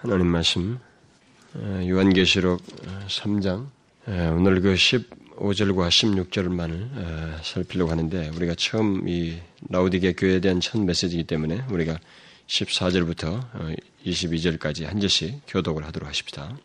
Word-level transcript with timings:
하나님 0.00 0.28
말씀 0.28 0.78
요한계시록 1.56 2.62
3장 3.08 3.66
오늘 4.06 4.60
그 4.60 4.74
15절과 4.74 5.88
16절만을 5.88 7.42
살피려고 7.42 7.90
하는데 7.90 8.30
우리가 8.36 8.54
처음 8.56 9.08
이 9.08 9.38
라우디게 9.68 10.12
교회에 10.12 10.38
대한 10.38 10.60
첫 10.60 10.80
메시지이기 10.80 11.24
때문에 11.24 11.64
우리가 11.72 11.98
14절부터 12.46 13.76
22절까지 14.06 14.84
한 14.84 15.00
절씩 15.00 15.40
교독을 15.48 15.84
하도록 15.86 16.08
하십시다. 16.08 16.56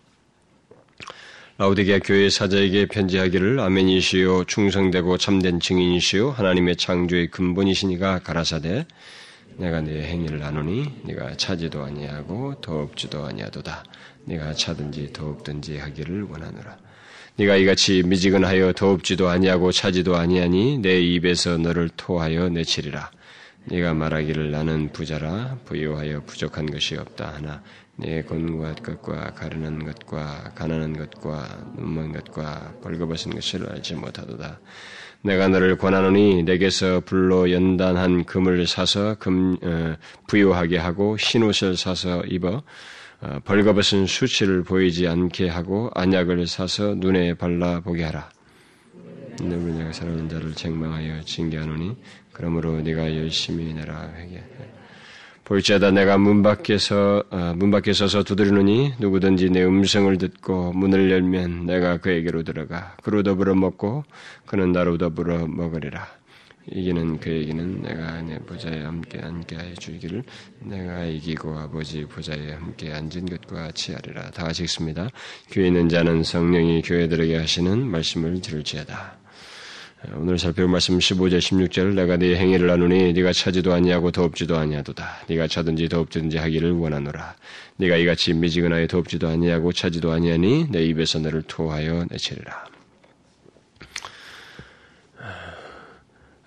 라우디게 1.58 2.02
교회 2.02 2.30
사자에게 2.30 2.86
편지하기를 2.86 3.60
아멘이시요 3.60 4.44
충성되고 4.44 5.18
참된 5.18 5.60
증인이시요 5.60 6.30
하나님의 6.30 6.76
창조의 6.76 7.32
근본이시니가 7.32 8.20
가라사대 8.20 8.86
내가 9.58 9.82
네 9.82 10.04
행위를 10.04 10.40
나누니 10.40 11.02
네가 11.04 11.38
차지도 11.38 11.84
아니하고 11.84 12.56
더없지도 12.62 13.26
아니하도다. 13.26 13.84
네가 14.26 14.54
차든지 14.54 15.14
더없든지 15.14 15.78
하기를 15.78 16.24
원하노라. 16.24 16.78
네가 17.36 17.56
이같이 17.56 18.04
미지근하여 18.04 18.74
더없지도 18.74 19.30
아니하고 19.30 19.72
차지도 19.72 20.16
아니하니 20.16 20.80
내 20.80 21.02
입에서 21.02 21.58
너를 21.58 21.90
토하여 21.96 22.50
내치리라. 22.50 23.12
네가 23.66 23.94
말하기를 23.94 24.52
나는 24.52 24.92
부자라 24.92 25.58
부유하여 25.66 26.24
부족한 26.26 26.66
것이 26.66 26.98
없다 26.98 27.34
하나 27.34 27.64
내 27.96 28.22
곤고한 28.24 28.76
것과 28.76 29.34
가르는 29.34 29.86
것과 29.86 30.52
가난한 30.56 30.98
것과 30.98 31.74
눈먼 31.76 32.12
것과 32.12 32.74
벌거벗은 32.82 33.34
것을 33.34 33.72
알지 33.72 33.96
못하도다. 33.96 34.60
내가 35.24 35.48
너를 35.48 35.78
권하노니 35.78 36.44
내게서 36.44 37.02
불로 37.06 37.50
연단한 37.50 38.26
금을 38.26 38.68
사서 38.68 39.16
금 39.16 39.58
어, 39.64 39.96
부유하게 40.28 40.78
하고 40.78 41.18
흰옷을 41.18 41.78
사서 41.78 42.24
입어 42.26 42.62
어, 43.22 43.40
벌거벗은 43.46 44.06
수치를 44.06 44.64
보이지 44.64 45.08
않게 45.08 45.48
하고 45.48 45.90
안약을 45.96 46.46
사서 46.46 46.96
눈에 46.96 47.36
발라 47.36 47.80
보게 47.80 48.04
하라. 48.04 48.30
너를 49.42 49.78
내가 49.78 49.94
사랑하는 49.94 50.28
자를 50.28 50.54
책망하여 50.54 51.22
징계하노니 51.22 51.96
그러므로 52.34 52.82
네가 52.82 53.16
열심히 53.16 53.74
내라 53.74 54.12
회개. 54.18 54.44
볼지어다 55.46 55.92
내가 55.92 56.18
문 56.18 56.42
밖에서 56.42 57.24
어, 57.30 57.54
문 57.56 57.70
밖에 57.70 57.92
서서 57.92 58.24
두드리노니 58.24 58.94
누구든지 59.00 59.50
내 59.50 59.64
음성을 59.64 60.18
듣고 60.18 60.72
문을 60.72 61.12
열면 61.12 61.66
내가 61.66 61.98
그에게로 61.98 62.44
들어가 62.44 62.96
그로 63.04 63.24
더불어 63.24 63.54
먹고 63.54 64.06
그는 64.46 64.72
나로 64.72 64.98
더불어 64.98 65.48
먹으리라. 65.48 66.08
이기는 66.72 67.20
그에게는 67.20 67.82
내가 67.82 68.22
내 68.22 68.40
보좌에 68.40 68.84
함께 68.84 69.20
앉게 69.20 69.56
하여 69.56 69.74
주기를 69.74 70.24
내가 70.60 71.04
이기고 71.04 71.60
아버지 71.60 72.06
보좌에 72.06 72.54
함께 72.54 72.94
앉은 72.94 73.26
것과 73.26 73.64
같이 73.64 73.94
하리라. 73.94 74.32
다 74.32 74.46
같이 74.46 74.64
읽습니다. 74.64 75.10
교회 75.52 75.68
있는 75.68 75.90
자는 75.90 76.24
성령이 76.24 76.84
교회들에게 76.84 77.36
하시는 77.36 77.86
말씀을 77.86 78.40
들을지어다. 78.40 79.23
오늘 80.12 80.38
살펴볼 80.38 80.70
말씀 80.70 80.98
15절 80.98 81.40
16절 81.40 81.94
내가 81.94 82.18
네 82.18 82.36
행위를 82.36 82.68
나누니 82.68 83.14
네가 83.14 83.32
차지도 83.32 83.74
아니하고 83.74 84.12
더없지도 84.12 84.58
아니하도다. 84.58 85.24
네가 85.28 85.48
차든지 85.48 85.88
더없든지 85.88 86.38
하기를 86.38 86.72
원하노라. 86.72 87.36
네가 87.78 87.96
이같이 87.98 88.34
미지근하여 88.34 88.88
더없지도 88.88 89.30
아니하고 89.30 89.72
차지도 89.72 90.12
아니하니 90.12 90.68
내 90.72 90.84
입에서 90.86 91.20
너를 91.20 91.42
토하여 91.44 92.06
내치리라. 92.10 92.66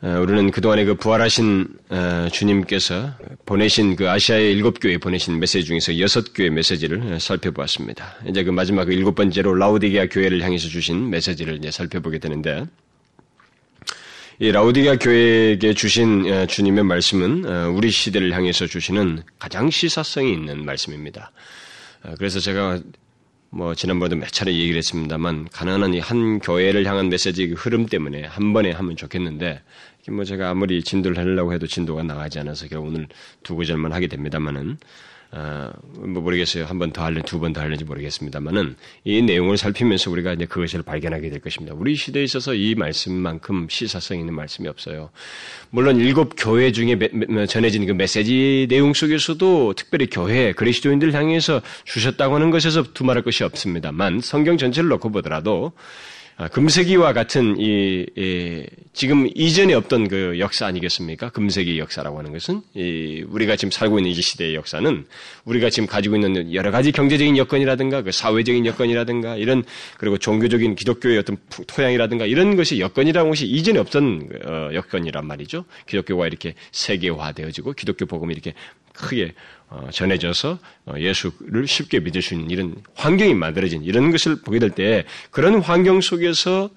우리는 0.03 0.51
그동안에 0.51 0.85
그 0.85 0.95
부활하신 0.95 1.67
주님께서 2.31 3.15
보내신 3.47 3.97
그 3.97 4.11
아시아의 4.11 4.53
일곱 4.53 4.81
교회 4.81 4.99
보내신 4.99 5.41
메시지 5.41 5.65
중에서 5.65 5.99
여섯 5.99 6.35
교회 6.35 6.51
메시지를 6.51 7.19
살펴보았습니다. 7.19 8.17
이제 8.29 8.45
그 8.45 8.51
마지막 8.51 8.85
그 8.85 8.93
일곱 8.93 9.15
번째로 9.15 9.55
라우디게아 9.55 10.07
교회를 10.09 10.43
향해서 10.43 10.69
주신 10.69 11.09
메시지를 11.09 11.57
이제 11.57 11.71
살펴보게 11.71 12.19
되는데 12.19 12.67
이 14.39 14.53
라우디가 14.53 14.97
교회에게 14.97 15.73
주신 15.73 16.31
어, 16.31 16.47
주님의 16.47 16.85
말씀은 16.85 17.47
어, 17.47 17.71
우리 17.71 17.91
시대를 17.91 18.33
향해서 18.35 18.67
주시는 18.67 19.23
가장 19.39 19.71
시사성이 19.71 20.31
있는 20.35 20.67
말씀입니다. 20.67 21.33
어, 22.03 22.13
그래서 22.19 22.39
제가 22.39 22.79
뭐 23.49 23.75
지난번에도 23.75 24.17
몇 24.17 24.29
차례 24.31 24.53
얘기를 24.53 24.77
했습니다만 24.77 25.49
가난한 25.53 25.95
이 25.95 26.01
한 26.01 26.39
교회를 26.41 26.85
향한 26.85 27.09
메시지 27.09 27.49
그 27.49 27.55
흐름 27.55 27.87
때문에 27.87 28.25
한 28.25 28.53
번에 28.53 28.73
하면 28.73 28.97
좋겠는데 28.97 29.63
뭐 30.11 30.25
제가 30.25 30.51
아무리 30.51 30.83
진도를 30.83 31.17
하려고 31.17 31.55
해도 31.55 31.67
진도가 31.67 32.03
나가지 32.03 32.39
않아서 32.39 32.69
결국 32.69 32.89
오늘 32.89 33.09
두 33.43 33.55
구절만 33.55 33.95
하게 33.95 34.07
됩니다만은 34.07 34.77
어, 35.33 35.71
뭐 35.99 36.23
모르겠어요. 36.23 36.65
한 36.67 36.79
번 36.79 36.93
더 36.93 37.03
할래, 37.05 37.21
두 37.23 37.39
번 37.41 37.53
더 37.53 37.61
할는지 37.61 37.85
모르겠습니다만은 37.85 38.77
이 39.05 39.23
내용을 39.23 39.57
살피면서 39.59 40.11
우리가 40.11 40.33
이제 40.35 40.47
그것을 40.47 40.83
발견하게 40.83 41.31
될 41.31 41.41
것입니다. 41.41 41.75
우리 41.77 41.97
시대에 41.97 42.23
있어서 42.25 42.55
이 42.55 42.75
말씀만큼 42.75 43.67
시사성 43.69 44.19
있는 44.19 44.35
말씀이 44.35 44.69
없어요. 44.69 45.11
물론 45.71 45.97
일곱 45.99 46.35
교회 46.39 46.73
중에 46.73 46.97
전해진 47.49 47.87
그 47.87 47.93
메시지 47.93 48.67
내용 48.71 48.95
속에서도 48.95 49.75
특별히 49.75 50.07
교회, 50.09 50.53
그리스도인들 50.53 51.13
향해서 51.13 51.61
주셨다고 51.85 52.37
하는 52.37 52.51
것에서 52.51 52.83
두말할 52.95 53.23
것이 53.23 53.43
없습니다만 53.45 54.21
성경 54.21 54.57
전체를 54.57 54.89
놓고 54.91 55.11
보더라도 55.11 55.73
아, 55.75 56.16
금세기와 56.53 57.15
같은 57.15 57.59
이, 57.59 58.05
이, 58.15 58.67
지금 58.93 59.27
이전에 59.35 59.73
없던 59.73 60.09
그 60.09 60.39
역사 60.39 60.67
아니겠습니까? 60.67 61.31
금세기 61.31 61.79
역사라고 61.79 62.19
하는 62.19 62.33
것은 62.33 62.61
이, 62.75 63.25
우리가 63.27 63.57
지금 63.57 63.71
살고 63.71 63.99
있는 63.99 64.11
이 64.11 64.15
시대의 64.15 64.55
역사는 64.55 65.07
우리가 65.47 65.71
지금 65.71 65.87
가지고 65.87 66.17
있는 66.17 66.53
여러 66.53 66.71
가지 66.71 66.93
경제적인 66.93 67.39
여건이라든가 67.39 68.03
그 68.03 68.13
사회적인 68.13 68.67
여건이라든가 68.67 69.37
이런 69.37 69.65
그리고 69.97 70.19
종교적인 70.19 70.75
기독교의 70.75 71.19
어떤 71.19 71.39
토양이라든가 71.67 72.27
이런 72.27 72.55
것이 72.57 72.81
여건이라는 72.81 73.31
것이 73.31 73.47
이전에 73.47 73.79
없던 73.79 74.29
어, 74.45 74.69
여건이란 74.75 75.27
말이죠. 75.27 75.65
기독교가 75.87 76.27
이렇게 76.27 76.55
세계화되어지고 76.71 77.73
기독교 77.73 78.05
복음이 78.05 78.35
이렇게 78.35 78.53
크게 78.93 79.25
어, 79.25 79.56
전해져서 79.91 80.59
어, 80.87 80.95
예수를 80.99 81.67
쉽게 81.67 82.01
믿을 82.01 82.23
수 82.23 82.35
있는 82.35 82.51
이런 82.51 82.77
환경이 82.95 83.35
만들어진 83.35 83.83
이런 83.85 84.11
것을 84.11 84.41
보게 84.43 84.59
될 84.59 84.71
때 84.71 85.05
그런 85.31 85.61
환경 85.61 86.01
속에서 86.01 86.71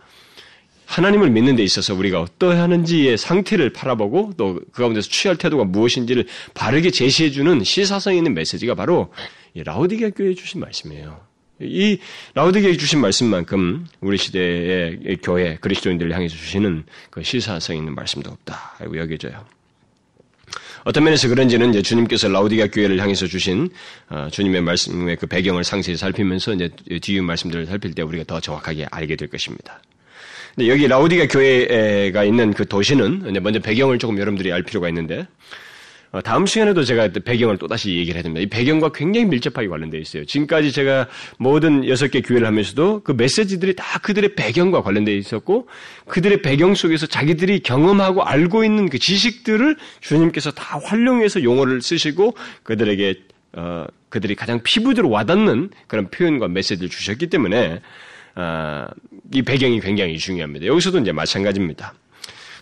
하나님을 0.86 1.30
믿는 1.30 1.56
데 1.56 1.64
있어서 1.64 1.94
우리가 1.94 2.20
어떠하는지의 2.22 3.18
상태를 3.18 3.72
바라보고 3.74 4.34
또 4.38 4.60
그 4.72 4.82
가운데서 4.82 5.08
취할 5.10 5.38
태도가 5.38 5.66
무엇인지를 5.66 6.26
바르게 6.56 6.90
제시해주는 6.92 7.64
시사성 7.64 8.16
있는 8.16 8.34
메시지가 8.34 8.74
바로 8.76 9.14
라우디게 9.54 10.12
교회에 10.12 10.34
주신 10.34 10.60
말씀이에요. 10.62 11.20
이 11.62 12.00
라우디게에 12.36 12.78
주신 12.78 13.02
말씀만큼 13.02 13.86
우리 14.00 14.18
시대의 14.18 15.18
교회 15.22 15.58
그리스도인들을 15.58 16.14
향해서 16.16 16.36
주시는 16.36 16.86
그 17.10 17.22
시사성 17.22 17.76
있는 17.76 17.94
말씀도 17.94 18.32
없다. 18.32 18.78
여겨져요. 18.82 19.59
어떤 20.84 21.04
면에서 21.04 21.28
그런지는 21.28 21.70
이제 21.70 21.82
주님께서 21.82 22.30
라우디가 22.30 22.68
교회를 22.68 23.00
향해서 23.00 23.28
주신 23.28 23.70
어, 24.10 24.28
주님의 24.32 24.62
말씀의 24.62 25.16
그 25.18 25.28
배경을 25.28 25.64
상세히 25.64 25.98
살피면서 25.98 26.54
이제 26.54 26.70
뒤에 27.02 27.22
말씀들을 27.22 27.66
살필 27.66 27.94
때 27.94 28.02
우리가 28.02 28.24
더 28.26 28.40
정확하게 28.40 28.88
알게 28.90 29.16
될 29.16 29.30
것입니다. 29.30 29.82
근데 30.56 30.70
여기 30.70 30.88
라우디가 30.88 31.28
교회가 31.28 32.24
있는 32.24 32.54
그 32.54 32.68
도시는 32.68 33.34
먼저 33.42 33.60
배경을 33.60 34.00
조금 34.00 34.18
여러분들이 34.18 34.52
알 34.52 34.64
필요가 34.64 34.90
있는데 34.90 35.20
어, 35.20 35.28
다음 36.24 36.48
시간에도 36.48 36.84
제가 36.84 37.10
배경을 37.24 37.58
또다시 37.58 37.96
얘기를 37.96 38.16
해야 38.16 38.24
됩니다. 38.24 38.42
이 38.42 38.48
배경과 38.48 38.92
굉장히 38.92 39.28
밀접하게 39.28 39.68
관련되어 39.68 40.00
있어요. 40.00 40.26
지금까지 40.26 40.72
제가 40.72 41.08
모든 41.38 41.88
여섯 41.88 42.08
개 42.08 42.22
교회를 42.22 42.48
하면서도 42.48 43.04
그 43.04 43.12
메시지들이 43.12 43.76
다 43.76 44.00
그들의 44.00 44.36
배경과 44.36 44.82
관련되어 44.82 45.14
있었고 45.16 45.68
그들의 46.08 46.42
배경 46.42 46.74
속에서 46.74 47.06
자기들이 47.06 47.60
경험하고 47.60 48.24
알고 48.24 48.64
있는 48.64 48.90
그 48.90 48.98
지식들을 48.98 49.78
주님께서 50.02 50.52
다 50.52 50.80
활용해서 50.84 51.44
용어를 51.44 51.82
쓰시고 51.82 52.36
그들에게 52.64 53.16
어, 53.54 53.86
그들이 54.10 54.36
가장 54.36 54.62
피부대로 54.64 55.10
와닿는 55.10 55.70
그런 55.88 56.10
표현과 56.10 56.48
메시지를 56.48 56.90
주셨기 56.90 57.28
때문에 57.28 57.82
어, 58.36 58.86
이 59.34 59.42
배경이 59.44 59.80
굉장히 59.80 60.18
중요합니다. 60.18 60.66
여기서도 60.66 61.00
이제 61.00 61.12
마찬가지입니다. 61.12 61.94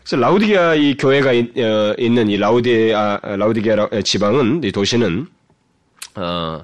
그래서 0.07 0.21
라우디게아 0.21 0.75
이 0.75 0.95
교회가 0.95 1.31
어, 1.31 1.95
있는 1.97 2.29
이 2.29 2.37
라우디아 2.37 3.19
라우디게아 3.23 3.89
지방은 4.05 4.63
이 4.63 4.71
도시는 4.71 5.27
어, 6.15 6.63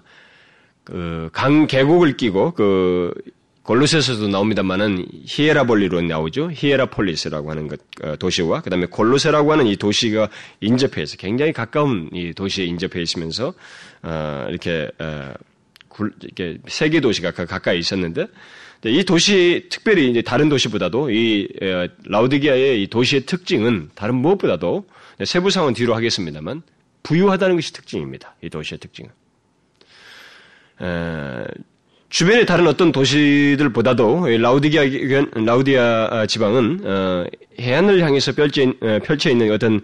그강 0.86 1.68
계곡을 1.68 2.16
끼고 2.16 2.54
그 2.54 3.14
골로새서도 3.64 4.30
나옵니다만은 4.30 5.06
히에라볼리로 5.26 6.02
나오죠. 6.04 6.52
히에라폴리스라고 6.54 7.52
하는 7.52 7.68
것 7.68 7.82
어, 8.02 8.16
도시와 8.16 8.62
그다음에 8.62 8.86
골로세라고 8.86 9.52
하는 9.52 9.68
이 9.68 9.76
도시가 9.76 10.30
인접해 10.62 11.02
있어 11.02 11.18
굉장히 11.18 11.52
가까운 11.52 12.10
이 12.14 12.34
도시에 12.34 12.64
인접해 12.64 13.02
있으면서 13.02 13.54
어, 14.04 14.46
이렇게 14.48 14.90
어, 15.00 15.34
이렇게 16.22 16.60
세계 16.68 17.02
도시가 17.02 17.32
가까이 17.32 17.80
있었는데 17.80 18.22
네, 18.22 18.28
이 18.86 19.04
도시 19.04 19.68
특별히 19.70 20.10
이제 20.10 20.22
다른 20.22 20.50
도시보다도 20.50 21.12
이 21.12 21.48
라우디기아의 22.06 22.84
이 22.84 22.88
도시의 22.88 23.26
특징은 23.26 23.90
다른 23.96 24.16
무엇보다도 24.16 24.86
세부 25.26 25.50
상은 25.52 25.74
뒤로 25.74 25.96
하겠습니다만 25.96 26.64
부유하다는 27.04 27.56
것이 27.56 27.74
특징입니다. 27.74 28.36
이 28.42 28.50
도시의 28.50 28.80
특징은. 28.80 29.12
에, 30.82 31.46
주변의 32.10 32.46
다른 32.46 32.68
어떤 32.68 32.92
도시들보다도 32.92 34.28
라우디아 34.38 34.84
라우디아 35.34 36.26
지방은 36.28 36.82
어, 36.84 37.26
해안을 37.60 38.04
향해서 38.04 38.34
펼쳐, 38.34 38.62
어, 38.62 39.00
펼쳐 39.04 39.32
있는 39.32 39.52
어떤 39.52 39.82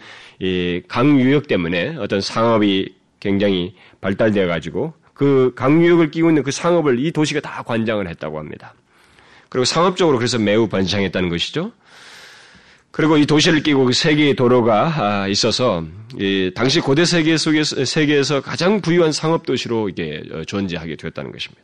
강유역 0.87 1.47
때문에 1.47 1.95
어떤 1.97 2.21
상업이 2.21 2.93
굉장히 3.19 3.73
발달되어 4.01 4.47
가지고 4.47 4.93
그 5.13 5.53
강유역을 5.55 6.11
끼고 6.11 6.29
있는 6.29 6.43
그 6.43 6.51
상업을 6.51 7.03
이 7.03 7.11
도시가 7.11 7.39
다 7.41 7.63
관장을 7.63 8.07
했다고 8.07 8.37
합니다. 8.37 8.73
그리고 9.49 9.65
상업적으로 9.65 10.17
그래서 10.17 10.37
매우 10.37 10.67
번창했다는 10.67 11.29
것이죠. 11.29 11.71
그리고 12.91 13.17
이 13.17 13.25
도시를 13.25 13.61
끼고 13.63 13.85
그 13.85 13.93
세계의 13.93 14.35
도로가 14.35 14.93
아, 14.97 15.27
있어서 15.27 15.83
당시 16.55 16.79
고대 16.79 17.05
세계 17.05 17.37
속에서 17.37 17.85
세계에서 17.85 18.41
가장 18.41 18.81
부유한 18.81 19.11
상업 19.11 19.45
도시로 19.45 19.89
이게 19.89 20.21
어, 20.31 20.43
존재하게 20.43 20.95
되었다는 20.95 21.31
것입니다. 21.31 21.61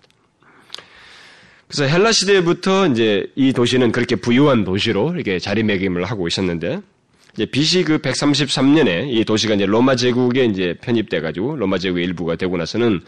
그래서 1.68 1.86
헬라 1.86 2.12
시대부터 2.12 2.88
이제 2.88 3.26
이 3.36 3.52
도시는 3.52 3.92
그렇게 3.92 4.16
부유한 4.16 4.64
도시로 4.64 5.14
이렇게 5.14 5.40
자리매김을 5.40 6.06
하고 6.06 6.28
있었는데 6.28 6.80
이제 7.34 7.46
BC 7.46 7.84
그 7.84 7.98
133년에 7.98 9.12
이 9.12 9.26
도시가 9.26 9.56
이제 9.56 9.66
로마 9.66 9.96
제국에 9.96 10.46
이제 10.46 10.76
편입돼 10.82 11.22
가지고 11.22 11.56
로마 11.56 11.80
제국의 11.80 12.06
일부가 12.06 12.36
되고 12.36 12.56
나서는 12.56 13.02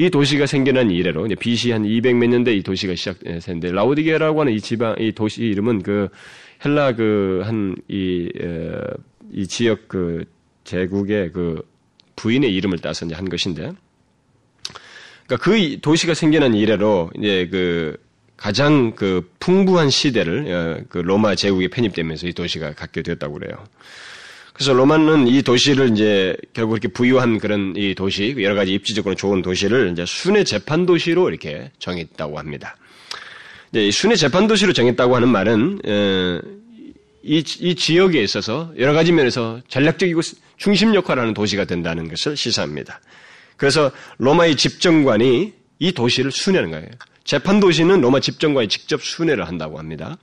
이 0.00 0.08
도시가 0.08 0.46
생겨난 0.46 0.90
이래로 0.90 1.28
BC 1.38 1.72
한 1.72 1.82
200몇 1.82 2.28
년대 2.28 2.54
이 2.56 2.62
도시가 2.62 2.94
시작됐는데 2.94 3.70
라우디게라고 3.70 4.40
하는 4.40 4.54
이 4.54 4.58
지방 4.58 4.96
이 4.98 5.12
도시 5.12 5.42
이름은 5.42 5.82
그 5.82 6.08
헬라 6.64 6.94
그한이이 6.94 8.30
지역 9.46 9.88
그 9.88 10.24
제국의 10.64 11.32
그 11.32 11.68
부인의 12.16 12.50
이름을 12.54 12.78
따서 12.78 13.04
이제 13.04 13.14
한 13.14 13.28
것인데 13.28 13.72
그러니까 15.26 15.44
그 15.44 15.78
도시가 15.82 16.14
생겨난 16.14 16.54
이래로 16.54 17.10
이제 17.18 17.46
그 17.50 17.98
가장 18.38 18.94
그 18.94 19.30
풍부한 19.38 19.90
시대를 19.90 20.50
어, 20.50 20.82
그 20.88 20.96
로마 20.96 21.34
제국에 21.34 21.68
편입되면서 21.68 22.26
이 22.26 22.32
도시가 22.32 22.72
갖게 22.72 23.02
되었다고 23.02 23.34
그래요. 23.34 23.66
그래서 24.60 24.74
로마는 24.74 25.26
이 25.26 25.40
도시를 25.40 25.92
이제 25.92 26.36
결국 26.52 26.74
이렇게 26.74 26.88
부유한 26.88 27.38
그런 27.38 27.72
이 27.76 27.94
도시, 27.94 28.36
여러 28.40 28.54
가지 28.54 28.74
입지적으로 28.74 29.14
좋은 29.14 29.40
도시를 29.40 29.90
이제 29.90 30.04
순회 30.06 30.44
재판 30.44 30.84
도시로 30.84 31.30
이렇게 31.30 31.70
정했다고 31.78 32.38
합니다. 32.38 32.76
이제 33.70 33.90
순회 33.90 34.16
재판 34.16 34.46
도시로 34.46 34.74
정했다고 34.74 35.16
하는 35.16 35.28
말은 35.28 35.78
어, 35.82 36.40
이, 37.22 37.42
이 37.60 37.74
지역에 37.74 38.22
있어서 38.22 38.70
여러 38.78 38.92
가지 38.92 39.12
면에서 39.12 39.62
전략적이고 39.68 40.20
중심 40.58 40.94
역할을 40.94 41.22
하는 41.22 41.32
도시가 41.32 41.64
된다는 41.64 42.06
것을 42.10 42.36
시사합니다. 42.36 43.00
그래서 43.56 43.90
로마의 44.18 44.56
집정관이 44.56 45.54
이 45.78 45.92
도시를 45.92 46.32
순회하는 46.32 46.70
거예요. 46.70 46.86
재판 47.24 47.60
도시는 47.60 48.02
로마 48.02 48.20
집정관이 48.20 48.68
직접 48.68 49.02
순회를 49.02 49.48
한다고 49.48 49.78
합니다. 49.78 50.18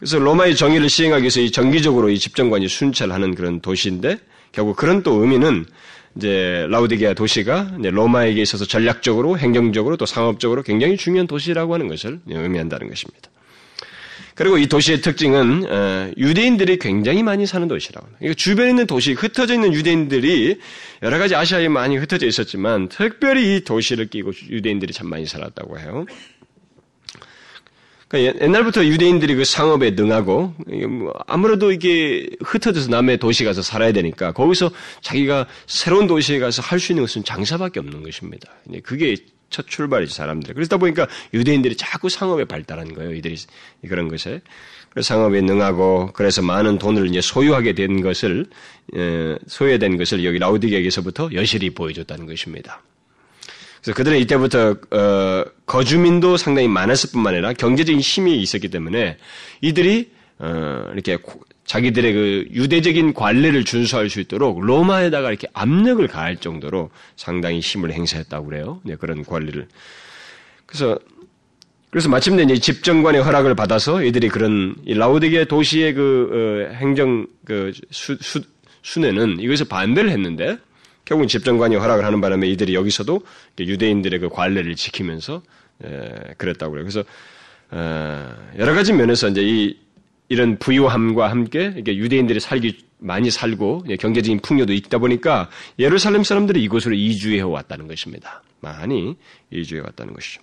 그래서 0.00 0.18
로마의 0.18 0.56
정의를 0.56 0.88
시행하기 0.88 1.24
위해서 1.24 1.40
이 1.40 1.50
정기적으로 1.50 2.08
이 2.08 2.18
집정관이 2.18 2.68
순찰 2.68 3.12
하는 3.12 3.34
그런 3.34 3.60
도시인데 3.60 4.16
결국 4.50 4.76
그런 4.76 5.02
또 5.02 5.20
의미는 5.20 5.66
이제 6.16 6.66
라우디게아 6.70 7.12
도시가 7.12 7.76
로마에게 7.78 8.40
있어서 8.40 8.64
전략적으로 8.64 9.36
행정적으로 9.36 9.98
또 9.98 10.06
상업적으로 10.06 10.62
굉장히 10.62 10.96
중요한 10.96 11.26
도시라고 11.26 11.74
하는 11.74 11.86
것을 11.86 12.18
의미한다는 12.26 12.88
것입니다. 12.88 13.28
그리고 14.34 14.56
이 14.56 14.68
도시의 14.68 15.02
특징은 15.02 15.66
어, 15.70 16.10
유대인들이 16.16 16.78
굉장히 16.78 17.22
많이 17.22 17.44
사는 17.44 17.68
도시라고 17.68 18.06
합니다. 18.06 18.18
그러니까 18.20 18.38
주변에 18.38 18.70
있는 18.70 18.86
도시, 18.86 19.12
흩어져 19.12 19.52
있는 19.52 19.74
유대인들이 19.74 20.56
여러 21.02 21.18
가지 21.18 21.34
아시아에 21.34 21.68
많이 21.68 21.98
흩어져 21.98 22.26
있었지만 22.26 22.88
특별히 22.88 23.56
이 23.56 23.64
도시를 23.64 24.06
끼고 24.06 24.32
유대인들이 24.48 24.94
참 24.94 25.10
많이 25.10 25.26
살았다고 25.26 25.78
해요. 25.78 26.06
그러니까 28.10 28.44
옛날부터 28.44 28.84
유대인들이 28.84 29.36
그 29.36 29.44
상업에 29.44 29.92
능하고 29.92 30.52
뭐 30.88 31.14
아무래도 31.28 31.70
이게 31.70 32.28
흩어져서 32.44 32.90
남의 32.90 33.18
도시 33.18 33.44
가서 33.44 33.62
살아야 33.62 33.92
되니까 33.92 34.32
거기서 34.32 34.72
자기가 35.00 35.46
새로운 35.66 36.08
도시에 36.08 36.40
가서 36.40 36.60
할 36.60 36.80
수 36.80 36.90
있는 36.92 37.04
것은 37.04 37.22
장사밖에 37.22 37.78
없는 37.78 38.02
것입니다. 38.02 38.50
그게 38.82 39.14
첫 39.48 39.66
출발이지 39.68 40.12
사람들. 40.12 40.54
그러다 40.54 40.76
보니까 40.78 41.06
유대인들이 41.34 41.76
자꾸 41.76 42.08
상업에 42.08 42.46
발달한 42.46 42.94
거예요. 42.94 43.14
이들이 43.14 43.36
그런 43.88 44.08
것에. 44.08 44.40
상업에 45.00 45.40
능하고 45.40 46.10
그래서 46.12 46.42
많은 46.42 46.78
돈을 46.78 47.06
이제 47.06 47.20
소유하게 47.20 47.74
된 47.74 48.00
것을 48.00 48.46
소유된 49.46 49.98
것을 49.98 50.24
여기 50.24 50.38
라우디게에서부터 50.40 51.30
여실히 51.34 51.70
보여줬다는 51.70 52.26
것입니다. 52.26 52.82
그래서 53.82 53.96
그들은 53.96 54.18
이때부터 54.18 54.76
어, 54.90 55.44
거주민도 55.66 56.36
상당히 56.36 56.68
많았을 56.68 57.10
뿐만 57.12 57.34
아니라 57.34 57.52
경제적인 57.52 58.00
힘이 58.00 58.40
있었기 58.40 58.68
때문에 58.68 59.16
이들이 59.60 60.10
어, 60.38 60.90
이렇게 60.92 61.18
자기들의 61.64 62.12
그 62.12 62.48
유대적인 62.52 63.14
관례를 63.14 63.64
준수할 63.64 64.10
수 64.10 64.20
있도록 64.20 64.60
로마에다가 64.60 65.28
이렇게 65.28 65.46
압력을 65.52 66.06
가할 66.08 66.36
정도로 66.36 66.90
상당히 67.16 67.60
힘을 67.60 67.92
행사했다고 67.92 68.46
그래요. 68.46 68.80
네, 68.82 68.96
그런 68.96 69.24
관리를. 69.24 69.68
그래서 70.66 70.98
그래서 71.90 72.08
마침내 72.08 72.44
이제 72.44 72.56
집정관의 72.56 73.22
허락을 73.22 73.54
받아서 73.54 74.02
이들이 74.02 74.28
그런 74.28 74.76
라우디게 74.86 75.46
도시의 75.46 75.94
그 75.94 76.68
어, 76.70 76.74
행정 76.74 77.26
그 77.44 77.72
수, 77.90 78.16
수, 78.20 78.40
순회는 78.82 79.40
이것에 79.40 79.64
반대를 79.64 80.10
했는데 80.10 80.58
결국은 81.10 81.26
집정관이 81.26 81.74
허락을 81.74 82.04
하는 82.04 82.20
바람에 82.20 82.46
이들이 82.50 82.76
여기서도 82.76 83.20
유대인들의 83.58 84.20
그 84.20 84.28
관례를 84.28 84.76
지키면서 84.76 85.42
에, 85.82 86.34
그랬다고 86.38 86.70
그래요. 86.70 86.84
그래서 86.84 87.04
어, 87.70 88.32
여러 88.56 88.74
가지 88.74 88.92
면에서 88.92 89.28
이제 89.28 89.42
이 89.42 89.76
이런 90.28 90.56
부유함과 90.58 91.28
함께 91.28 91.74
이게 91.76 91.96
유대인들이 91.96 92.38
살기 92.38 92.78
많이 92.98 93.28
살고 93.28 93.86
경제적인 93.98 94.38
풍요도 94.38 94.72
있다 94.72 94.98
보니까 94.98 95.50
예루살렘 95.80 96.22
사람들이 96.22 96.62
이곳으로 96.62 96.94
이주해 96.94 97.40
왔다는 97.40 97.88
것입니다. 97.88 98.44
많이 98.60 99.16
이주해 99.50 99.80
왔다는 99.80 100.14
것이죠. 100.14 100.40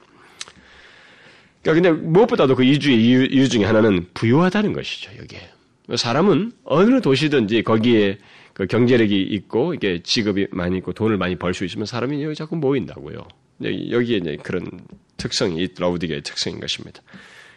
그러니까 1.62 1.90
근데 1.90 2.08
무엇보다도 2.10 2.56
그 2.56 2.66
이주의 2.66 3.02
이유, 3.02 3.25
이유 3.25 3.48
중에 3.48 3.64
하나는 3.64 4.06
부유하다는 4.14 4.74
것이죠. 4.74 5.12
여기에 5.18 5.50
사람은 5.96 6.52
어느 6.66 7.00
도시든지 7.00 7.64
거기에 7.64 8.18
그 8.57 8.65
경제력이 8.65 9.21
있고 9.21 9.75
이게 9.75 10.01
직업이 10.01 10.48
많이 10.50 10.77
있고 10.77 10.92
돈을 10.92 11.15
많이 11.18 11.36
벌 11.36 11.54
수 11.54 11.63
있으면 11.63 11.86
사람이 11.86 12.24
여기 12.24 12.33
자꾸 12.33 12.56
모인다고요. 12.56 13.27
여기에 13.63 14.18
이제 14.18 14.38
그런 14.42 14.65
특성이 15.16 15.68
라우디게의 15.78 16.23
특성인 16.23 16.59
것입니다. 16.59 17.04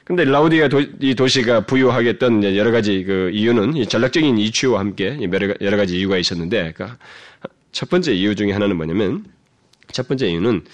근데 0.05 0.25
라우디아 0.25 0.69
도, 0.69 0.83
이 1.01 1.15
도시가 1.15 1.65
부유하겠던 1.65 2.55
여러 2.55 2.71
가지 2.71 3.03
그 3.05 3.31
이유는 3.33 3.83
전략적인 3.89 4.37
이치와 4.37 4.79
함께 4.81 5.19
여러 5.63 5.77
가지 5.79 5.99
이유가 5.99 6.19
있었는데 6.19 6.73
그러니까 6.75 6.99
첫 7.73 7.89
번째 7.89 8.13
이유 8.13 8.35
중에 8.35 8.53
하나는 8.53 8.77
뭐냐면 8.77 9.25
첫 9.93 10.07
번째 10.07 10.29
이유는 10.29 10.65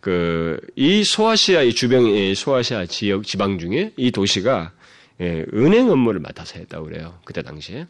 그 0.00 0.60
이 0.76 1.04
소아시아 1.04 1.60
이 1.60 1.74
주변의 1.74 2.34
소아시아 2.34 2.86
지역 2.86 3.24
지방 3.24 3.58
중에 3.58 3.92
이 3.98 4.10
도시가 4.10 4.72
예, 5.20 5.44
은행 5.52 5.90
업무를 5.90 6.20
맡아서 6.20 6.58
했다고 6.58 6.86
그래요. 6.86 7.18
그때 7.24 7.42
당시에. 7.42 7.86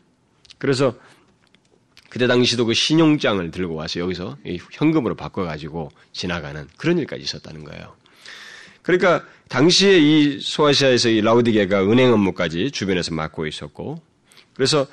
그래서 0.59 0.97
그때 2.15 2.29
당시도 2.29 2.67
그 2.67 2.75
신용장을 2.75 3.51
들고 3.51 3.75
와서 3.75 3.99
여기서 3.99 4.37
현금으로 4.71 5.17
바꿔가지고 5.17 5.91
지나가는 6.13 6.69
그런 6.77 6.97
일까지 6.97 7.25
있었다는 7.25 7.65
거예요. 7.65 7.93
그러니까 8.83 9.25
당시에 9.49 9.99
이 9.99 10.39
소아시아에서 10.39 11.09
이 11.09 11.23
라우디게가 11.23 11.83
은행 11.83 12.13
업무까지 12.13 12.71
주변에서 12.71 13.13
맡고 13.17 13.49
있었고, 13.49 14.01
그래서 14.55 14.87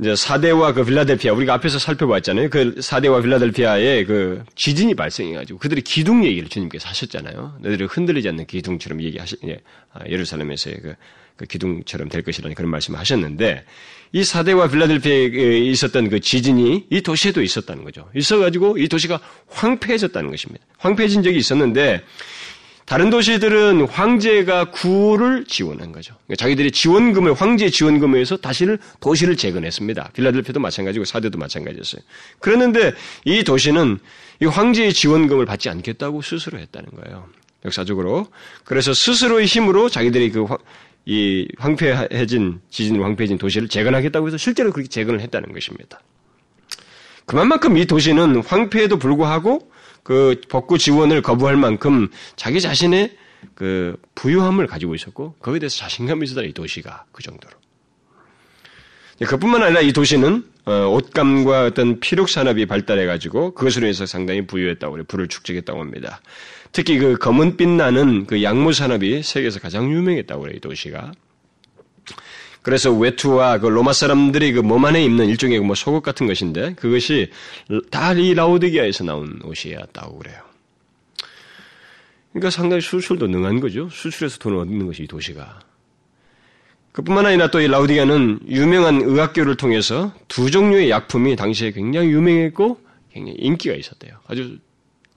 이제 0.00 0.16
사대와 0.16 0.72
그 0.72 0.84
빌라델피아 0.84 1.34
우리가 1.34 1.54
앞에서 1.54 1.78
살펴봤잖아요. 1.78 2.50
그 2.50 2.80
사대와 2.80 3.20
빌라델피아에 3.20 4.04
그 4.04 4.42
지진이 4.56 4.94
발생해가지고 4.94 5.60
그들이 5.60 5.82
기둥 5.82 6.24
얘기를 6.24 6.48
주님께서 6.48 6.88
하셨잖아요. 6.88 7.58
너희들이 7.60 7.86
흔들리지 7.88 8.28
않는 8.30 8.46
기둥처럼 8.46 9.02
얘기하시, 9.02 9.36
예, 9.44 9.60
아, 9.92 10.00
예루살렘에서의 10.08 10.80
그, 10.82 10.94
그 11.36 11.46
기둥처럼 11.46 12.08
될 12.08 12.22
것이라는 12.22 12.56
그런 12.56 12.72
말씀을 12.72 12.98
하셨는데 12.98 13.64
이 14.12 14.24
사대와 14.24 14.68
빌라델피아에 14.68 15.58
있었던 15.58 16.08
그 16.08 16.20
지진이 16.20 16.86
이 16.90 17.00
도시에도 17.02 17.42
있었다는 17.42 17.84
거죠. 17.84 18.08
있어가지고 18.14 18.78
이 18.78 18.88
도시가 18.88 19.20
황폐해졌다는 19.48 20.30
것입니다. 20.30 20.64
황폐해진 20.78 21.22
적이 21.22 21.38
있었는데 21.38 22.02
다른 22.88 23.10
도시들은 23.10 23.86
황제가 23.86 24.70
구호를 24.70 25.44
지원한 25.46 25.92
거죠. 25.92 26.14
그러니까 26.24 26.42
자기들이 26.42 26.70
지원금을 26.70 27.34
황제 27.34 27.68
지원금에서 27.68 28.38
다시를 28.38 28.78
도시를 29.00 29.36
재건했습니다. 29.36 30.12
빌라델피아도 30.14 30.58
마찬가지고 30.58 31.04
사대도 31.04 31.36
마찬가지였어요. 31.36 32.00
그랬는데 32.38 32.94
이 33.26 33.44
도시는 33.44 33.98
이 34.40 34.46
황제의 34.46 34.94
지원금을 34.94 35.44
받지 35.44 35.68
않겠다고 35.68 36.22
스스로 36.22 36.58
했다는 36.58 36.88
거예요. 36.92 37.28
역사적으로. 37.66 38.28
그래서 38.64 38.94
스스로의 38.94 39.44
힘으로 39.44 39.90
자기들이 39.90 40.30
그 40.30 40.46
이 41.04 41.48
황폐해진 41.58 42.60
지진으로 42.70 43.04
황폐해진 43.04 43.38
도시를 43.38 43.68
재건하겠다고 43.68 44.26
해서 44.26 44.36
실제로 44.36 44.72
그렇게 44.72 44.88
재건을 44.88 45.20
했다는 45.20 45.52
것입니다. 45.52 46.00
그만큼 47.24 47.76
이 47.76 47.86
도시는 47.86 48.42
황폐에도 48.42 48.98
불구하고 48.98 49.70
그 50.02 50.40
복구 50.48 50.78
지원을 50.78 51.22
거부할 51.22 51.56
만큼 51.56 52.08
자기 52.36 52.60
자신의 52.60 53.16
그 53.54 53.96
부유함을 54.14 54.66
가지고 54.66 54.94
있었고 54.94 55.34
거기에 55.40 55.60
대해서 55.60 55.76
자신감이 55.76 56.24
있었다 56.24 56.42
이 56.42 56.52
도시가 56.52 57.04
그 57.12 57.22
정도로. 57.22 57.54
그뿐만 59.26 59.62
아니라 59.62 59.80
이 59.80 59.92
도시는 59.92 60.44
어, 60.64 60.86
옷감과 60.88 61.64
어떤 61.64 61.98
피력 61.98 62.28
산업이 62.28 62.66
발달해 62.66 63.06
가지고 63.06 63.54
그것으로 63.54 63.86
인해서 63.86 64.06
상당히 64.06 64.46
부유했다고 64.46 64.92
그래 64.92 65.04
불을 65.08 65.28
축적했다고 65.28 65.80
합니다. 65.80 66.20
특히 66.72 66.98
그 66.98 67.16
검은빛 67.16 67.68
나는 67.68 68.26
그 68.26 68.42
양모 68.42 68.72
산업이 68.72 69.22
세계에서 69.22 69.60
가장 69.60 69.90
유명했다고 69.90 70.42
그래 70.42 70.54
이 70.56 70.60
도시가. 70.60 71.12
그래서 72.62 72.92
외투와 72.92 73.58
그 73.58 73.66
로마 73.68 73.92
사람들이 73.92 74.52
그 74.52 74.62
몸 74.62 74.84
안에 74.84 75.02
입는 75.04 75.26
일종의 75.28 75.60
뭐 75.60 75.74
속옷 75.74 76.02
같은 76.02 76.26
것인데 76.26 76.74
그것이 76.74 77.30
다 77.90 78.12
이 78.12 78.34
라우디게아에서 78.34 79.04
나온 79.04 79.40
옷이었다고 79.44 80.18
그래요. 80.18 80.36
그러니까 82.32 82.50
상당히 82.50 82.82
수출도 82.82 83.26
능한 83.28 83.60
거죠. 83.60 83.88
수출해서 83.90 84.38
돈을 84.38 84.58
얻는 84.58 84.86
것이 84.86 85.04
이 85.04 85.06
도시가. 85.06 85.60
그뿐만 86.92 87.26
아니라 87.26 87.50
또 87.50 87.60
이 87.60 87.68
라우디게아는 87.68 88.40
유명한 88.48 89.00
의학교를 89.02 89.56
통해서 89.56 90.12
두 90.26 90.50
종류의 90.50 90.90
약품이 90.90 91.36
당시에 91.36 91.70
굉장히 91.70 92.10
유명했고 92.10 92.80
굉장히 93.12 93.38
인기가 93.38 93.74
있었대요. 93.74 94.14
아주 94.26 94.58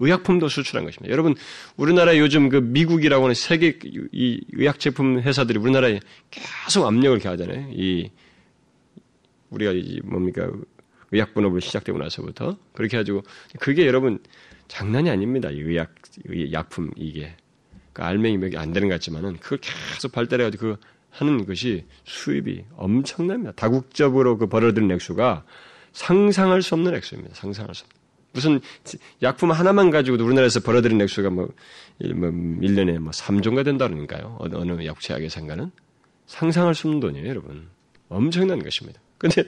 의약품도 0.02 0.50
수출한 0.50 0.84
것입니다. 0.86 1.12
여러분, 1.12 1.36
우리나라 1.78 2.18
요즘 2.18 2.50
그 2.50 2.58
미국이라고 2.58 3.24
하는 3.26 3.36
세계 3.36 3.78
이 3.84 4.42
의학 4.54 4.80
제품 4.80 5.20
회사들이 5.20 5.60
우리나라에 5.60 6.00
계속 6.30 6.86
압력을 6.86 7.18
가하잖아요. 7.20 7.70
이 7.74 8.10
우리가 9.52 9.72
이 9.74 10.02
뭡니까 10.04 10.50
의약 11.12 11.34
분업을 11.34 11.62
시작되고 11.62 11.98
나서부터 11.98 12.58
그렇게 12.74 12.98
해가지고 12.98 13.24
그게 13.60 13.86
여러분 13.86 14.20
장난이 14.68 15.10
아닙니다. 15.10 15.50
이 15.52 15.60
의약 15.60 15.94
의 16.26 16.52
약품 16.52 16.92
이게 16.96 17.36
그 17.94 18.02
알맹이 18.04 18.38
몇이 18.38 18.58
안 18.58 18.74
되는 18.74 18.88
것 18.88 18.96
같지만은 18.96 19.38
그걸 19.38 19.60
계속 19.60 20.12
발달해가지고 20.12 20.62
그 20.62 20.78
하는 21.12 21.46
것이 21.46 21.86
수입이 22.06 22.64
엄청납니다. 22.76 23.52
다국적으로 23.54 24.38
그 24.38 24.48
벌어들인 24.48 24.90
액수가 24.92 25.44
상상할 25.92 26.62
수 26.62 26.76
없는 26.76 26.96
액수입니다. 26.96 27.36
상상할 27.36 27.76
수 27.76 27.84
없는. 27.84 28.01
무슨 28.34 28.60
약품 29.22 29.52
하나만 29.52 29.90
가지고도 29.92 30.26
우리나라에서 30.26 30.62
벌어들인 30.62 31.02
액수가 31.02 31.30
뭐, 31.30 31.50
뭐 32.16 32.30
1년에 32.30 33.00
뭐 33.00 33.12
3조가 33.12 33.66
된다는가요? 33.66 34.38
어느, 34.40 34.56
어느 34.56 34.86
약체약의 34.86 35.30
상가는? 35.30 35.72
상상할 36.28 36.76
수 36.76 36.88
없는 36.88 37.00
돈이에요, 37.02 37.28
여러분. 37.28 37.68
엄청난 38.10 38.64
것입니다. 38.64 39.00
근데 39.18 39.44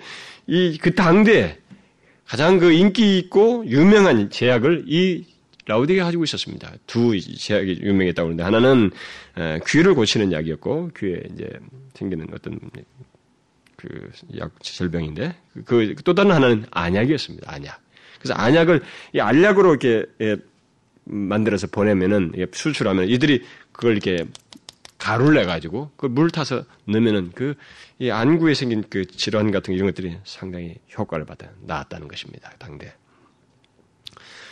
이, 0.47 0.77
그 0.77 0.93
당대에 0.93 1.57
가장 2.25 2.59
그 2.59 2.71
인기 2.71 3.17
있고 3.19 3.65
유명한 3.67 4.29
제약을 4.29 4.85
이 4.87 5.25
라우디가 5.65 6.03
가지고 6.05 6.23
있었습니다. 6.25 6.73
두 6.87 7.19
제약이 7.19 7.79
유명했다고 7.81 8.27
하는데 8.27 8.43
하나는 8.43 8.91
귀를 9.67 9.93
고치는 9.93 10.31
약이었고 10.31 10.91
귀에 10.97 11.23
이제 11.33 11.49
생기는 11.93 12.27
어떤 12.33 12.59
그약 13.77 14.61
질병인데 14.61 15.35
그 15.65 15.95
또 16.03 16.13
다른 16.13 16.31
하나는 16.31 16.65
안약이었습니다. 16.71 17.51
안약. 17.51 17.82
그래서 18.23 18.33
안약을 18.39 18.81
이 19.13 19.19
알약으로 19.19 19.69
이렇게 19.69 20.05
예, 20.21 20.37
만들어서 21.03 21.67
보내면은 21.67 22.31
수출하면 22.51 23.09
이들이 23.09 23.43
그걸 23.73 23.91
이렇게 23.91 24.25
가루를 24.97 25.35
내 25.35 25.45
가지고 25.45 25.91
그 25.97 26.07
물 26.07 26.31
타서 26.31 26.63
넣으면은 26.85 27.31
그 27.33 27.55
이 27.99 28.11
안구에 28.11 28.53
생긴 28.53 28.83
그 28.89 29.05
질환 29.05 29.51
같은 29.51 29.73
이런 29.73 29.87
것들이 29.87 30.17
상당히 30.25 30.75
효과를 30.97 31.25
받아 31.25 31.47
나았다는 31.61 32.07
것입니다. 32.09 32.51
당대. 32.57 32.93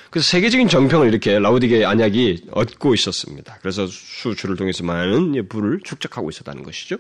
그래서 0.10 0.30
세계적인 0.30 0.68
정평을 0.70 1.08
이렇게 1.10 1.40
라우디게 1.40 1.84
안약이 1.86 2.48
얻고 2.52 2.94
있었습니다. 2.94 3.58
그래서 3.62 3.88
수출을 3.88 4.56
통해서 4.58 4.84
많은 4.86 5.48
부를 5.50 5.80
축적하고 5.84 6.30
있었다는 6.30 6.64
것이죠. 6.64 6.98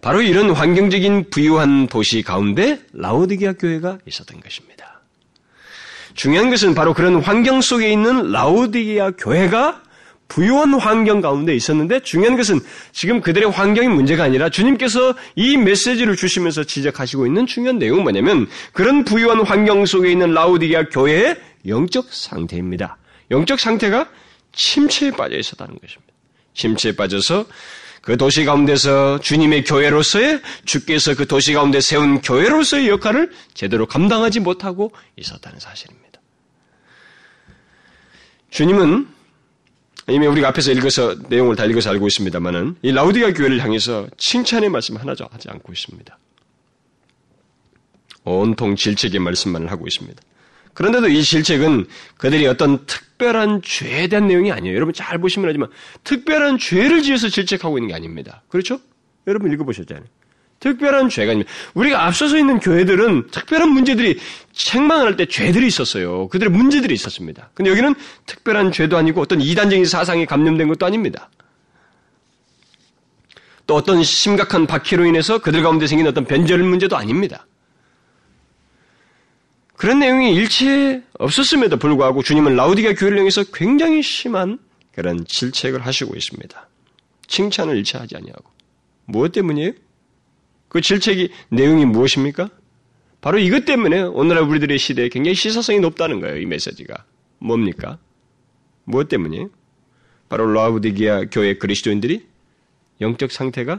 바로 0.00 0.22
이런 0.22 0.50
환경적인 0.50 1.30
부유한 1.30 1.88
도시 1.88 2.22
가운데 2.22 2.80
라우디게아 2.92 3.54
교회가 3.54 3.98
있었던 4.06 4.40
것입니다. 4.40 5.00
중요한 6.14 6.50
것은 6.50 6.74
바로 6.74 6.94
그런 6.94 7.20
환경 7.20 7.60
속에 7.60 7.90
있는 7.90 8.30
라우디게아 8.30 9.12
교회가 9.12 9.82
부유한 10.28 10.74
환경 10.74 11.20
가운데 11.20 11.56
있었는데 11.56 12.00
중요한 12.00 12.36
것은 12.36 12.60
지금 12.92 13.20
그들의 13.20 13.50
환경이 13.50 13.88
문제가 13.88 14.24
아니라 14.24 14.50
주님께서 14.50 15.14
이 15.34 15.56
메시지를 15.56 16.16
주시면서 16.16 16.64
지적하시고 16.64 17.26
있는 17.26 17.46
중요한 17.46 17.78
내용은 17.78 18.02
뭐냐면 18.02 18.46
그런 18.72 19.04
부유한 19.04 19.40
환경 19.40 19.86
속에 19.86 20.12
있는 20.12 20.32
라우디게아 20.34 20.90
교회의 20.90 21.36
영적 21.66 22.12
상태입니다. 22.12 22.98
영적 23.30 23.58
상태가 23.58 24.08
침체에 24.52 25.12
빠져 25.12 25.36
있었다는 25.36 25.78
것입니다. 25.78 26.12
침체에 26.54 26.92
빠져서 26.92 27.46
그 28.02 28.16
도시 28.16 28.44
가운데서 28.44 29.20
주님의 29.20 29.64
교회로서의 29.64 30.40
주께서 30.64 31.14
그 31.14 31.26
도시 31.26 31.52
가운데 31.52 31.80
세운 31.80 32.20
교회로서의 32.20 32.88
역할을 32.88 33.32
제대로 33.54 33.86
감당하지 33.86 34.40
못하고 34.40 34.92
있었다는 35.16 35.58
사실입니다. 35.58 36.20
주님은 38.50 39.08
이미 40.08 40.26
우리가 40.26 40.48
앞에서 40.48 40.72
읽어서 40.72 41.14
내용을 41.28 41.54
다 41.54 41.66
읽어서 41.66 41.90
알고 41.90 42.06
있습니다만은 42.06 42.76
이 42.82 42.92
라우디가 42.92 43.34
교회를 43.34 43.62
향해서 43.62 44.08
칭찬의 44.16 44.70
말씀 44.70 44.96
하나도 44.96 45.26
하지 45.30 45.50
않고 45.50 45.72
있습니다. 45.72 46.18
온통 48.24 48.76
질책의 48.76 49.20
말씀만을 49.20 49.70
하고 49.70 49.86
있습니다. 49.86 50.22
그런데도 50.78 51.08
이 51.08 51.24
질책은 51.24 51.86
그들이 52.18 52.46
어떤 52.46 52.86
특별한 52.86 53.62
죄에 53.64 54.06
대한 54.06 54.28
내용이 54.28 54.52
아니에요. 54.52 54.76
여러분 54.76 54.94
잘 54.94 55.18
보시면 55.18 55.48
하지만 55.48 55.68
특별한 56.04 56.58
죄를 56.58 57.02
지어서 57.02 57.28
질책하고 57.28 57.78
있는 57.78 57.88
게 57.88 57.94
아닙니다. 57.94 58.44
그렇죠? 58.48 58.78
여러분 59.26 59.52
읽어보셨잖아요. 59.52 60.04
특별한 60.60 61.08
죄가 61.08 61.32
아닙니다. 61.32 61.50
우리가 61.74 62.06
앞서서 62.06 62.38
있는 62.38 62.60
교회들은 62.60 63.26
특별한 63.32 63.70
문제들이 63.70 64.20
책망을 64.52 65.06
할 65.06 65.16
때 65.16 65.26
죄들이 65.26 65.66
있었어요. 65.66 66.28
그들의 66.28 66.52
문제들이 66.52 66.94
있었습니다. 66.94 67.50
근데 67.54 67.72
여기는 67.72 67.96
특별한 68.26 68.70
죄도 68.70 68.96
아니고 68.96 69.20
어떤 69.20 69.40
이단적인 69.40 69.84
사상이 69.84 70.26
감염된 70.26 70.68
것도 70.68 70.86
아닙니다. 70.86 71.28
또 73.66 73.74
어떤 73.74 74.04
심각한 74.04 74.68
박해로 74.68 75.06
인해서 75.06 75.38
그들 75.38 75.60
가운데 75.64 75.88
생긴 75.88 76.06
어떤 76.06 76.24
변절 76.24 76.60
문제도 76.60 76.96
아닙니다. 76.96 77.48
그런 79.78 80.00
내용이 80.00 80.34
일체 80.34 81.04
없었음에도 81.20 81.76
불구하고 81.76 82.24
주님은 82.24 82.56
라우디가 82.56 82.94
교회를 82.94 83.18
향해서 83.18 83.44
굉장히 83.54 84.02
심한 84.02 84.58
그런 84.92 85.24
질책을 85.24 85.86
하시고 85.86 86.16
있습니다. 86.16 86.68
칭찬을 87.28 87.76
일체 87.76 87.96
하지 87.96 88.16
아니하고. 88.16 88.42
무엇 89.04 89.30
때문이에요? 89.30 89.70
그 90.68 90.80
질책이 90.80 91.30
내용이 91.50 91.84
무엇입니까? 91.84 92.50
바로 93.20 93.38
이것 93.38 93.66
때문에 93.66 94.02
오늘날 94.02 94.42
우리들의 94.42 94.76
시대에 94.78 95.08
굉장히 95.10 95.36
시사성이 95.36 95.78
높다는 95.78 96.18
거예요. 96.20 96.38
이 96.38 96.46
메시지가. 96.46 97.04
뭡니까? 97.38 97.98
무엇 98.82 99.08
때문이에요? 99.08 99.48
바로 100.28 100.52
라우디기아 100.52 101.26
교회 101.30 101.56
그리스도인들이 101.56 102.26
영적 103.00 103.30
상태가 103.30 103.78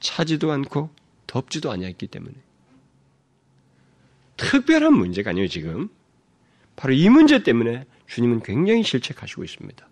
차지도 0.00 0.50
않고 0.52 0.88
덥지도 1.26 1.70
아니었기 1.70 2.06
때문에. 2.06 2.34
특별한 4.36 4.92
문제가 4.92 5.30
아니에요, 5.30 5.48
지금. 5.48 5.88
바로 6.76 6.92
이 6.92 7.08
문제 7.08 7.42
때문에 7.42 7.86
주님은 8.08 8.42
굉장히 8.42 8.82
실책하시고 8.82 9.44
있습니다. 9.44 9.88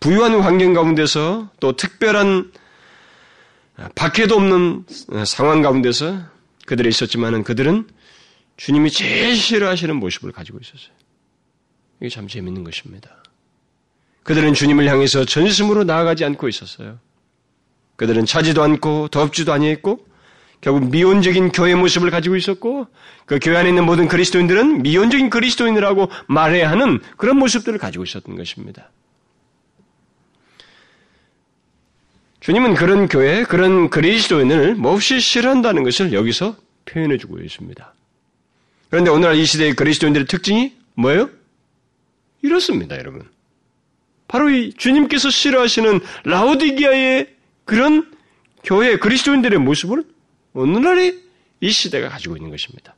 부유한 0.00 0.40
환경 0.40 0.72
가운데서 0.72 1.50
또 1.58 1.76
특별한 1.76 2.52
밖에도 3.94 4.36
없는 4.36 4.84
상황 5.26 5.62
가운데서 5.62 6.22
그들이 6.66 6.88
있었지만은 6.88 7.42
그들은 7.42 7.88
주님이 8.56 8.90
제일 8.90 9.36
싫어하시는 9.36 9.96
모습을 9.96 10.32
가지고 10.32 10.58
있었어요. 10.58 10.94
이게 12.00 12.08
참 12.08 12.28
재밌는 12.28 12.64
것입니다. 12.64 13.22
그들은 14.22 14.54
주님을 14.54 14.86
향해서 14.88 15.24
전심으로 15.24 15.84
나아가지 15.84 16.24
않고 16.24 16.48
있었어요. 16.48 16.98
그들은 17.96 18.26
차지도 18.26 18.62
않고 18.62 19.08
덥지도 19.08 19.52
아니했고 19.52 20.06
결국 20.60 20.90
미온적인 20.90 21.52
교회 21.52 21.74
모습을 21.74 22.10
가지고 22.10 22.36
있었고 22.36 22.88
그 23.26 23.38
교회 23.40 23.56
안에 23.56 23.68
있는 23.68 23.84
모든 23.84 24.08
그리스도인들은 24.08 24.82
미온적인 24.82 25.30
그리스도인이라고 25.30 26.10
말해야 26.26 26.70
하는 26.70 27.00
그런 27.16 27.38
모습들을 27.38 27.78
가지고 27.78 28.04
있었던 28.04 28.36
것입니다. 28.36 28.90
주님은 32.40 32.74
그런 32.74 33.08
교회, 33.08 33.44
그런 33.44 33.90
그리스도인을 33.90 34.74
몹시 34.74 35.20
싫어한다는 35.20 35.82
것을 35.82 36.12
여기서 36.12 36.56
표현해 36.86 37.18
주고 37.18 37.38
있습니다. 37.38 37.94
그런데 38.90 39.10
오늘날 39.10 39.36
이 39.36 39.44
시대의 39.44 39.74
그리스도인들의 39.74 40.26
특징이 40.26 40.74
뭐예요? 40.94 41.28
이렇습니다, 42.42 42.96
여러분. 42.96 43.28
바로 44.28 44.50
이 44.50 44.72
주님께서 44.74 45.30
싫어하시는 45.30 46.00
라오디기아의 46.24 47.34
그런 47.64 48.10
교회 48.64 48.96
그리스도인들의 48.96 49.58
모습을 49.58 50.04
오늘날의 50.58 51.18
이 51.60 51.70
시대가 51.70 52.08
가지고 52.08 52.36
있는 52.36 52.50
것입니다. 52.50 52.94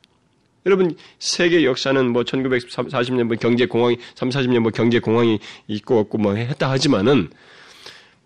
여러분 0.67 0.95
세계 1.19 1.65
역사는 1.65 2.13
뭐 2.13 2.23
1940년 2.23 3.25
뭐 3.25 3.37
경제 3.37 3.67
공황이 3.67 3.99
3, 4.15 4.29
40년 4.29 4.61
뭐 4.61 4.71
경제 4.71 4.99
공황이 4.99 5.39
있고 5.69 5.99
없고 5.99 6.19
뭐 6.19 6.35
했다 6.35 6.71
하지만은 6.71 7.31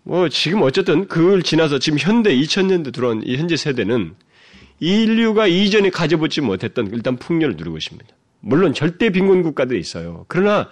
뭐 0.03 0.29
지금 0.29 0.61
어쨌든 0.61 1.07
그걸 1.07 1.43
지나서 1.43 1.79
지금 1.79 1.97
현대 1.97 2.35
2000년대 2.35 2.93
들어온 2.93 3.23
이 3.25 3.37
현재 3.37 3.55
세대는 3.55 4.15
인류가 4.79 5.47
이전에 5.47 5.89
가져보지 5.89 6.41
못했던 6.41 6.89
일단 6.91 7.15
풍요를 7.15 7.55
누리고 7.55 7.77
있습니다. 7.77 8.07
물론 8.41 8.73
절대 8.73 9.09
빈곤 9.09 9.41
국가들이 9.41 9.79
있어요. 9.79 10.25
그러나 10.27 10.69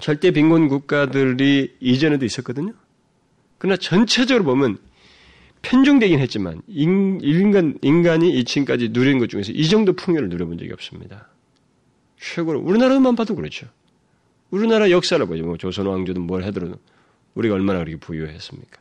절대 0.00 0.32
빈곤 0.32 0.68
국가들이 0.68 1.76
이전에도 1.80 2.24
있었거든요. 2.24 2.74
그러나 3.58 3.76
전체적으로 3.76 4.44
보면 4.44 4.78
편중되긴 5.62 6.18
했지만 6.20 6.62
인간 6.66 7.78
인간이 7.82 8.30
이층까지 8.38 8.90
누리는 8.90 9.18
것 9.18 9.28
중에서 9.28 9.52
이 9.52 9.68
정도 9.68 9.92
풍요를 9.92 10.28
누려본 10.28 10.58
적이 10.58 10.72
없습니다. 10.72 11.28
최고로 12.18 12.60
우리나라만 12.60 13.16
봐도 13.16 13.34
그렇죠. 13.34 13.66
우리나라 14.50 14.90
역사를 14.90 15.24
보죠. 15.26 15.44
뭐 15.44 15.56
조선 15.56 15.86
왕조든 15.86 16.22
뭘 16.22 16.44
하더라도 16.44 16.76
우리가 17.34 17.54
얼마나 17.54 17.78
그렇게 17.80 17.96
부유했습니까? 17.96 18.80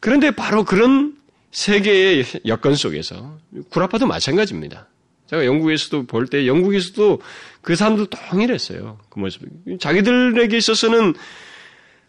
그런데 0.00 0.30
바로 0.30 0.64
그런 0.64 1.16
세계의 1.50 2.24
여건 2.46 2.74
속에서 2.74 3.38
구라파도 3.70 4.06
마찬가지입니다. 4.06 4.88
제가 5.26 5.46
영국에서도 5.46 6.06
볼 6.06 6.26
때 6.26 6.46
영국에서도 6.46 7.20
그 7.62 7.74
사람도 7.76 8.06
동일했어요. 8.06 8.98
그 9.08 9.18
모습. 9.18 9.42
자기들에게 9.80 10.56
있어서는 10.56 11.14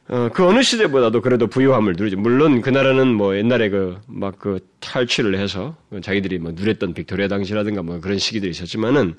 어, 0.08 0.30
그 0.32 0.46
어느 0.46 0.62
시대보다도 0.62 1.22
그래도 1.22 1.48
부유함을 1.48 1.94
누리죠. 1.98 2.18
물론 2.18 2.62
그 2.62 2.70
나라는 2.70 3.16
뭐 3.16 3.36
옛날에 3.36 3.70
그 3.70 4.00
막그 4.08 4.38
그 4.38 4.60
탈취를 4.80 5.38
해서 5.40 5.76
자기들이 6.02 6.38
뭐 6.38 6.52
누렸던 6.52 6.94
빅토리아 6.94 7.28
당시라든가 7.28 7.82
뭐 7.82 8.00
그런 8.00 8.20
시기들이 8.20 8.52
있었지만은 8.52 9.16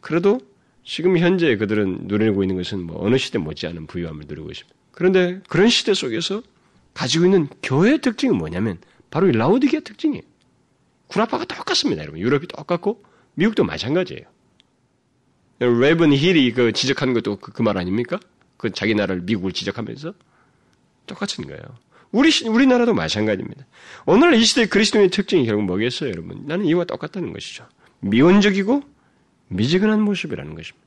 그래도 0.00 0.40
지금 0.82 1.18
현재 1.18 1.56
그들은 1.56 2.02
누리고 2.04 2.42
있는 2.42 2.56
것은 2.56 2.82
뭐 2.82 3.04
어느 3.04 3.18
시대 3.18 3.38
못지않은 3.38 3.86
부유함을 3.86 4.24
누리고 4.26 4.50
있습니다. 4.50 4.74
그런데 4.92 5.40
그런 5.48 5.68
시대 5.68 5.92
속에서 5.92 6.42
가지고 6.94 7.26
있는 7.26 7.48
교회의 7.62 8.00
특징은 8.00 8.36
뭐냐면 8.36 8.78
바로 9.10 9.28
이 9.28 9.32
라오디게아 9.32 9.80
특징이에요. 9.80 10.22
구라파가 11.08 11.44
똑같습니다, 11.44 12.02
여러분. 12.02 12.20
유럽이 12.20 12.46
똑같고 12.46 13.02
미국도 13.34 13.64
마찬가지예요. 13.64 14.22
레이븐힐이 15.58 16.52
그 16.52 16.72
지적한 16.72 17.12
것도 17.12 17.36
그말 17.36 17.74
그 17.74 17.80
아닙니까? 17.80 18.18
그 18.56 18.70
자기 18.70 18.94
나라를 18.94 19.22
미국을 19.22 19.52
지적하면서 19.52 20.14
똑같은 21.06 21.46
거예요. 21.46 21.62
우리 22.12 22.30
우리나라도 22.46 22.94
마찬가지입니다. 22.94 23.66
오늘 24.06 24.34
이 24.34 24.44
시대 24.44 24.66
그리스도인의 24.66 25.10
특징이 25.10 25.46
결국 25.46 25.64
뭐겠어요, 25.64 26.10
여러분? 26.10 26.42
나는 26.46 26.64
이와 26.66 26.84
똑같다는 26.84 27.32
것이죠. 27.32 27.66
미온적이고 28.00 28.82
미지근한 29.48 30.00
모습이라는 30.02 30.54
것입니다. 30.54 30.86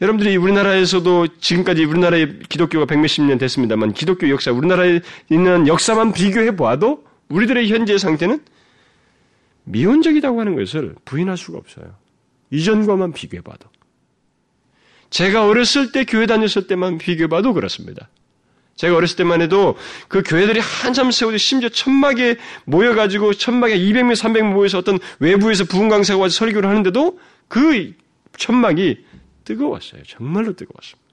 여러분들이 0.00 0.36
우리나라에서도 0.36 1.38
지금까지 1.40 1.84
우리나라의 1.84 2.38
기독교가 2.48 2.86
백몇십 2.86 3.22
년 3.24 3.36
됐습니다만 3.36 3.92
기독교 3.92 4.30
역사, 4.30 4.50
우리나라에 4.50 5.00
있는 5.28 5.66
역사만 5.66 6.12
비교해 6.12 6.56
보아도 6.56 7.04
우리들의 7.28 7.68
현재 7.68 7.98
상태는 7.98 8.42
미온적이라고 9.64 10.40
하는 10.40 10.56
것을 10.56 10.94
부인할 11.04 11.36
수가 11.36 11.58
없어요. 11.58 11.94
이전과만 12.50 13.12
비교해 13.12 13.42
봐도. 13.42 13.68
제가 15.10 15.46
어렸을 15.46 15.92
때 15.92 16.04
교회 16.04 16.26
다녔을 16.26 16.66
때만 16.66 16.96
비교해 16.96 17.28
봐도 17.28 17.52
그렇습니다. 17.52 18.08
제가 18.80 18.96
어렸을 18.96 19.16
때만 19.16 19.42
해도 19.42 19.76
그 20.08 20.22
교회들이 20.22 20.58
한참 20.58 21.10
세우고 21.10 21.36
심지어 21.36 21.68
천막에 21.68 22.38
모여가지고 22.64 23.34
천막에 23.34 23.78
200명, 23.78 24.14
300명 24.14 24.52
모여서 24.54 24.78
어떤 24.78 24.98
외부에서 25.18 25.64
부흥 25.64 25.90
강사가 25.90 26.18
와서 26.18 26.34
설교를 26.34 26.66
하는데도 26.66 27.18
그 27.46 27.92
천막이 28.38 29.04
뜨거웠어요. 29.44 30.02
정말로 30.04 30.54
뜨거웠습니다. 30.56 31.10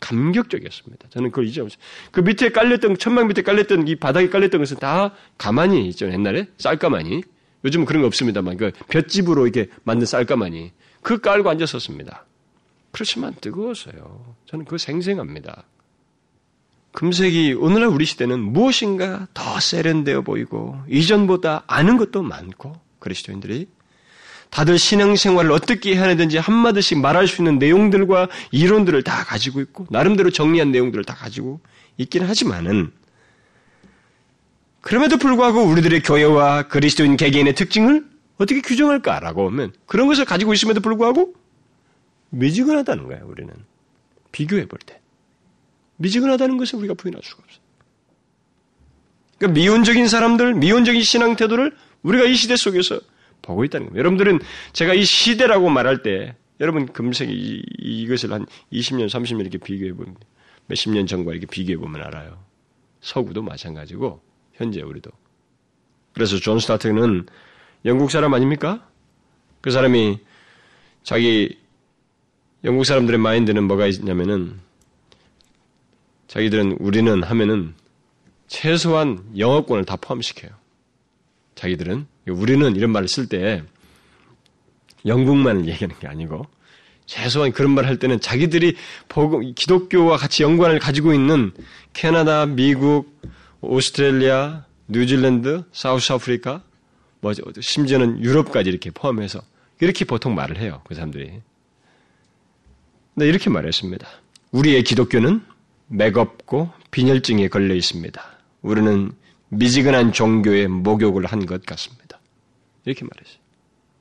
감격적이었습니다. 0.00 1.08
저는 1.08 1.30
그걸 1.30 1.46
잊어버렸어요. 1.46 1.78
그 2.10 2.20
밑에 2.20 2.50
깔렸던, 2.50 2.98
천막 2.98 3.26
밑에 3.28 3.40
깔렸던 3.40 3.88
이 3.88 3.96
바닥에 3.96 4.28
깔렸던 4.28 4.60
것은 4.60 4.76
다 4.76 5.14
가만히 5.38 5.88
있죠. 5.88 6.12
옛날에 6.12 6.48
쌀가마니. 6.58 7.22
요즘은 7.64 7.86
그런 7.86 8.02
거 8.02 8.06
없습니다만 8.08 8.58
그 8.58 8.72
볏집으로 8.90 9.46
이렇게 9.46 9.70
만든 9.84 10.04
쌀가마니. 10.04 10.72
그 11.00 11.22
깔고 11.22 11.48
앉았었습니다. 11.48 12.26
그렇지만 12.90 13.34
뜨거웠어요. 13.40 14.34
저는 14.44 14.66
그거 14.66 14.76
생생합니다. 14.76 15.64
금색이 16.96 17.52
오늘날 17.58 17.90
우리 17.90 18.06
시대는 18.06 18.40
무엇인가 18.40 19.28
더 19.34 19.60
세련되어 19.60 20.22
보이고 20.22 20.80
이전보다 20.88 21.64
아는 21.66 21.98
것도 21.98 22.22
많고 22.22 22.74
그리스도인들이 23.00 23.68
다들 24.48 24.78
신앙생활을 24.78 25.52
어떻게 25.52 25.94
해야 25.94 26.04
하는지 26.04 26.38
한마디씩 26.38 26.98
말할 27.00 27.28
수 27.28 27.42
있는 27.42 27.58
내용들과 27.58 28.28
이론들을 28.50 29.02
다 29.02 29.24
가지고 29.24 29.60
있고 29.60 29.86
나름대로 29.90 30.30
정리한 30.30 30.72
내용들을 30.72 31.04
다 31.04 31.14
가지고 31.14 31.60
있긴 31.98 32.22
하지만은 32.22 32.90
그럼에도 34.80 35.18
불구하고 35.18 35.64
우리들의 35.64 36.02
교회와 36.02 36.68
그리스도인 36.68 37.18
개개인의 37.18 37.56
특징을 37.56 38.06
어떻게 38.38 38.62
규정할까라고 38.62 39.46
하면 39.48 39.74
그런 39.84 40.06
것을 40.06 40.24
가지고 40.24 40.54
있음에도 40.54 40.80
불구하고 40.80 41.34
미지근하다는 42.30 43.06
거예요, 43.08 43.26
우리는. 43.26 43.52
비교해 44.32 44.66
볼 44.66 44.78
때. 44.78 44.98
미지근하다는 45.96 46.56
것을 46.56 46.78
우리가 46.78 46.94
부인할 46.94 47.22
수가 47.22 47.42
없어요. 47.44 47.64
그러니까 49.38 49.60
미온적인 49.60 50.08
사람들, 50.08 50.54
미온적인 50.54 51.02
신앙 51.02 51.36
태도를 51.36 51.76
우리가 52.02 52.24
이 52.24 52.34
시대 52.34 52.56
속에서 52.56 53.00
보고 53.42 53.64
있다는 53.64 53.86
겁니다. 53.86 54.00
여러분들은 54.00 54.40
제가 54.72 54.94
이 54.94 55.04
시대라고 55.04 55.68
말할 55.68 56.02
때 56.02 56.36
여러분 56.60 56.86
금세 56.86 57.26
이, 57.26 57.62
이것을 57.78 58.32
한 58.32 58.46
20년, 58.72 59.06
30년 59.06 59.40
이렇게 59.40 59.58
비교해 59.58 59.92
보면 59.92 60.16
몇십 60.66 60.92
년 60.92 61.06
전과 61.06 61.32
이렇게 61.32 61.46
비교해 61.46 61.76
보면 61.76 62.02
알아요. 62.02 62.42
서구도 63.00 63.42
마찬가지고 63.42 64.22
현재 64.54 64.80
우리도. 64.80 65.10
그래서 66.12 66.38
존 66.38 66.58
스타트는 66.58 67.26
영국 67.84 68.10
사람 68.10 68.34
아닙니까? 68.34 68.88
그 69.60 69.70
사람이 69.70 70.18
자기 71.02 71.58
영국 72.64 72.84
사람들의 72.84 73.20
마인드는 73.20 73.64
뭐가 73.64 73.86
있냐면은 73.86 74.58
자기들은 76.28 76.78
우리는 76.80 77.22
하면은 77.22 77.74
최소한 78.48 79.24
영어권을 79.36 79.84
다 79.84 79.96
포함시켜요. 79.96 80.50
자기들은 81.54 82.06
우리는 82.28 82.76
이런 82.76 82.90
말을 82.90 83.08
쓸 83.08 83.28
때 83.28 83.62
영국만을 85.04 85.66
얘기하는 85.68 85.98
게 85.98 86.06
아니고 86.06 86.46
최소한 87.06 87.52
그런 87.52 87.70
말 87.72 87.86
할 87.86 87.98
때는 87.98 88.20
자기들이 88.20 88.76
복음, 89.08 89.54
기독교와 89.54 90.16
같이 90.16 90.42
연관을 90.42 90.80
가지고 90.80 91.14
있는 91.14 91.52
캐나다, 91.92 92.46
미국, 92.46 93.20
오스트레일리아, 93.60 94.64
뉴질랜드, 94.88 95.64
사우스 95.72 96.12
아프리카, 96.12 96.62
뭐 97.20 97.32
심지어는 97.60 98.22
유럽까지 98.22 98.68
이렇게 98.68 98.90
포함해서 98.90 99.40
이렇게 99.80 100.04
보통 100.04 100.34
말을 100.34 100.58
해요. 100.58 100.82
그 100.84 100.94
사람들이. 100.94 101.40
네, 103.14 103.26
이렇게 103.26 103.50
말했습니다. 103.50 104.06
우리의 104.50 104.82
기독교는 104.82 105.42
맥없고 105.88 106.70
빈혈증에 106.90 107.48
걸려 107.48 107.74
있습니다. 107.74 108.22
우리는 108.62 109.12
미지근한 109.48 110.12
종교의 110.12 110.68
목욕을 110.68 111.26
한 111.26 111.46
것 111.46 111.64
같습니다. 111.64 112.18
이렇게 112.84 113.04
말했어요. 113.04 113.38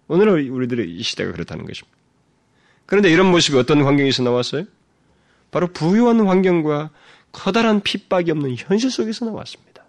오늘은 0.07 0.49
우리들의 0.49 0.89
이 0.89 1.01
시대가 1.03 1.31
그렇다는 1.31 1.65
것입니다. 1.65 1.95
그런데 2.85 3.11
이런 3.11 3.29
모습이 3.31 3.57
어떤 3.57 3.83
환경에서 3.83 4.23
나왔어요? 4.23 4.65
바로 5.51 5.67
부유한 5.67 6.19
환경과 6.19 6.91
커다란 7.31 7.81
핍박이 7.81 8.31
없는 8.31 8.55
현실 8.57 8.91
속에서 8.91 9.25
나왔습니다. 9.25 9.83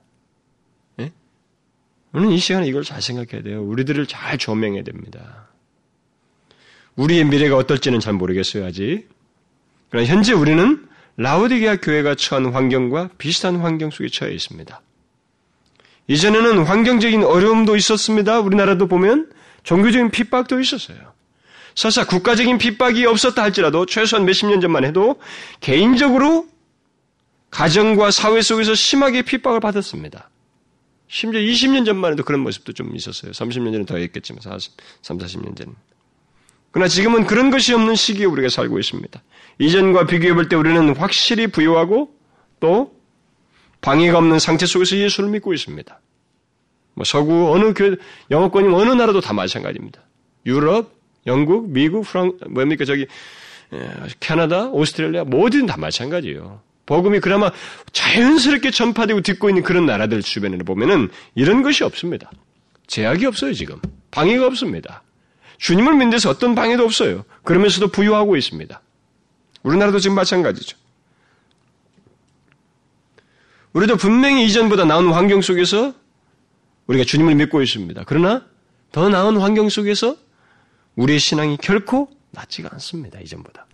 예? 1.00 1.12
오늘 2.12 2.32
이 2.32 2.38
시간에 2.38 2.66
이걸 2.66 2.84
잘 2.84 3.02
생각해야 3.02 3.42
돼요. 3.42 3.62
우리들을 3.62 4.06
잘 4.06 4.38
조명해야 4.38 4.82
됩니다. 4.84 5.48
우리의 6.96 7.24
미래가 7.24 7.56
어떨지는 7.56 8.00
잘 8.00 8.14
모르겠어요, 8.14 8.64
아직. 8.64 9.08
그러나 9.90 10.06
현재 10.06 10.32
우리는 10.32 10.85
라우디게아 11.16 11.76
교회가 11.76 12.14
처한 12.14 12.46
환경과 12.52 13.10
비슷한 13.18 13.56
환경 13.56 13.90
속에 13.90 14.08
처해 14.08 14.32
있습니다. 14.34 14.80
이전에는 16.08 16.64
환경적인 16.64 17.24
어려움도 17.24 17.76
있었습니다. 17.76 18.40
우리나라도 18.40 18.86
보면 18.86 19.30
종교적인 19.64 20.10
핍박도 20.10 20.60
있었어요. 20.60 20.98
설사 21.74 22.06
국가적인 22.06 22.58
핍박이 22.58 23.04
없었다 23.06 23.42
할지라도 23.42 23.86
최소한 23.86 24.24
몇십 24.24 24.48
년 24.48 24.60
전만 24.60 24.84
해도 24.84 25.20
개인적으로 25.60 26.46
가정과 27.50 28.10
사회 28.10 28.40
속에서 28.40 28.74
심하게 28.74 29.22
핍박을 29.22 29.60
받았습니다. 29.60 30.30
심지어 31.08 31.40
20년 31.40 31.84
전만 31.84 32.12
해도 32.12 32.24
그런 32.24 32.40
모습도 32.40 32.72
좀 32.72 32.94
있었어요. 32.94 33.32
30년 33.32 33.72
전에 33.72 33.84
더 33.84 33.96
했겠지만 33.96 34.40
40, 34.42 34.72
3, 35.02 35.18
40년 35.18 35.56
전. 35.56 35.74
그러나 36.70 36.88
지금은 36.88 37.26
그런 37.26 37.50
것이 37.50 37.72
없는 37.72 37.94
시기에 37.94 38.26
우리가 38.26 38.48
살고 38.48 38.78
있습니다. 38.78 39.22
이전과 39.58 40.06
비교해 40.06 40.34
볼 40.34 40.48
때 40.48 40.56
우리는 40.56 40.94
확실히 40.96 41.46
부유하고 41.46 42.14
또 42.60 42.94
방해가 43.80 44.18
없는 44.18 44.38
상태 44.38 44.66
속에서 44.66 44.96
예수를 44.96 45.30
믿고 45.30 45.54
있습니다. 45.54 46.00
뭐 46.94 47.04
서구 47.04 47.52
어느 47.52 47.72
교 47.74 47.96
영어권이 48.30 48.72
어느 48.74 48.90
나라도 48.90 49.20
다 49.20 49.32
마찬가지입니다. 49.32 50.00
유럽, 50.46 50.92
영국, 51.26 51.70
미국, 51.70 52.04
프랑 52.04 52.32
뭡니까 52.48 52.84
저기 52.84 53.06
캐나다, 54.20 54.68
오스트레일리아 54.68 55.24
모든 55.24 55.66
다 55.66 55.76
마찬가지예요. 55.76 56.60
복음이 56.86 57.18
그나마 57.20 57.50
자연스럽게 57.92 58.70
전파되고 58.70 59.22
듣고 59.22 59.48
있는 59.50 59.62
그런 59.62 59.86
나라들 59.86 60.22
주변에 60.22 60.56
보면은 60.58 61.10
이런 61.34 61.62
것이 61.62 61.82
없습니다. 61.82 62.30
제약이 62.86 63.26
없어요, 63.26 63.52
지금. 63.52 63.80
방해가 64.12 64.46
없습니다. 64.46 65.02
주님을 65.58 65.94
믿는 65.94 66.10
데서 66.10 66.30
어떤 66.30 66.54
방해도 66.54 66.84
없어요. 66.84 67.24
그러면서도 67.42 67.88
부유하고 67.88 68.36
있습니다. 68.36 68.80
우리나라도 69.66 69.98
지금 69.98 70.14
마찬가지죠. 70.14 70.76
우리도 73.72 73.96
분명히 73.96 74.46
이전보다 74.46 74.84
나은 74.84 75.12
환경 75.12 75.42
속에서 75.42 75.92
우리가 76.86 77.04
주님을 77.04 77.34
믿고 77.34 77.60
있습니다. 77.62 78.04
그러나 78.06 78.46
더 78.92 79.08
나은 79.08 79.36
환경 79.38 79.68
속에서 79.68 80.16
우리의 80.94 81.18
신앙이 81.18 81.58
결코 81.58 82.08
낫지가 82.30 82.70
않습니다. 82.74 83.18
이전보다. 83.20 83.66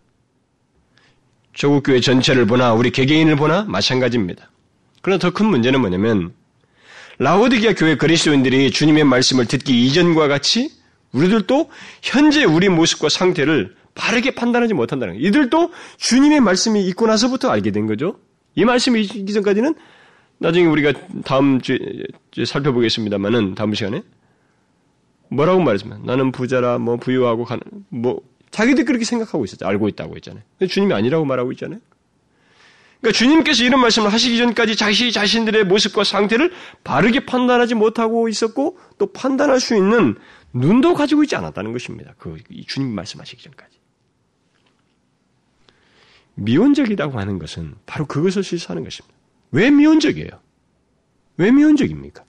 조국 1.52 1.82
교회 1.82 2.00
전체를 2.00 2.46
보나 2.46 2.72
우리 2.72 2.90
개개인을 2.90 3.36
보나 3.36 3.62
마찬가지입니다. 3.64 4.50
그러나 5.02 5.18
더 5.18 5.30
큰 5.30 5.46
문제는 5.46 5.80
뭐냐면 5.80 6.32
라오디기아 7.18 7.74
교회 7.74 7.96
그리스도인들이 7.96 8.70
주님의 8.70 9.04
말씀을 9.04 9.44
듣기 9.44 9.86
이전과 9.86 10.26
같이 10.28 10.72
우리들도 11.12 11.70
현재 12.00 12.44
우리 12.44 12.70
모습과 12.70 13.10
상태를 13.10 13.76
바르게 13.94 14.34
판단하지 14.34 14.74
못한다는 14.74 15.14
거예요. 15.14 15.28
이들도 15.28 15.72
주님의 15.98 16.40
말씀이 16.40 16.86
있고 16.88 17.06
나서부터 17.06 17.50
알게 17.50 17.70
된 17.70 17.86
거죠. 17.86 18.18
이 18.54 18.64
말씀이 18.64 19.00
있기 19.00 19.32
전까지는 19.32 19.74
나중에 20.38 20.66
우리가 20.66 20.92
다음 21.24 21.60
주에 21.60 21.78
살펴보겠습니다만은 22.44 23.54
다음 23.54 23.74
시간에 23.74 24.02
뭐라고 25.30 25.62
말했으면 25.62 26.02
나는 26.04 26.32
부자라 26.32 26.78
뭐 26.78 26.96
부유하고 26.96 27.44
가는 27.44 27.62
뭐 27.88 28.20
자기들 28.50 28.84
그렇게 28.84 29.04
생각하고 29.04 29.44
있었죠. 29.44 29.66
알고 29.66 29.88
있다고 29.88 30.14
했잖아요. 30.16 30.42
주님이 30.68 30.92
아니라고 30.92 31.24
말하고 31.24 31.52
있잖아요. 31.52 31.80
그러니까 33.00 33.18
주님께서 33.18 33.64
이런 33.64 33.80
말씀을 33.80 34.12
하시기 34.12 34.36
전까지 34.36 34.76
자신 34.76 35.10
자신들의 35.10 35.64
모습과 35.64 36.04
상태를 36.04 36.52
바르게 36.84 37.26
판단하지 37.26 37.74
못하고 37.74 38.28
있었고 38.28 38.78
또 38.98 39.12
판단할 39.12 39.58
수 39.58 39.74
있는 39.74 40.14
눈도 40.52 40.94
가지고 40.94 41.24
있지 41.24 41.34
않았다는 41.34 41.72
것입니다. 41.72 42.14
그 42.18 42.36
주님 42.68 42.94
말씀하시기 42.94 43.42
전까지. 43.42 43.81
미온적이라고 46.34 47.18
하는 47.18 47.38
것은 47.38 47.74
바로 47.86 48.06
그것을 48.06 48.42
실수하는 48.42 48.84
것입니다. 48.84 49.14
왜 49.50 49.70
미온적이에요? 49.70 50.30
왜 51.36 51.50
미온적입니까? 51.50 52.24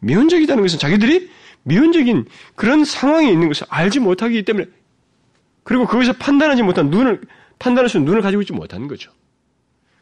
미온적이라는 0.00 0.62
것은 0.62 0.78
자기들이 0.78 1.30
미온적인 1.62 2.26
그런 2.54 2.84
상황에 2.84 3.30
있는 3.30 3.48
것을 3.48 3.66
알지 3.68 4.00
못하기 4.00 4.42
때문에 4.44 4.66
그리고 5.62 5.86
거기서 5.86 6.14
판단하지 6.14 6.62
못한 6.62 6.90
눈을 6.90 7.20
판단할 7.58 7.88
수 7.90 7.98
있는 7.98 8.06
눈을 8.06 8.22
가지고 8.22 8.42
있지 8.42 8.52
못하는 8.52 8.88
거죠. 8.88 9.12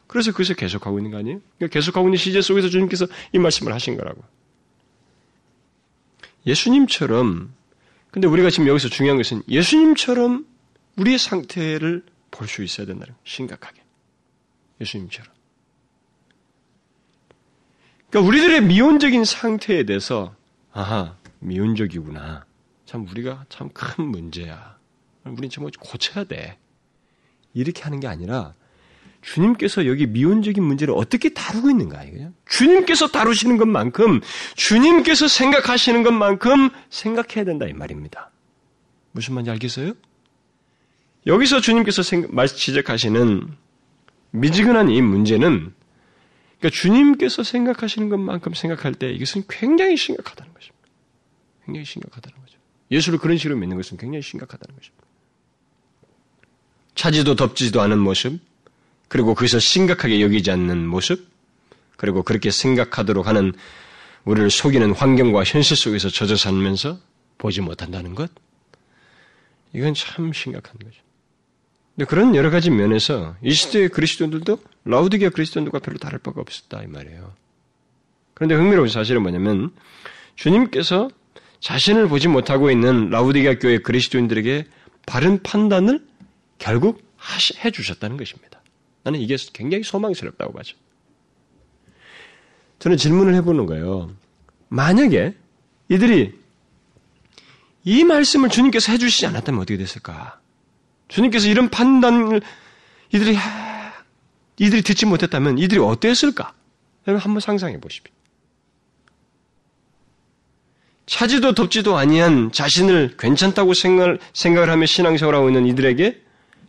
그래서 0.07 0.31
그것을 0.31 0.55
계속하고 0.55 0.97
있는 0.99 1.11
거 1.11 1.17
아니에요? 1.17 1.41
그러니까 1.57 1.73
계속하고 1.73 2.07
있는 2.07 2.17
시제 2.17 2.41
속에서 2.41 2.69
주님께서 2.69 3.05
이 3.33 3.37
말씀을 3.37 3.73
하신 3.73 3.97
거라고. 3.97 4.23
예수님처럼 6.47 7.53
근데 8.09 8.27
우리가 8.27 8.49
지금 8.49 8.67
여기서 8.67 8.89
중요한 8.89 9.17
것은 9.17 9.43
예수님처럼 9.47 10.47
우리의 10.95 11.19
상태를 11.19 12.03
볼 12.31 12.47
수 12.47 12.63
있어야 12.63 12.85
된다는 12.87 13.13
거예요. 13.13 13.19
심각하게. 13.23 13.81
예수님처럼. 14.81 15.31
그러니까 18.09 18.27
우리들의 18.27 18.61
미온적인 18.63 19.23
상태에 19.25 19.83
대해서 19.83 20.35
아하 20.71 21.15
미온적이구나. 21.39 22.45
참 22.85 23.07
우리가 23.07 23.45
참 23.49 23.69
큰 23.69 24.05
문제야. 24.05 24.77
우리는 25.25 25.49
정말 25.49 25.71
고쳐야 25.79 26.23
돼. 26.23 26.57
이렇게 27.53 27.83
하는 27.83 27.99
게 27.99 28.07
아니라 28.07 28.53
주님께서 29.21 29.85
여기 29.85 30.07
미온적인 30.07 30.63
문제를 30.63 30.93
어떻게 30.95 31.29
다루고 31.29 31.69
있는가 31.69 32.03
이거요. 32.03 32.33
주님께서 32.47 33.07
다루시는 33.09 33.57
것만큼 33.57 34.21
주님께서 34.55 35.27
생각하시는 35.27 36.03
것만큼 36.03 36.69
생각해야 36.89 37.43
된다 37.45 37.67
이 37.67 37.73
말입니다. 37.73 38.31
무슨 39.11 39.33
말인지 39.35 39.51
알겠어요? 39.51 39.93
여기서 41.27 41.61
주님께서 41.61 42.01
지적하시는 42.47 43.47
미지근한 44.31 44.89
이 44.89 45.01
문제는 45.01 45.73
그러니까 46.59 46.77
주님께서 46.77 47.43
생각하시는 47.43 48.09
것만큼 48.09 48.53
생각할 48.53 48.93
때 48.93 49.11
이것은 49.11 49.43
굉장히 49.47 49.95
심각하다는 49.97 50.53
것입니다. 50.53 50.87
굉장히 51.65 51.85
심각하다는 51.85 52.37
거죠. 52.39 52.57
예수를 52.91 53.19
그런 53.19 53.37
식으로 53.37 53.57
믿는 53.57 53.77
것은 53.77 53.97
굉장히 53.97 54.21
심각하다는 54.21 54.75
것입니다. 54.75 55.05
차지도 56.95 57.35
덥지도 57.35 57.81
않은 57.81 57.97
모습, 57.97 58.39
그리고 59.07 59.33
거기서 59.35 59.59
심각하게 59.59 60.21
여기지 60.21 60.51
않는 60.51 60.85
모습, 60.85 61.29
그리고 61.95 62.23
그렇게 62.23 62.51
생각하도록 62.51 63.25
하는 63.25 63.53
우리를 64.25 64.49
속이는 64.49 64.91
환경과 64.91 65.43
현실 65.45 65.77
속에서 65.77 66.09
젖어 66.09 66.35
살면서 66.35 66.99
보지 67.37 67.61
못한다는 67.61 68.15
것, 68.15 68.29
이건 69.73 69.93
참 69.93 70.33
심각한 70.33 70.73
거죠. 70.83 71.01
근데 71.99 72.07
그런 72.07 72.33
여러 72.33 72.49
가지 72.49 72.69
면에서 72.69 73.35
이 73.43 73.51
시대의 73.51 73.89
그리스도인들도 73.89 74.57
라우디게아 74.85 75.31
그리스도인들과 75.31 75.79
별로 75.79 75.97
다를 75.97 76.17
바가 76.19 76.39
없었다 76.39 76.81
이 76.81 76.87
말이에요. 76.87 77.33
그런데 78.35 78.55
흥미로운 78.55 78.87
사실은 78.87 79.21
뭐냐면 79.21 79.73
주님께서 80.35 81.09
자신을 81.59 82.07
보지 82.07 82.29
못하고 82.29 82.71
있는 82.71 83.09
라우디게아 83.09 83.59
교회 83.59 83.79
그리스도인들에게 83.79 84.65
바른 85.05 85.43
판단을 85.43 86.07
결국 86.57 87.03
해 87.65 87.69
주셨다는 87.69 88.15
것입니다. 88.15 88.61
나는 89.03 89.19
이게 89.19 89.35
굉장히 89.51 89.83
소망스럽다고 89.83 90.53
봐죠. 90.53 90.77
저는 92.79 92.95
질문을 92.95 93.35
해보는 93.35 93.65
거예요. 93.65 94.15
만약에 94.69 95.35
이들이 95.89 96.33
이 97.83 98.03
말씀을 98.05 98.47
주님께서 98.47 98.93
해주시지 98.93 99.25
않았다면 99.25 99.59
어떻게 99.59 99.75
됐을까? 99.75 100.39
주님께서 101.09 101.49
이런 101.49 101.69
판단을 101.69 102.41
이들이 103.13 103.37
이들이 104.57 104.81
듣지 104.81 105.05
못했다면 105.05 105.57
이들이 105.57 105.79
어땠을까? 105.79 106.53
여러분 107.07 107.23
한번 107.23 107.41
상상해 107.41 107.79
보십시오. 107.79 108.13
차지도 111.05 111.55
덥지도 111.55 111.97
아니한 111.97 112.51
자신을 112.51 113.15
괜찮다고 113.17 113.73
생각을, 113.73 114.19
생각을 114.33 114.69
하며 114.69 114.85
신앙생활하고 114.85 115.49
있는 115.49 115.65
이들에게 115.65 116.23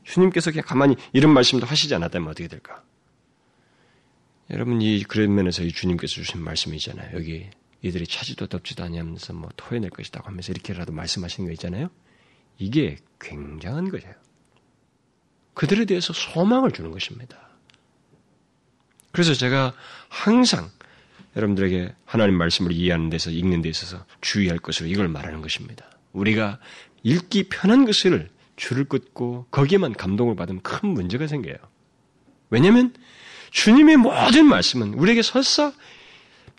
주님께서 0.05 0.51
그냥 0.51 0.65
가만히 0.67 0.97
이런 1.13 1.33
말씀도 1.35 1.67
하시지 1.67 1.95
않았다면 1.95 2.29
어떻게 2.29 2.49
될까? 2.49 2.83
여러분 4.51 4.81
이 4.81 5.03
그런 5.05 5.35
면에서 5.35 5.63
이 5.63 5.71
주님께서 5.71 6.15
주신 6.15 6.43
말씀이잖아요. 6.43 7.17
여기 7.17 7.51
이들이 7.83 8.07
차지도 8.07 8.47
덥지도 8.47 8.83
아니하면서 8.83 9.35
뭐 9.35 9.51
토해낼 9.57 9.91
것이다 9.91 10.23
하면서 10.25 10.53
이렇게라도 10.53 10.93
말씀하시는 10.93 11.47
거 11.47 11.53
있잖아요. 11.53 11.91
이게 12.59 12.97
굉장한 13.21 13.91
거예요. 13.91 14.15
그들에 15.55 15.85
대해서 15.85 16.13
소망을 16.13 16.71
주는 16.71 16.91
것입니다. 16.91 17.37
그래서 19.13 19.35
제가 19.35 19.73
항상 20.09 20.71
여러분들에게 21.37 21.95
하나님 22.05 22.37
말씀을 22.37 22.73
이해하는 22.73 23.11
데서 23.11 23.31
읽는 23.31 23.63
데 23.63 23.69
있어서 23.69 24.05
주의할 24.21 24.59
것으로 24.59 24.89
이걸 24.89 25.09
말하는 25.09 25.43
것입니다. 25.43 25.87
우리가 26.13 26.59
읽기 27.03 27.49
편한 27.49 27.85
것을 27.85 28.31
줄을 28.57 28.85
끊고 28.85 29.47
거기에만 29.51 29.95
감동을 29.95 30.37
받으면 30.37 30.63
큰 30.63 30.91
문제가 30.91 31.27
생겨요. 31.27 31.57
왜냐하면 32.51 32.95
주님의 33.51 33.97
모든 33.97 34.47
말씀은 34.47 34.95
우리에게 34.95 35.23
설사 35.23 35.73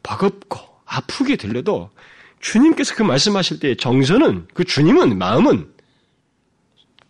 버겁고 0.04 0.60
아프게 0.86 1.36
들려도 1.36 1.92
주님께서 2.40 2.96
그 2.96 3.04
말씀하실 3.04 3.60
때의 3.60 3.78
정서는 3.78 4.48
그 4.54 4.64
주님은 4.66 5.18
마음은 5.18 5.72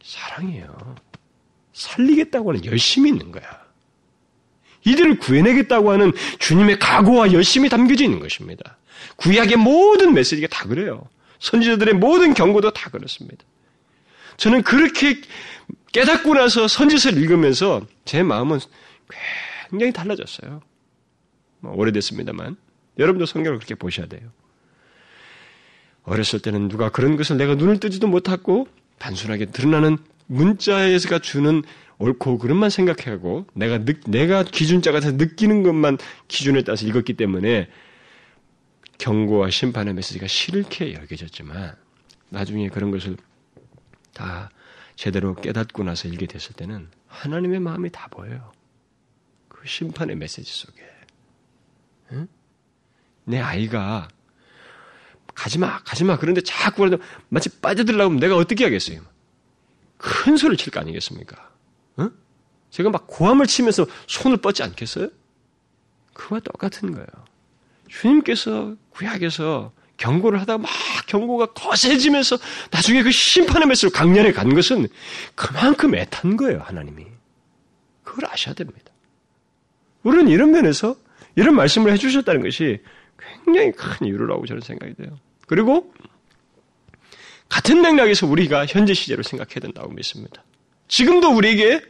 사랑이에요. 0.03 0.95
살리겠다고 1.81 2.51
하는 2.51 2.65
열심이 2.65 3.09
있는 3.09 3.31
거야. 3.31 3.43
이들을 4.85 5.19
구해내겠다고 5.19 5.91
하는 5.91 6.11
주님의 6.39 6.79
각오와 6.79 7.33
열심이 7.33 7.69
담겨져 7.69 8.03
있는 8.03 8.19
것입니다. 8.19 8.77
구약의 9.17 9.57
모든 9.57 10.13
메시지가 10.13 10.47
다 10.47 10.67
그래요. 10.67 11.07
선지자들의 11.39 11.95
모든 11.95 12.33
경고도 12.33 12.71
다 12.71 12.89
그렇습니다. 12.89 13.43
저는 14.37 14.63
그렇게 14.63 15.21
깨닫고 15.91 16.33
나서 16.33 16.67
선지서를 16.67 17.21
읽으면서 17.21 17.85
제 18.05 18.23
마음은 18.23 18.59
굉장히 19.69 19.93
달라졌어요. 19.93 20.61
뭐 21.59 21.73
오래됐습니다만 21.75 22.57
여러분도 22.97 23.25
성경을 23.25 23.59
그렇게 23.59 23.75
보셔야 23.75 24.07
돼요. 24.07 24.21
어렸을 26.03 26.39
때는 26.39 26.67
누가 26.67 26.89
그런 26.89 27.17
것을 27.17 27.37
내가 27.37 27.55
눈을 27.55 27.79
뜨지도 27.79 28.07
못하고 28.07 28.67
단순하게 28.97 29.47
드러나는 29.47 29.97
문자에서가 30.27 31.19
주는 31.19 31.63
옳고 31.97 32.39
그름만 32.39 32.69
생각하고 32.69 33.45
내가 33.53 33.83
느, 33.85 33.93
내가 34.07 34.43
기준자가 34.43 34.99
돼서 34.99 35.15
느끼는 35.15 35.63
것만 35.63 35.97
기준에 36.27 36.63
따라서 36.63 36.85
읽었기 36.87 37.13
때문에 37.13 37.69
경고와 38.97 39.49
심판의 39.49 39.93
메시지가 39.93 40.27
싫게 40.27 40.93
여겨졌지만 40.93 41.75
나중에 42.29 42.69
그런 42.69 42.91
것을 42.91 43.17
다 44.13 44.51
제대로 44.95 45.35
깨닫고 45.35 45.83
나서 45.83 46.07
읽게 46.07 46.27
됐을 46.27 46.53
때는 46.55 46.89
하나님의 47.07 47.59
마음이 47.59 47.89
다 47.91 48.07
보여요. 48.09 48.51
그 49.47 49.67
심판의 49.67 50.15
메시지 50.15 50.51
속에. 50.51 50.81
응? 52.13 52.27
내 53.25 53.39
아이가 53.39 54.07
가지마, 55.33 55.79
가지마. 55.83 56.17
그런데 56.17 56.41
자꾸 56.41 56.97
마치 57.29 57.49
빠져들려고 57.59 58.09
하면 58.09 58.19
내가 58.19 58.35
어떻게 58.35 58.63
하겠어요? 58.63 59.01
큰 60.01 60.35
소리를 60.35 60.57
칠 60.57 60.71
거 60.73 60.79
아니겠습니까? 60.79 61.49
응? 61.99 62.11
제가 62.71 62.89
막 62.89 63.05
고함을 63.07 63.45
치면서 63.47 63.85
손을 64.07 64.37
뻗지 64.37 64.63
않겠어요? 64.63 65.09
그와 66.13 66.39
똑같은 66.39 66.91
거예요. 66.91 67.07
주님께서 67.87 68.75
구약에서 68.89 69.71
경고를 69.97 70.41
하다가 70.41 70.57
막 70.59 70.71
경고가 71.07 71.53
거세지면서 71.53 72.37
나중에 72.71 73.03
그 73.03 73.11
심판의 73.11 73.67
메시로 73.67 73.91
강렬해 73.91 74.31
간 74.31 74.53
것은 74.55 74.87
그만큼 75.35 75.93
애탄 75.95 76.37
거예요, 76.37 76.61
하나님이. 76.61 77.05
그걸 78.03 78.25
아셔야 78.31 78.55
됩니다. 78.55 78.91
우리는 80.03 80.27
이런 80.29 80.51
면에서 80.51 80.95
이런 81.35 81.55
말씀을 81.55 81.91
해주셨다는 81.91 82.41
것이 82.41 82.81
굉장히 83.45 83.71
큰 83.73 84.07
이유라고 84.07 84.47
저는 84.47 84.61
생각이 84.61 84.95
돼요. 84.95 85.15
그리고 85.47 85.93
같은 87.51 87.81
맥락에서 87.81 88.25
우리가 88.27 88.65
현재 88.65 88.93
시제로 88.93 89.23
생각해야 89.23 89.59
된다고 89.59 89.91
믿습니다. 89.91 90.41
지금도 90.87 91.35
우리에게 91.35 91.81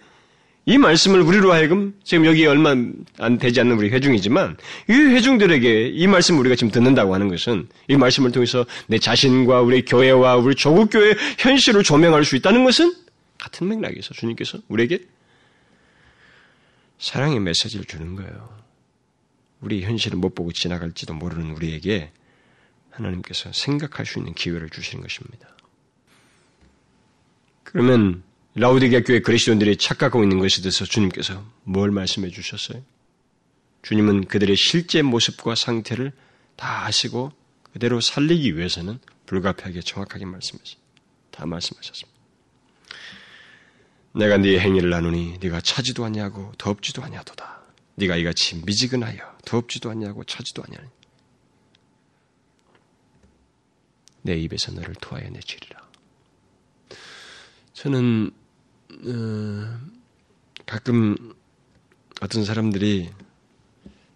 이 0.66 0.78
말씀을 0.80 1.22
우리로 1.22 1.54
하여금 1.54 1.94
지금 2.04 2.26
여기 2.26 2.48
얼마 2.48 2.76
안 3.20 3.38
되지 3.38 3.62
않는 3.62 3.78
우리 3.78 3.90
회중이지만 3.90 4.58
이 4.90 4.94
회중들에게 4.94 5.90
이 5.90 6.08
말씀을 6.08 6.40
우리가 6.40 6.56
지금 6.56 6.72
듣는다고 6.72 7.14
하는 7.14 7.30
것은 7.30 7.70
이 7.88 7.96
말씀을 7.96 8.32
통해서 8.32 8.66
내 8.88 8.98
자신과 8.98 9.62
우리 9.62 9.86
교회와 9.86 10.38
우리 10.38 10.56
조국 10.56 10.90
교회의 10.90 11.16
현실을 11.38 11.84
조명할 11.84 12.26
수 12.26 12.36
있다는 12.36 12.64
것은 12.64 12.96
같은 13.38 13.68
맥락에서 13.68 14.16
주님께서 14.16 14.60
우리에게 14.68 15.00
사랑의 16.98 17.40
메시지를 17.40 17.86
주는 17.86 18.16
거예요. 18.16 18.50
우리 19.62 19.84
현실을 19.84 20.18
못 20.18 20.34
보고 20.34 20.52
지나갈지도 20.52 21.14
모르는 21.14 21.52
우리에게 21.52 22.12
하나님께서 23.02 23.52
생각할 23.54 24.06
수 24.06 24.20
있는 24.20 24.34
기회를 24.34 24.70
주시는 24.70 25.02
것입니다. 25.02 25.48
그러면 27.64 28.24
라우디게아 28.56 29.02
교회 29.02 29.22
그리스도인들이 29.22 29.78
착각하고 29.78 30.24
있는 30.24 30.40
것에 30.40 30.62
대해서 30.62 30.86
주님께서 30.86 31.46
뭘 31.64 31.92
말씀해 31.92 32.30
주셨어요? 32.30 32.84
주님은 33.84 34.26
그들의 34.26 34.56
실제 34.56 35.02
모습과 35.02 35.56
상태를 35.56 36.12
다 36.56 36.86
아시고 36.86 37.32
그대로 37.74 38.02
살리기 38.02 38.58
위해서는 38.58 39.00
불가피하게 39.26 39.80
정확하게 39.82 40.26
말씀하셨다 40.26 41.46
말씀하셨습니다. 41.46 42.20
내가 44.14 44.38
네 44.38 44.60
행위를 44.60 44.90
나누니 44.90 45.38
네가 45.40 45.62
차지도 45.62 46.04
않냐고 46.04 46.52
덥지도 46.58 47.02
않냐도다. 47.02 47.62
네가 47.96 48.18
이같이 48.18 48.62
미지근하여 48.66 49.38
덥지도 49.46 49.90
않냐고 49.90 50.26
차지도 50.26 50.64
않냐니. 50.68 50.90
내 54.22 54.38
입에서 54.38 54.72
너를 54.72 54.96
토하여 54.96 55.30
내치리라. 55.30 55.82
저는 57.74 58.32
어, 58.92 59.80
가끔 60.66 61.34
어떤 62.22 62.46
사람들이 62.46 63.10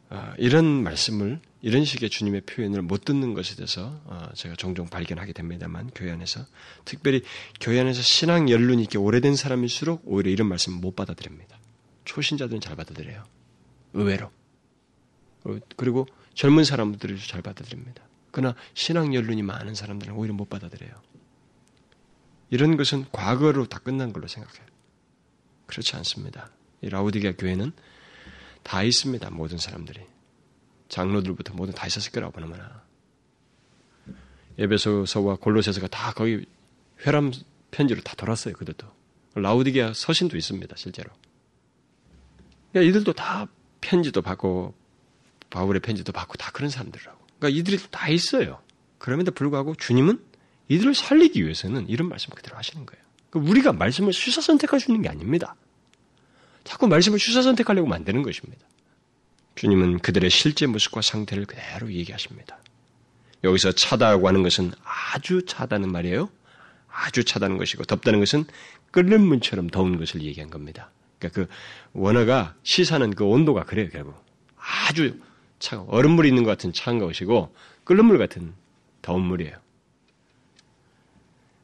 어, 0.10 0.34
이런 0.38 0.66
말씀을 0.66 1.40
이런 1.62 1.84
식의 1.84 2.12
주님의 2.12 2.42
표현을 2.42 2.84
못 2.84 3.06
듣는 3.06 3.34
것에 3.34 3.56
대해서 3.56 4.00
어, 4.06 4.30
제가 4.36 4.56
종종 4.56 4.88
발견하게 4.88 5.34
됩니다만 5.34 5.90
교회 5.96 6.12
안에서 6.12 6.46
특별히 6.86 7.24
교회 7.60 7.80
안에서 7.80 8.02
신앙 8.04 8.50
연륜이 8.50 8.84
있게 8.84 9.00
오래된 9.00 9.36
사람일수록 9.36 10.04
오히려 10.06 10.30
이런 10.30 10.48
말씀을 10.48 10.80
못 10.80 10.96
받아들입니다. 10.96 11.58
초신자들은 12.06 12.62
잘 12.62 12.76
받아들여요. 12.76 13.24
의외로. 13.94 14.32
그리고 15.76 16.08
젊은 16.36 16.64
사람들이 16.64 17.18
잘 17.26 17.42
받아들입니다. 17.42 18.04
그러나 18.36 18.54
신앙 18.74 19.16
연륜이 19.16 19.44
많은 19.44 19.76
사람들은 19.76 20.14
오히려 20.14 20.34
못 20.34 20.50
받아들여요. 20.50 20.92
이런 22.50 22.76
것은 22.76 23.06
과거로 23.14 23.66
다 23.68 23.80
끝난 23.80 24.12
걸로 24.12 24.28
생각해요. 24.28 24.66
그렇지 25.68 25.96
않습니다. 25.96 26.50
이 26.82 26.90
라우디게아 26.90 27.38
교회는 27.38 27.72
다 28.62 28.84
있습니다. 28.84 29.30
모든 29.30 29.58
사람들이. 29.58 30.02
장로들부터 30.90 31.54
모두 31.54 31.72
다 31.72 31.88
있었을 31.88 32.12
거라고 32.12 32.34
보나마나. 32.34 32.84
에베소서와 34.58 35.38
골로새서가 35.38 35.88
다 35.88 36.12
거기 36.12 36.46
회람 37.06 37.32
편지로 37.72 38.02
다 38.02 38.16
돌았어요. 38.18 38.54
그들도. 38.56 38.86
라우디게아 39.36 39.94
서신도 39.94 40.36
있습니다. 40.36 40.76
실제로. 40.76 41.10
그러니까 42.74 42.90
이들도 42.90 43.14
다 43.14 43.48
편지도 43.80 44.22
받고 44.22 44.76
바울의 45.50 45.80
편지도 45.80 46.12
받고 46.12 46.36
다 46.36 46.52
그런 46.52 46.70
사람들이라고. 46.70 47.25
그러니까 47.40 47.60
이들이 47.60 47.80
다 47.92 48.10
있어요. 48.10 48.60
그럼에도 48.98 49.32
불구하고 49.32 49.76
주님은 49.76 50.20
이들을 50.68 50.96
살리기 50.96 51.44
위해서는 51.44 51.88
이런 51.90 52.10
말씀 52.10 52.34
그대로 52.34 52.58
하시는 52.58 52.86
거예요. 52.86 53.04
그러니까 53.30 53.52
우리가 53.52 53.74
말씀을 53.74 54.14
수사 54.14 54.42
선택할 54.42 54.80
수 54.80 54.92
있는 54.92 55.02
게 55.02 55.10
아닙니다. 55.10 55.56
자꾸 56.64 56.88
말씀을 56.88 57.20
수사 57.20 57.42
선택하려고 57.42 57.88
만드는 57.88 58.24
것입니다. 58.24 58.66
주님은 59.56 60.00
그들의 60.00 60.30
실제 60.30 60.66
모습과 60.66 61.02
상태를 61.02 61.46
그대로 61.46 61.92
얘기하십니다. 61.92 62.58
여기서 63.44 63.72
차다고 63.74 64.28
하는 64.28 64.44
것은 64.44 64.72
아주 64.84 65.46
차다는 65.46 65.92
말이에요. 65.92 66.30
아주 66.90 67.24
차다는 67.24 67.58
것이고 67.58 67.84
덥다는 67.84 68.20
것은 68.20 68.46
끓는 68.92 69.22
문처럼 69.22 69.70
더운 69.70 69.98
것을 69.98 70.22
얘기한 70.24 70.50
겁니다. 70.50 70.90
그러니까 71.20 71.42
그 71.42 71.48
원어가 71.94 72.56
시사는 72.64 73.14
그 73.14 73.24
온도가 73.26 73.64
그래요, 73.64 73.90
결국. 73.92 74.16
아주 74.58 75.20
차 75.66 75.82
얼음물이 75.88 76.28
있는 76.30 76.44
것 76.44 76.52
같은 76.52 76.72
차은 76.72 77.00
것이고 77.00 77.52
끓는 77.86 78.06
물 78.06 78.20
같은 78.20 78.54
더운 79.02 79.22
물이에요. 79.22 79.58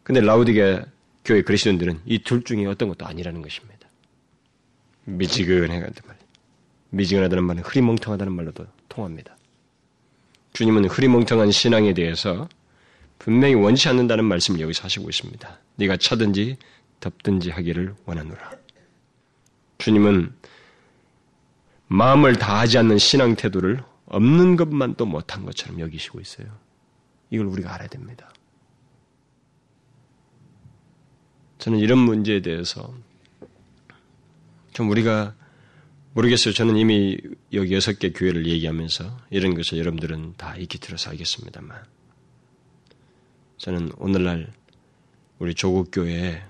근데 0.04 0.22
라우디게 0.22 0.82
교회 1.24 1.44
그리스도인들은 1.44 2.02
이 2.06 2.18
둘 2.24 2.44
중에 2.44 2.66
어떤 2.66 2.90
것도 2.90 3.06
아니라는 3.06 3.44
것입니다. 3.44 3.88
미지근해가는 5.06 5.94
말. 6.08 6.18
미지근하다는 6.90 7.44
말은 7.44 7.64
흐리멍텅하다는 7.64 8.34
말로도 8.34 8.66
통합니다. 8.90 9.38
주님은 10.54 10.86
흐리멍텅한 10.86 11.52
신앙에 11.52 11.94
대해서 11.94 12.50
분명히 13.20 13.54
원치 13.54 13.88
않는다는 13.88 14.26
말씀을 14.26 14.60
여기서 14.62 14.84
하시고 14.84 15.10
있습니다. 15.10 15.60
네가 15.76 15.98
차든지 15.98 16.58
덥든지 17.00 17.52
하기를 17.52 17.94
원하노라. 18.06 18.52
주님은 19.78 20.34
마음을 21.88 22.36
다하지 22.36 22.80
않는 22.80 22.98
신앙 22.98 23.36
태도를 23.36 23.84
없는 24.12 24.58
것만도 24.58 25.06
못한 25.06 25.46
것처럼 25.46 25.80
여기시고 25.80 26.20
있어요. 26.20 26.48
이걸 27.30 27.48
우리가 27.48 27.74
알아야 27.74 27.88
됩니다. 27.88 28.32
저는 31.60 31.80
이런 31.80 32.00
문제에 32.00 32.42
대해서 32.42 32.94
좀 34.74 34.90
우리가 34.90 35.34
모르겠어요. 36.14 36.54
저는 36.54 36.76
이미 36.76 37.18
여기 37.54 37.74
여섯 37.74 38.00
개 38.00 38.12
교회를 38.12 38.48
얘기하면서 38.48 39.18
이런 39.30 39.56
것을 39.56 39.78
여러분들은 39.78 40.34
다 40.36 40.58
익히 40.58 40.80
들어서 40.80 41.12
알겠습니다만 41.12 41.82
저는 43.58 43.92
오늘날 43.98 44.52
우리 45.40 45.54
조국 45.56 45.90
교회에 45.92 46.44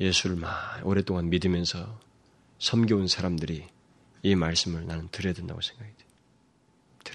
예수를 0.00 0.36
막 0.36 0.80
오랫동안 0.84 1.28
믿으면서 1.28 2.00
섬겨온 2.58 3.06
사람들이 3.06 3.66
이 4.22 4.34
말씀을 4.34 4.86
나는 4.86 5.08
들어야 5.10 5.34
된다고 5.34 5.60
생각이 5.60 5.90
돼요. 5.98 6.07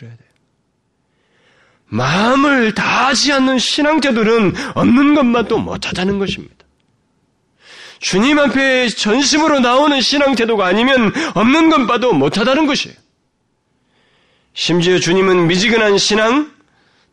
들어야 0.04 0.18
돼요. 0.18 0.30
마음을 1.86 2.74
다하지 2.74 3.32
않는 3.34 3.60
신앙자들은 3.60 4.54
없는 4.76 5.16
것만도 5.16 5.60
못하다는 5.60 6.20
것입니다. 6.20 6.56
주님 8.00 8.38
앞에 8.40 8.90
전심으로 8.90 9.60
나오는 9.60 10.02
신앙 10.02 10.36
태도가 10.36 10.66
아니면 10.66 11.14
없는 11.36 11.70
건 11.70 11.88
봐도 11.88 12.12
못하다는 12.12 12.66
것이에요. 12.66 12.96
심지어 14.54 15.00
주님은 15.00 15.48
미지근한 15.48 15.98
신앙 15.98 16.52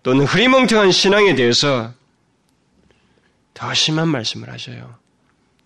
또는 0.03 0.25
흐리멍텅한 0.25 0.91
신앙에 0.91 1.35
대해서 1.35 1.93
더 3.55 3.73
심한 3.75 4.09
말씀을 4.09 4.51
하셔요. 4.51 4.97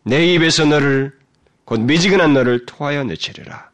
내 0.03 0.27
입에서 0.35 0.65
너를 0.65 1.13
곧 1.65 1.81
미지근한 1.81 2.35
너를 2.35 2.67
토하여 2.67 3.05
내치리라. 3.05 3.71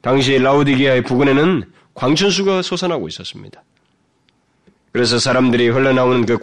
당시 0.00 0.38
라우디게아의 0.38 1.02
부근에는 1.02 1.64
광천수가 1.96 2.62
솟아나고 2.62 3.08
있었습니다. 3.08 3.62
그래서 4.92 5.18
사람들이 5.18 5.68
흘러나오는 5.68 6.24
그 6.24 6.38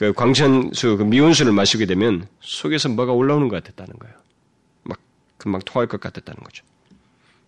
그 0.00 0.14
광천수 0.14 0.96
그 0.96 1.02
미온수를 1.02 1.52
마시게 1.52 1.84
되면 1.84 2.26
속에서 2.40 2.88
뭐가 2.88 3.12
올라오는 3.12 3.48
것 3.48 3.62
같았다는 3.62 3.98
거예요. 3.98 4.16
막 4.82 4.98
금방 5.36 5.60
토할 5.66 5.88
것 5.88 6.00
같았다는 6.00 6.42
거죠. 6.42 6.64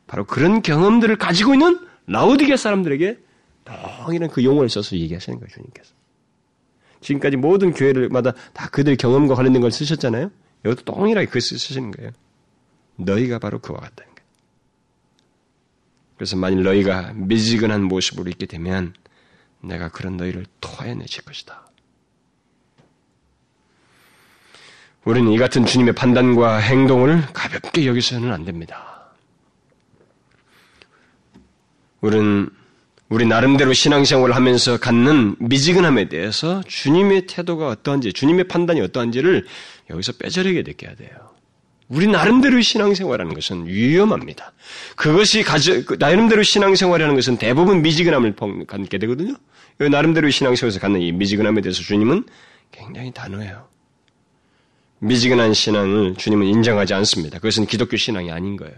바로 0.07 0.27
그런 0.27 0.61
경험들을 0.61 1.17
가지고 1.17 1.55
있는 1.55 1.81
라우디게 2.09 2.59
사람들에게 2.59 3.19
동일한 3.65 4.29
그 4.29 4.45
용어를 4.45 4.69
써서 4.69 4.97
얘기하시는 4.97 5.39
거예요, 5.39 5.49
주님께서. 5.49 5.95
지금까지 7.01 7.39
모든 7.39 7.73
교회를마다 7.73 8.35
다 8.53 8.69
그들 8.69 8.99
경험과 8.99 9.35
관련된 9.35 9.63
걸 9.63 9.73
쓰셨잖아요? 9.73 10.31
여기도 10.67 10.85
동일하게 10.85 11.29
그 11.29 11.41
쓰시는 11.41 11.91
거예요. 11.93 12.11
너희가 12.97 13.39
바로 13.39 13.61
그와 13.61 13.81
거예요. 14.05 14.12
그래서 16.23 16.37
만일 16.37 16.63
너희가 16.63 17.15
미지근한 17.17 17.83
모습으로 17.83 18.31
있게 18.31 18.47
되면 18.47 18.95
내가 19.61 19.89
그런 19.89 20.17
너희를 20.17 20.47
토해내실 20.61 21.25
것이다. 21.25 21.67
우리는 25.03 25.33
이 25.33 25.37
같은 25.37 25.67
주님의 25.67 25.97
판단과 25.97 26.59
행동을 26.59 27.27
가볍게 27.33 27.87
여기서는 27.87 28.33
안 28.33 28.45
됩니다. 28.45 29.11
우리는 32.01 32.49
우리 33.09 33.27
나름대로 33.27 33.73
신앙생활을 33.73 34.37
하면서 34.37 34.79
갖는 34.79 35.35
미지근함에 35.41 36.09
대해서 36.09 36.63
주님의 36.69 37.27
태도가 37.27 37.67
어떠한지, 37.67 38.13
주님의 38.13 38.47
판단이 38.47 38.81
어떠한지를 38.81 39.45
여기서 39.91 40.13
빼저리게 40.13 40.63
느껴야 40.63 40.95
돼요. 40.95 41.32
우리 41.93 42.07
나름대로 42.07 42.59
신앙생활하는 42.63 43.35
것은 43.35 43.67
위험합니다. 43.67 44.55
그것이 44.97 45.43
가져, 45.43 45.85
그 45.85 45.97
나름대로 45.99 46.43
신앙생활하는 46.43 47.15
것은 47.17 47.37
대부분 47.37 47.83
미지근함을 47.83 48.35
갖게 48.67 48.97
되거든요. 48.97 49.35
나름대로 49.79 50.31
신앙생활에서 50.31 50.81
갖는 50.81 51.03
이 51.03 51.13
미지근함에 51.13 51.61
대해서 51.61 51.83
주님은 51.83 52.25
굉장히 52.71 53.13
단호해요. 53.13 53.69
미지근한 55.01 55.53
신앙을 55.53 56.15
주님은 56.17 56.47
인정하지 56.47 56.95
않습니다. 56.95 57.37
그것은 57.39 57.67
기독교 57.67 57.99
신앙이 57.99 58.33
아닌 58.33 58.57
거예요. 58.57 58.75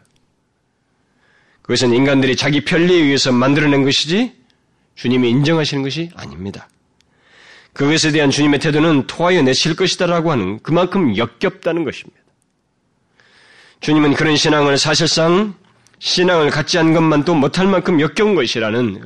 그것은 1.62 1.94
인간들이 1.94 2.35
자기 2.35 2.64
편리에 2.64 2.96
의해서 2.96 3.31
만들어낸 3.31 3.85
것이지 3.85 4.33
주님이 4.96 5.31
인정하시는 5.31 5.85
것이 5.85 6.11
아닙니다. 6.16 6.68
그것에 7.74 8.11
대한 8.11 8.31
주님의 8.31 8.59
태도는 8.59 9.07
토하여 9.07 9.42
내칠 9.42 9.77
것이다라고 9.77 10.33
하는 10.33 10.59
그만큼 10.64 11.16
역겹다는 11.16 11.85
것입니다. 11.85 12.24
주님은 13.85 14.14
그런 14.14 14.35
신앙을 14.35 14.79
사실상 14.79 15.55
신앙을 15.99 16.49
갖지 16.49 16.79
않은 16.79 16.94
것만 16.94 17.27
또 17.27 17.35
못할 17.35 17.66
만큼 17.66 18.01
역겨운 18.01 18.35
것이라는 18.35 19.01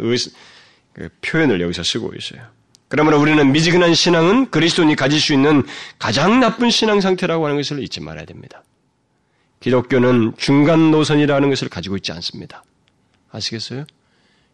그 0.92 1.08
표현을 1.20 1.60
여기서 1.60 1.82
쓰고 1.82 2.12
있어요. 2.16 2.42
그러므로 2.86 3.20
우리는 3.20 3.50
미지근한 3.50 3.94
신앙은 3.94 4.52
그리스도인이 4.52 4.94
가질 4.94 5.20
수 5.20 5.32
있는 5.32 5.64
가장 5.98 6.38
나쁜 6.38 6.70
신앙 6.70 7.00
상태라고 7.00 7.44
하는 7.46 7.56
것을 7.56 7.82
잊지 7.82 8.00
말아야 8.00 8.24
됩니다. 8.24 8.62
기독교는 9.58 10.34
중간 10.38 10.92
노선이라는 10.92 11.48
것을 11.48 11.68
가지고 11.68 11.96
있지 11.96 12.12
않습니다. 12.12 12.62
아시겠어요? 13.32 13.84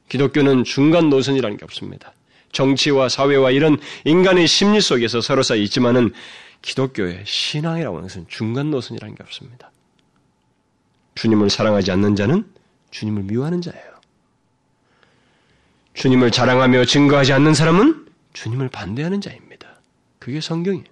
기독교는 0.08 0.64
중간 0.64 1.10
노선이라는 1.10 1.58
게 1.58 1.64
없습니다. 1.66 2.14
정치와 2.52 3.10
사회와 3.10 3.50
이런 3.50 3.76
인간의 4.06 4.46
심리 4.46 4.80
속에서 4.80 5.20
서로 5.20 5.42
사이 5.42 5.62
있지만은 5.64 6.14
기독교의 6.62 7.24
신앙이라고 7.26 7.98
하는 7.98 8.08
것은 8.08 8.24
중간 8.28 8.70
노선이라는 8.70 9.16
게 9.16 9.22
없습니다. 9.22 9.70
주님을 11.14 11.50
사랑하지 11.50 11.90
않는 11.92 12.16
자는 12.16 12.44
주님을 12.90 13.22
미워하는 13.24 13.60
자예요. 13.62 13.94
주님을 15.94 16.30
자랑하며 16.30 16.84
증거하지 16.86 17.32
않는 17.34 17.54
사람은 17.54 18.06
주님을 18.32 18.68
반대하는 18.68 19.20
자입니다. 19.20 19.80
그게 20.18 20.40
성경이에요. 20.40 20.84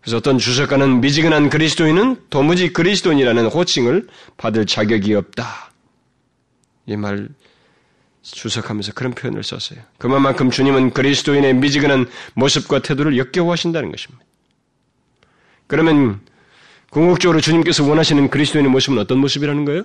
그래서 0.00 0.18
어떤 0.18 0.38
주석가는 0.38 1.00
미지근한 1.00 1.50
그리스도인은 1.50 2.26
도무지 2.30 2.72
그리스도인이라는 2.72 3.46
호칭을 3.46 4.06
받을 4.36 4.64
자격이 4.64 5.14
없다. 5.14 5.72
이 6.86 6.94
말 6.96 7.28
주석하면서 8.22 8.92
그런 8.92 9.12
표현을 9.14 9.42
썼어요. 9.44 9.80
그만큼 9.98 10.50
주님은 10.50 10.92
그리스도인의 10.92 11.54
미지근한 11.54 12.08
모습과 12.34 12.80
태도를 12.80 13.18
역겨워하신다는 13.18 13.90
것입니다. 13.90 14.24
그러면 15.66 16.20
궁극적으로 16.90 17.40
주님께서 17.40 17.84
원하시는 17.84 18.30
그리스도인의 18.30 18.70
모습은 18.70 18.98
어떤 18.98 19.18
모습이라는 19.18 19.64
거예요? 19.64 19.84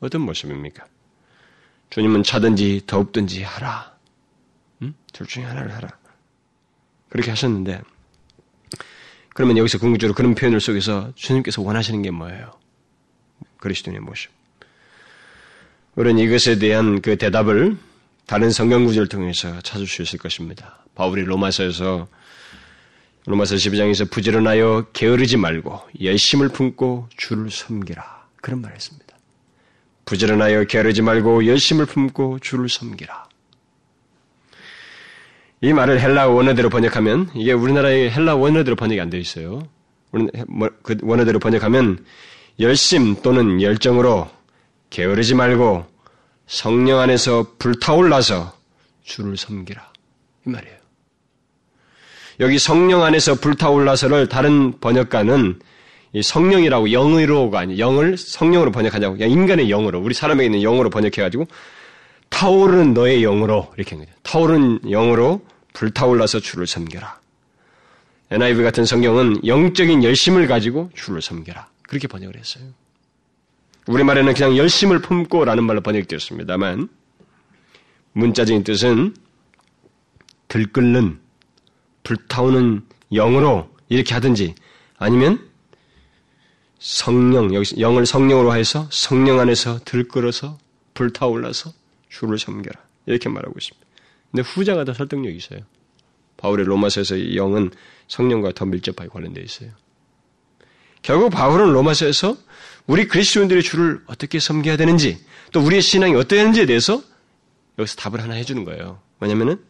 어떤 0.00 0.22
모습입니까? 0.22 0.84
주님은 1.90 2.22
차든지 2.22 2.82
더웁든지 2.86 3.42
하라. 3.42 3.92
음? 4.82 4.94
둘 5.12 5.26
중에 5.26 5.44
하나를 5.44 5.74
하라. 5.74 5.88
그렇게 7.08 7.30
하셨는데, 7.30 7.80
그러면 9.34 9.58
여기서 9.58 9.78
궁극적으로 9.78 10.14
그런 10.14 10.34
표현을 10.34 10.60
속에서 10.60 11.12
주님께서 11.16 11.62
원하시는 11.62 12.02
게 12.02 12.10
뭐예요? 12.10 12.52
그리스도인의 13.58 14.00
모습. 14.00 14.30
우리는 15.96 16.22
이것에 16.22 16.58
대한 16.58 17.00
그 17.00 17.16
대답을 17.16 17.76
다른 18.26 18.50
성경 18.50 18.84
구절을 18.84 19.08
통해서 19.08 19.60
찾을 19.60 19.86
수 19.86 20.02
있을 20.02 20.18
것입니다. 20.18 20.84
바울이 20.94 21.24
로마서에서 21.24 22.06
로마서 23.26 23.56
12장에서 23.56 24.10
부지런하여 24.10 24.86
게으르지 24.92 25.36
말고 25.36 25.80
열심을 26.02 26.48
품고 26.48 27.08
주를 27.16 27.50
섬기라. 27.50 28.28
그런 28.40 28.60
말을 28.62 28.76
했습니다. 28.76 29.16
부지런하여 30.04 30.64
게으르지 30.64 31.02
말고 31.02 31.46
열심을 31.46 31.86
품고 31.86 32.38
주를 32.40 32.68
섬기라. 32.68 33.28
이 35.62 35.72
말을 35.72 36.00
헬라 36.00 36.28
원어대로 36.28 36.70
번역하면 36.70 37.30
이게 37.34 37.52
우리나라의 37.52 38.10
헬라 38.10 38.36
원어대로 38.36 38.76
번역이 38.76 39.00
안 39.00 39.10
되어 39.10 39.20
있어요. 39.20 39.68
뭐, 40.48 40.70
그 40.82 40.96
원어대로 41.02 41.38
번역하면 41.38 42.04
열심 42.58 43.20
또는 43.22 43.60
열정으로 43.60 44.30
게으르지 44.88 45.34
말고 45.34 45.86
성령 46.46 46.98
안에서 46.98 47.54
불타올라서 47.58 48.58
주를 49.04 49.36
섬기라. 49.36 49.92
이 50.46 50.50
말이에요. 50.50 50.79
여기 52.40 52.58
성령 52.58 53.02
안에서 53.02 53.34
불타올라서를 53.34 54.28
다른 54.28 54.80
번역가는 54.80 55.60
성령이라고 56.22 56.90
영의로가 56.90 57.60
아니 57.60 57.78
영을 57.78 58.16
성령으로 58.16 58.72
번역하냐고 58.72 59.14
그냥 59.14 59.30
인간의 59.30 59.68
영으로 59.68 60.00
우리 60.00 60.14
사람에게 60.14 60.46
있는 60.46 60.60
영으로 60.60 60.88
번역해가지고 60.90 61.46
타오르는 62.30 62.94
너의 62.94 63.20
영으로 63.20 63.70
이렇게 63.76 63.94
한 63.94 64.04
거죠. 64.04 64.16
타오르는 64.22 64.80
영으로 64.90 65.44
불타올라서 65.74 66.40
주를 66.40 66.66
섬겨라. 66.66 67.20
NIV 68.30 68.62
같은 68.62 68.84
성경은 68.84 69.46
영적인 69.46 70.02
열심을 70.02 70.46
가지고 70.46 70.90
주를 70.94 71.20
섬겨라. 71.20 71.68
그렇게 71.82 72.08
번역을 72.08 72.36
했어요. 72.36 72.64
우리말에는 73.86 74.32
그냥 74.34 74.56
열심을 74.56 75.00
품고 75.00 75.44
라는 75.44 75.64
말로 75.64 75.80
번역되었습니다만 75.80 76.88
문자적인 78.12 78.64
뜻은 78.64 79.14
들끓는 80.48 81.18
불타오는 82.02 82.82
영으로 83.12 83.70
이렇게 83.88 84.14
하든지 84.14 84.54
아니면 84.98 85.48
성령 86.78 87.54
여기 87.54 87.80
영을 87.80 88.06
성령으로 88.06 88.54
해서 88.54 88.88
성령 88.90 89.38
안에서 89.38 89.80
들끓어서 89.84 90.58
불타올라서 90.94 91.72
주를 92.08 92.38
섬겨라 92.38 92.80
이렇게 93.06 93.28
말하고 93.28 93.54
있습니다. 93.58 93.86
근데 94.30 94.42
후자가 94.42 94.84
더 94.84 94.94
설득력이 94.94 95.36
있어요. 95.36 95.60
바울의 96.36 96.64
로마서에서 96.66 97.16
이 97.16 97.36
영은 97.36 97.70
성령과 98.08 98.52
더 98.52 98.64
밀접하게 98.64 99.08
관련되어 99.08 99.44
있어요. 99.44 99.70
결국 101.02 101.30
바울은 101.30 101.72
로마서에서 101.72 102.36
우리 102.86 103.06
그리스도인들의 103.06 103.62
주를 103.62 104.00
어떻게 104.06 104.40
섬겨야 104.40 104.76
되는지 104.76 105.22
또 105.52 105.60
우리의 105.60 105.82
신앙이 105.82 106.14
어떠했는지에 106.14 106.66
대해서 106.66 107.02
여기서 107.78 107.96
답을 107.96 108.22
하나 108.22 108.34
해주는 108.34 108.64
거예요. 108.64 109.00
뭐냐면은 109.18 109.62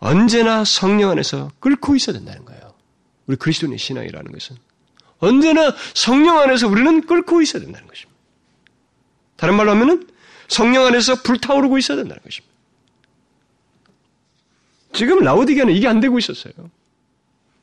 언제나 0.00 0.64
성령 0.64 1.10
안에서 1.10 1.52
끓고 1.60 1.94
있어야 1.94 2.16
된다는 2.16 2.44
거예요. 2.44 2.74
우리 3.26 3.36
그리스도인의 3.36 3.78
신앙이라는 3.78 4.32
것은 4.32 4.56
언제나 5.18 5.74
성령 5.94 6.38
안에서 6.38 6.66
우리는 6.66 7.02
끓고 7.02 7.42
있어야 7.42 7.62
된다는 7.62 7.86
것입니다. 7.86 8.18
다른 9.36 9.54
말로 9.54 9.70
하면은 9.72 10.08
성령 10.48 10.86
안에서 10.86 11.22
불타오르고 11.22 11.78
있어야 11.78 11.96
된다는 11.98 12.22
것입니다. 12.22 12.50
지금 14.92 15.20
라오디게는 15.20 15.74
이게 15.74 15.86
안 15.86 16.00
되고 16.00 16.18
있었어요. 16.18 16.52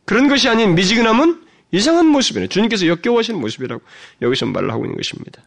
그런 0.05 0.29
것이 0.29 0.47
아닌 0.47 0.75
미지근함은 0.75 1.45
이상한 1.71 2.05
모습이네. 2.05 2.47
주님께서 2.47 2.87
역겨워하시는 2.87 3.39
모습이라고 3.41 3.81
여기서 4.21 4.45
말을 4.45 4.71
하고 4.71 4.85
있는 4.85 4.95
것입니다. 4.95 5.43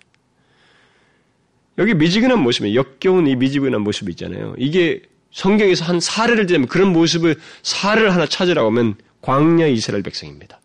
여기 1.79 1.95
미지근한 1.95 2.43
모습이 2.43 2.77
역겨운 2.77 3.27
이 3.27 3.37
미지근한 3.37 3.81
모습이 3.81 4.11
있잖아요. 4.11 4.55
이게 4.59 5.03
성경에서 5.33 5.85
한 5.85 6.01
사례를 6.01 6.47
들면 6.47 6.69
그런 6.69 6.93
모습을 6.93 7.37
사례를 7.63 8.13
하나 8.13 8.27
찾으라고 8.27 8.69
하면 8.71 8.97
광야 9.23 9.67
이스라엘 9.67 10.03
백성입니다. 10.03 10.61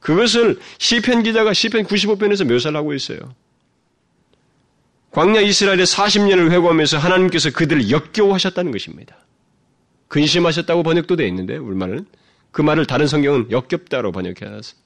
그것을 0.00 0.60
시편 0.78 1.22
기자가 1.22 1.52
시편 1.52 1.84
95편에서 1.84 2.44
묘사를 2.46 2.76
하고 2.76 2.92
있어요. 2.92 3.18
광야 5.12 5.40
이스라엘의 5.40 5.86
40년을 5.86 6.50
회고하면서 6.50 6.98
하나님께서 6.98 7.50
그들을 7.52 7.90
역겨워하셨다는 7.90 8.72
것입니다. 8.72 9.16
근심하셨다고 10.08 10.82
번역도 10.82 11.16
되어 11.16 11.26
있는데 11.28 11.56
우리말은 11.56 12.06
그 12.50 12.62
말을 12.62 12.86
다른 12.86 13.06
성경은 13.06 13.50
역겹다로 13.50 14.12
번역해 14.12 14.44
놨어요. 14.44 14.84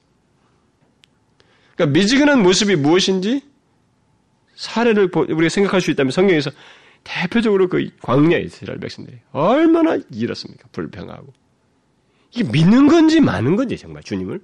그러니까 1.75 1.99
미지근한 1.99 2.41
모습이 2.41 2.75
무엇인지 2.75 3.41
사례를 4.55 5.09
우리가 5.13 5.49
생각할 5.49 5.81
수 5.81 5.91
있다면 5.91 6.11
성경에서 6.11 6.51
대표적으로 7.03 7.67
그 7.69 7.89
광야에 8.01 8.41
이스라엘 8.41 8.79
백성들이 8.79 9.17
얼마나 9.31 9.97
이렇습니까? 10.11 10.67
불평하고. 10.71 11.33
이게 12.31 12.43
믿는 12.49 12.87
건지 12.87 13.19
마는 13.19 13.55
건지 13.55 13.77
정말 13.77 14.03
주님을 14.03 14.39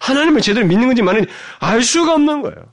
하나님을 0.00 0.40
제대로 0.40 0.66
믿는 0.66 0.86
건지 0.88 1.02
마는지 1.02 1.28
알 1.60 1.82
수가 1.82 2.14
없는 2.14 2.42
거예요. 2.42 2.72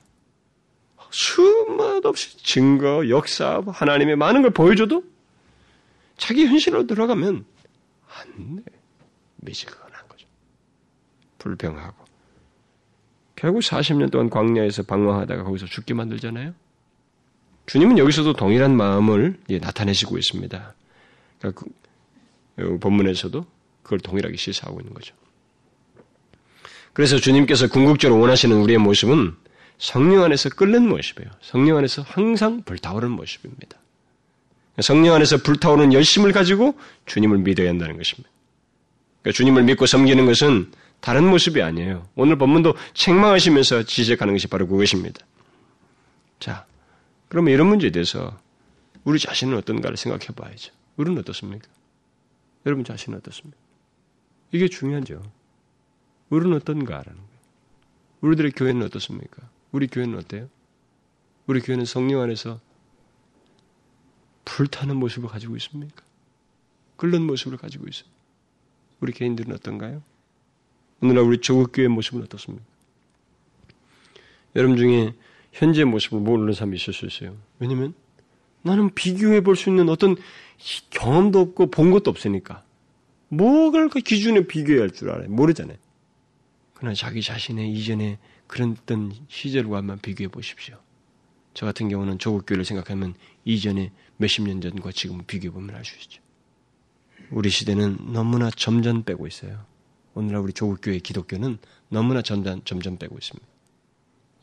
수맛 1.09 2.05
없이 2.05 2.38
증거, 2.43 3.07
역사, 3.09 3.63
하나님의 3.66 4.18
많은 4.18 4.41
걸 4.41 4.51
보여줘도 4.51 5.03
자기 6.18 6.45
현실로 6.45 6.88
들어가면 6.88 7.45
안 8.07 8.55
돼. 8.57 8.63
미지근한 9.38 10.07
거죠. 10.09 10.28
불평하고. 11.39 12.05
결국 13.36 13.59
40년 13.59 14.11
동안 14.11 14.30
광야에서 14.30 14.84
방황하다가 14.84 15.43
거기서 15.43 15.66
죽게 15.68 15.93
만들잖아요. 15.93 16.53
주님은 17.66 17.97
여기서도 17.97 18.34
동일한 18.34 18.76
마음을 18.76 19.38
나타내시고 19.49 20.18
있습니다. 20.18 20.74
그러니까 21.39 21.66
그, 22.55 22.80
본문에서도 22.80 23.45
그걸 23.84 23.99
동일하게 23.99 24.38
시사하고 24.38 24.80
있는 24.82 24.93
거죠. 24.93 25.16
그래서 26.93 27.18
주님께서 27.18 27.68
궁극적으로 27.68 28.22
원하시는 28.22 28.55
우리의 28.55 28.78
모습은 28.78 29.36
성령 29.78 30.24
안에서 30.24 30.49
끓는 30.49 30.88
모습이에요. 30.88 31.30
성령 31.41 31.78
안에서 31.78 32.01
항상 32.03 32.63
불타오르는 32.63 33.13
모습입니다. 33.16 33.78
성령 34.82 35.13
안에서 35.16 35.38
불타오르는 35.38 35.93
열심을 35.93 36.32
가지고 36.32 36.78
주님을 37.05 37.39
믿어야 37.39 37.70
한다는 37.70 37.97
것입니다. 37.97 38.30
그러니까 39.22 39.38
주님을 39.38 39.63
믿고 39.63 39.86
섬기는 39.86 40.26
것은 40.26 40.72
다른 41.01 41.28
모습이 41.28 41.61
아니에요. 41.61 42.07
오늘 42.16 42.38
본문도 42.38 42.76
책망하시면서 42.93 43.84
지적하는 43.84 44.34
것이 44.34 44.47
바로 44.47 44.68
그것입니다. 44.68 45.20
자, 46.39 46.66
그러면 47.28 47.53
이런 47.53 47.67
문제에 47.67 47.91
대해서 47.91 48.39
우리 49.03 49.19
자신은 49.19 49.57
어떤가를 49.57 49.97
생각해 49.97 50.28
봐야죠. 50.36 50.73
우리는 50.97 51.17
어떻습니까? 51.19 51.67
여러분 52.65 52.84
자신은 52.84 53.17
어떻습니까? 53.19 53.57
이게 54.51 54.67
중요하죠. 54.67 55.21
우리는 56.30 56.55
어떤가라는 56.55 57.15
거예요. 57.15 57.39
우리들의 58.21 58.51
교회는 58.51 58.84
어떻습니까? 58.84 59.49
우리 59.71 59.88
교회는 59.88 60.17
어때요? 60.17 60.49
우리 61.47 61.59
교회는 61.61 61.86
성령 61.86 62.21
안에서 62.21 62.59
불타는 64.45 64.95
모습을 64.95 65.30
가지고 65.30 65.55
있습니까? 65.57 66.03
끓는 66.97 67.21
모습을 67.23 67.57
가지고 67.57 67.88
있어요. 67.88 68.09
우리 69.01 69.11
개인들은 69.11 69.53
어떤가요? 69.53 70.01
오늘날 71.01 71.23
우리 71.26 71.39
조국교회 71.41 71.88
모습은 71.89 72.23
어떻습니까? 72.23 72.65
여러분 74.55 74.78
중에 74.78 75.13
현재 75.56 75.86
모습을 75.86 76.20
모르는 76.20 76.53
사람이 76.53 76.76
있을 76.76 76.93
수 76.93 77.06
있어요. 77.06 77.36
왜냐면 77.60 77.93
나는 78.62 78.93
비교해 78.93 79.41
볼 79.41 79.56
수 79.56 79.70
있는 79.70 79.88
어떤 79.89 80.18
경험도 80.89 81.39
없고 81.39 81.72
본 81.72 81.91
것도 81.91 82.12
없으니까. 82.12 82.64
뭐를 83.30 83.89
그 83.89 83.99
기준에 84.01 84.47
비교해야 84.47 84.82
할 84.84 84.91
줄 84.91 85.10
알아요. 85.10 85.30
모르잖아요. 85.30 85.78
그러나 86.74 86.93
자기 86.93 87.22
자신의 87.22 87.72
이전에 87.72 88.18
그런 88.47 88.76
어떤 88.82 89.14
시절과 89.30 89.78
한번 89.78 89.97
비교해 89.99 90.28
보십시오. 90.28 90.78
저 91.53 91.66
같은 91.66 91.88
경우는 91.88 92.20
조국교회를 92.20 92.66
생각하면 92.66 93.14
이전에 93.45 93.91
몇십 94.18 94.43
년 94.45 94.60
전과 94.60 94.91
지금 94.91 95.24
비교해 95.26 95.53
보면 95.53 95.74
알 95.74 95.86
수 95.86 95.95
있죠. 96.01 96.22
우리 97.32 97.49
시대는 97.49 98.12
너무나 98.12 98.51
점점 98.51 99.03
빼고 99.03 99.26
있어요. 99.26 99.66
오늘날 100.16 100.41
우리 100.41 100.51
조국교회 100.51 100.99
기독교는 100.99 101.60
너무나 101.88 102.22
점점, 102.22 102.62
점점 102.66 102.97
빼고 102.97 103.18
있습니다. 103.18 103.55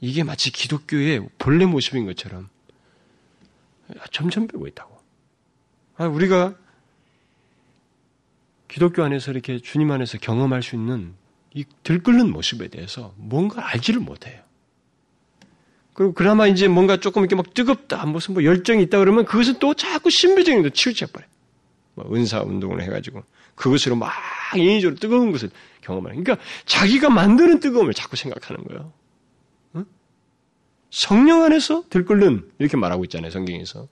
이게 0.03 0.25
마치 0.25 0.51
기독교의 0.51 1.29
본래 1.39 1.65
모습인 1.65 2.07
것처럼 2.07 2.49
점점 4.11 4.49
빼고 4.49 4.67
있다고. 4.67 4.99
아, 5.97 6.07
우리가 6.07 6.57
기독교 8.67 9.05
안에서 9.05 9.31
이렇게 9.31 9.61
주님 9.61 9.93
안에서 9.93 10.19
경험할 10.19 10.63
수 10.65 10.75
있는 10.75 11.15
이 11.55 11.65
들끓는 11.85 12.33
모습에 12.33 12.67
대해서 12.67 13.15
뭔가 13.17 13.71
알지를 13.71 14.01
못해요. 14.01 14.43
그리고 15.93 16.15
그나마 16.15 16.49
이제 16.49 16.67
뭔가 16.67 16.97
조금 16.97 17.23
이렇게 17.23 17.37
막 17.37 17.55
뜨겁다, 17.55 18.05
무슨 18.07 18.35
뭐 18.35 18.43
열정이 18.43 18.83
있다 18.83 18.99
그러면 18.99 19.25
그것은 19.25 19.61
또 19.61 19.75
자꾸 19.75 20.11
신비적인 20.11 20.63
데 20.63 20.71
치우쳐버려요. 20.71 21.31
뭐 21.95 22.13
은사 22.13 22.41
운동을 22.43 22.83
해가지고 22.83 23.23
그것으로 23.55 23.95
막 23.95 24.11
인위적으로 24.57 24.99
뜨거운 24.99 25.31
것을 25.31 25.51
경험하는. 25.83 26.25
그러니까 26.25 26.45
자기가 26.65 27.09
만드는 27.09 27.61
뜨거움을 27.61 27.95
자꾸 27.95 28.17
생각하는 28.17 28.65
거예요. 28.65 28.93
응? 30.93 30.99
성령 31.03 31.43
안에서 31.43 31.85
들끓는 31.89 32.51
이렇게 32.59 32.77
말하고 32.77 33.05
있잖아요 33.05 33.31
성경에서. 33.31 33.89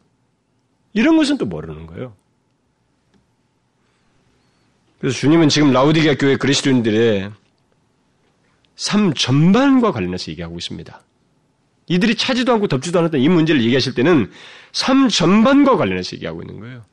이런 0.93 1.17
것은 1.17 1.39
또 1.39 1.47
모르는 1.47 1.87
거예요. 1.87 2.15
그래서 5.01 5.17
주님은 5.17 5.49
지금 5.49 5.73
라우디게아 5.73 6.17
교회 6.17 6.37
그리스도인들의 6.37 7.31
삶 8.77 9.15
전반과 9.15 9.93
관련해서 9.93 10.31
얘기하고 10.31 10.59
있습니다. 10.59 11.03
이들이 11.89 12.17
차지도 12.17 12.53
않고 12.53 12.69
덮지도 12.69 12.99
않았던 12.99 13.21
이 13.21 13.29
문제를 13.29 13.63
얘기하실 13.63 13.95
때는 13.95 14.31
삶 14.73 15.09
전반과 15.09 15.77
관련해서 15.77 16.17
얘기하고 16.17 16.43
있는 16.43 16.61
거예요. 16.61 16.85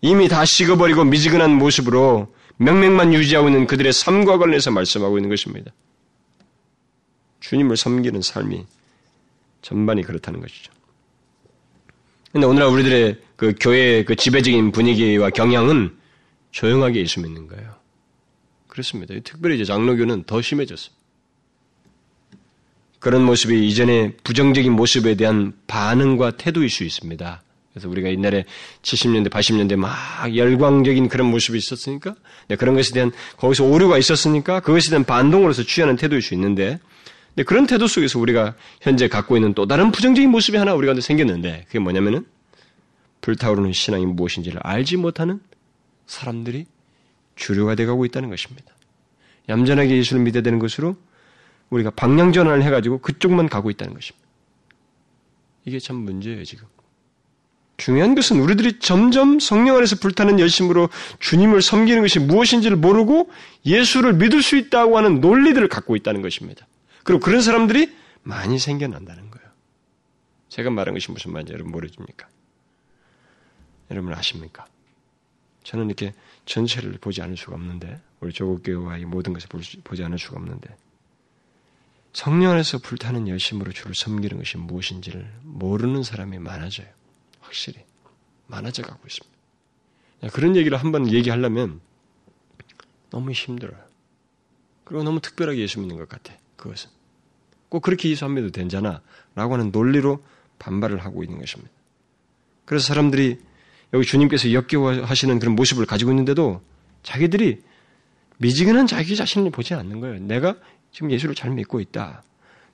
이미 0.00 0.28
다 0.28 0.44
식어버리고 0.44 1.04
미지근한 1.04 1.52
모습으로 1.56 2.32
명맥만 2.58 3.12
유지하고 3.14 3.48
있는 3.48 3.66
그들의 3.66 3.92
삶과 3.92 4.38
관련해서 4.38 4.70
말씀하고 4.70 5.18
있는 5.18 5.28
것입니다. 5.28 5.72
주님을 7.40 7.76
섬기는 7.76 8.22
삶이 8.22 8.64
전반이 9.62 10.02
그렇다는 10.02 10.40
것이죠. 10.40 10.72
근데 12.32 12.46
오늘날 12.46 12.68
우리들의 12.68 13.20
그 13.36 13.54
교회의 13.58 14.04
그 14.04 14.16
지배적인 14.16 14.72
분위기와 14.72 15.30
경향은 15.30 15.96
조용하게 16.50 17.00
예수 17.00 17.20
믿는 17.20 17.46
거예요. 17.48 17.74
그렇습니다. 18.66 19.14
특별히 19.24 19.56
이제 19.56 19.64
장로교는 19.64 20.24
더 20.24 20.40
심해졌어요. 20.40 20.98
그런 22.98 23.22
모습이 23.22 23.66
이전에 23.68 24.12
부정적인 24.24 24.72
모습에 24.72 25.14
대한 25.14 25.52
반응과 25.66 26.32
태도일 26.32 26.68
수 26.68 26.84
있습니다. 26.84 27.42
그래서 27.72 27.88
우리가 27.88 28.10
옛날에 28.10 28.44
70년대, 28.82 29.30
80년대 29.30 29.76
막 29.76 29.94
열광적인 30.34 31.08
그런 31.08 31.30
모습이 31.30 31.56
있었으니까, 31.58 32.16
네, 32.48 32.56
그런 32.56 32.74
것에 32.74 32.92
대한 32.92 33.12
거기서 33.36 33.64
오류가 33.64 33.98
있었으니까 33.98 34.60
그것에 34.60 34.90
대한 34.90 35.04
반동으로서 35.04 35.62
취하는 35.62 35.94
태도일 35.94 36.22
수 36.22 36.34
있는데, 36.34 36.80
네, 37.38 37.44
그런 37.44 37.68
태도 37.68 37.86
속에서 37.86 38.18
우리가 38.18 38.56
현재 38.80 39.06
갖고 39.06 39.36
있는 39.36 39.54
또 39.54 39.64
다른 39.68 39.92
부정적인 39.92 40.28
모습이 40.28 40.56
하나 40.56 40.74
우리가 40.74 41.00
생겼는데, 41.00 41.66
그게 41.68 41.78
뭐냐면은 41.78 42.26
불타오르는 43.20 43.72
신앙이 43.72 44.06
무엇인지를 44.06 44.58
알지 44.64 44.96
못하는 44.96 45.38
사람들이 46.08 46.66
주류가 47.36 47.76
되어가고 47.76 48.04
있다는 48.06 48.28
것입니다. 48.28 48.74
얌전하게 49.48 49.98
예수를 49.98 50.20
믿어야 50.22 50.42
되는 50.42 50.58
것으로 50.58 50.96
우리가 51.70 51.90
방향 51.90 52.32
전환을 52.32 52.64
해가지고 52.64 52.98
그쪽만 52.98 53.48
가고 53.48 53.70
있다는 53.70 53.94
것입니다. 53.94 54.26
이게 55.64 55.78
참 55.78 55.94
문제예요, 55.94 56.42
지금. 56.42 56.66
중요한 57.76 58.16
것은 58.16 58.40
우리들이 58.40 58.80
점점 58.80 59.38
성령 59.38 59.76
안에서 59.76 59.94
불타는 60.00 60.40
열심으로 60.40 60.88
주님을 61.20 61.62
섬기는 61.62 62.02
것이 62.02 62.18
무엇인지를 62.18 62.76
모르고 62.78 63.30
예수를 63.64 64.14
믿을 64.14 64.42
수 64.42 64.56
있다고 64.56 64.98
하는 64.98 65.20
논리들을 65.20 65.68
갖고 65.68 65.94
있다는 65.94 66.20
것입니다. 66.20 66.66
그리고 67.08 67.20
그런 67.20 67.40
사람들이 67.40 67.96
많이 68.22 68.58
생겨난다는 68.58 69.30
거예요. 69.30 69.48
제가 70.50 70.68
말한 70.68 70.92
것이 70.92 71.10
무슨 71.10 71.32
말인지 71.32 71.54
여러분 71.54 71.72
모르십니까? 71.72 72.28
여러분 73.90 74.12
아십니까? 74.12 74.66
저는 75.64 75.86
이렇게 75.86 76.12
전체를 76.44 76.98
보지 77.00 77.22
않을 77.22 77.38
수가 77.38 77.54
없는데, 77.54 77.98
우리 78.20 78.34
조국교회와 78.34 78.98
이 78.98 79.06
모든 79.06 79.32
것을 79.32 79.48
보지 79.48 80.04
않을 80.04 80.18
수가 80.18 80.36
없는데, 80.36 80.76
성령 82.12 82.50
안에서 82.50 82.76
불타는 82.76 83.26
열심으로 83.26 83.72
주를 83.72 83.94
섬기는 83.94 84.36
것이 84.36 84.58
무엇인지를 84.58 85.32
모르는 85.44 86.02
사람이 86.02 86.38
많아져요. 86.40 86.88
확실히. 87.40 87.86
많아져 88.48 88.82
가고 88.82 89.00
있습니다. 89.06 89.38
그런 90.34 90.56
얘기를 90.56 90.76
한번 90.76 91.10
얘기하려면 91.10 91.80
너무 93.08 93.32
힘들어요. 93.32 93.82
그리고 94.84 95.04
너무 95.04 95.22
특별하게 95.22 95.60
예수 95.60 95.80
믿는 95.80 95.96
것 95.96 96.06
같아. 96.06 96.36
그것은. 96.58 96.97
꼭 97.68 97.82
그렇게 97.82 98.08
믿어도 98.08 98.50
되잖아. 98.50 99.00
라고 99.34 99.54
하는 99.54 99.70
논리로 99.70 100.22
반발을 100.58 100.98
하고 100.98 101.22
있는 101.22 101.38
것입니다. 101.38 101.70
그래서 102.64 102.86
사람들이 102.86 103.38
여기 103.94 104.06
주님께서 104.06 104.52
역겨워하시는 104.52 105.38
그런 105.38 105.54
모습을 105.54 105.86
가지고 105.86 106.10
있는데도 106.10 106.60
자기들이 107.02 107.62
미지근한 108.38 108.86
자기 108.86 109.16
자신을 109.16 109.50
보지 109.50 109.74
않는 109.74 110.00
거예요. 110.00 110.18
내가 110.20 110.56
지금 110.92 111.10
예수를 111.10 111.34
잘 111.34 111.50
믿고 111.50 111.80
있다. 111.80 112.22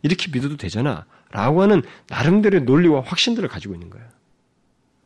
이렇게 0.03 0.31
믿어도 0.31 0.57
되잖아. 0.57 1.07
라고 1.31 1.63
하는 1.63 1.83
나름대로의 2.09 2.65
논리와 2.65 3.03
확신들을 3.03 3.49
가지고 3.49 3.75
있는 3.75 3.91
거예요. 3.91 4.07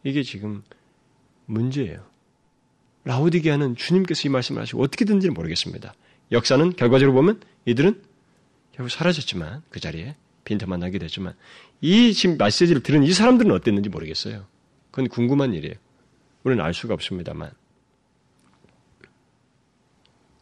이게 0.05 0.23
지금 0.23 0.63
문제예요. 1.47 2.05
라우디게아는 3.05 3.77
주님께서 3.77 4.29
이 4.29 4.31
말씀을 4.31 4.61
하시고 4.63 4.83
어떻게든지 4.83 5.31
모르겠습니다. 5.31 5.95
역사는 6.33 6.77
결과적으로 6.77 7.15
보면 7.15 7.41
이들은 7.65 8.03
결국 8.79 8.91
사라졌지만 8.93 9.63
그 9.71 9.81
자리에 9.81 10.15
빈틈만 10.45 10.79
나게 10.79 10.99
됐지만 10.99 11.35
이 11.81 12.15
지금 12.15 12.39
메시지를 12.39 12.81
들은 12.81 13.03
이 13.03 13.13
사람들은 13.13 13.51
어땠는지 13.51 13.89
모르겠어요. 13.89 14.47
그건 14.93 15.09
궁금한 15.09 15.53
일이에요. 15.53 15.75
우리는 16.45 16.65
알 16.65 16.73
수가 16.73 16.95
없습니다만. 16.95 17.51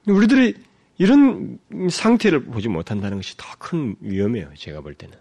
우리들이 0.07 0.55
이런 0.99 1.59
상태를 1.91 2.45
보지 2.45 2.69
못한다는 2.69 3.17
것이 3.17 3.39
더 3.39 3.47
큰 3.59 3.97
위험이에요. 4.01 4.53
제가 4.55 4.83
볼 4.83 4.93
때는. 4.95 5.17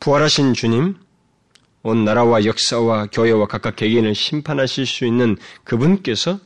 부활하신 0.00 0.54
주님, 0.54 0.96
온 1.82 2.04
나라와 2.06 2.46
역사와 2.46 3.08
교회와 3.12 3.46
각각 3.46 3.76
개개인을 3.76 4.14
심판하실 4.14 4.86
수 4.86 5.04
있는 5.04 5.36
그분께서 5.64 6.40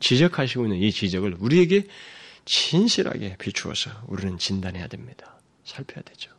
지적하시고 0.00 0.64
있는 0.64 0.76
이 0.76 0.92
지적을 0.92 1.36
우리에게 1.40 1.86
진실하게 2.44 3.36
비추어서 3.38 3.90
우리는 4.06 4.38
진단해야 4.38 4.86
됩니다. 4.86 5.38
살펴야 5.64 6.02
되죠. 6.04 6.30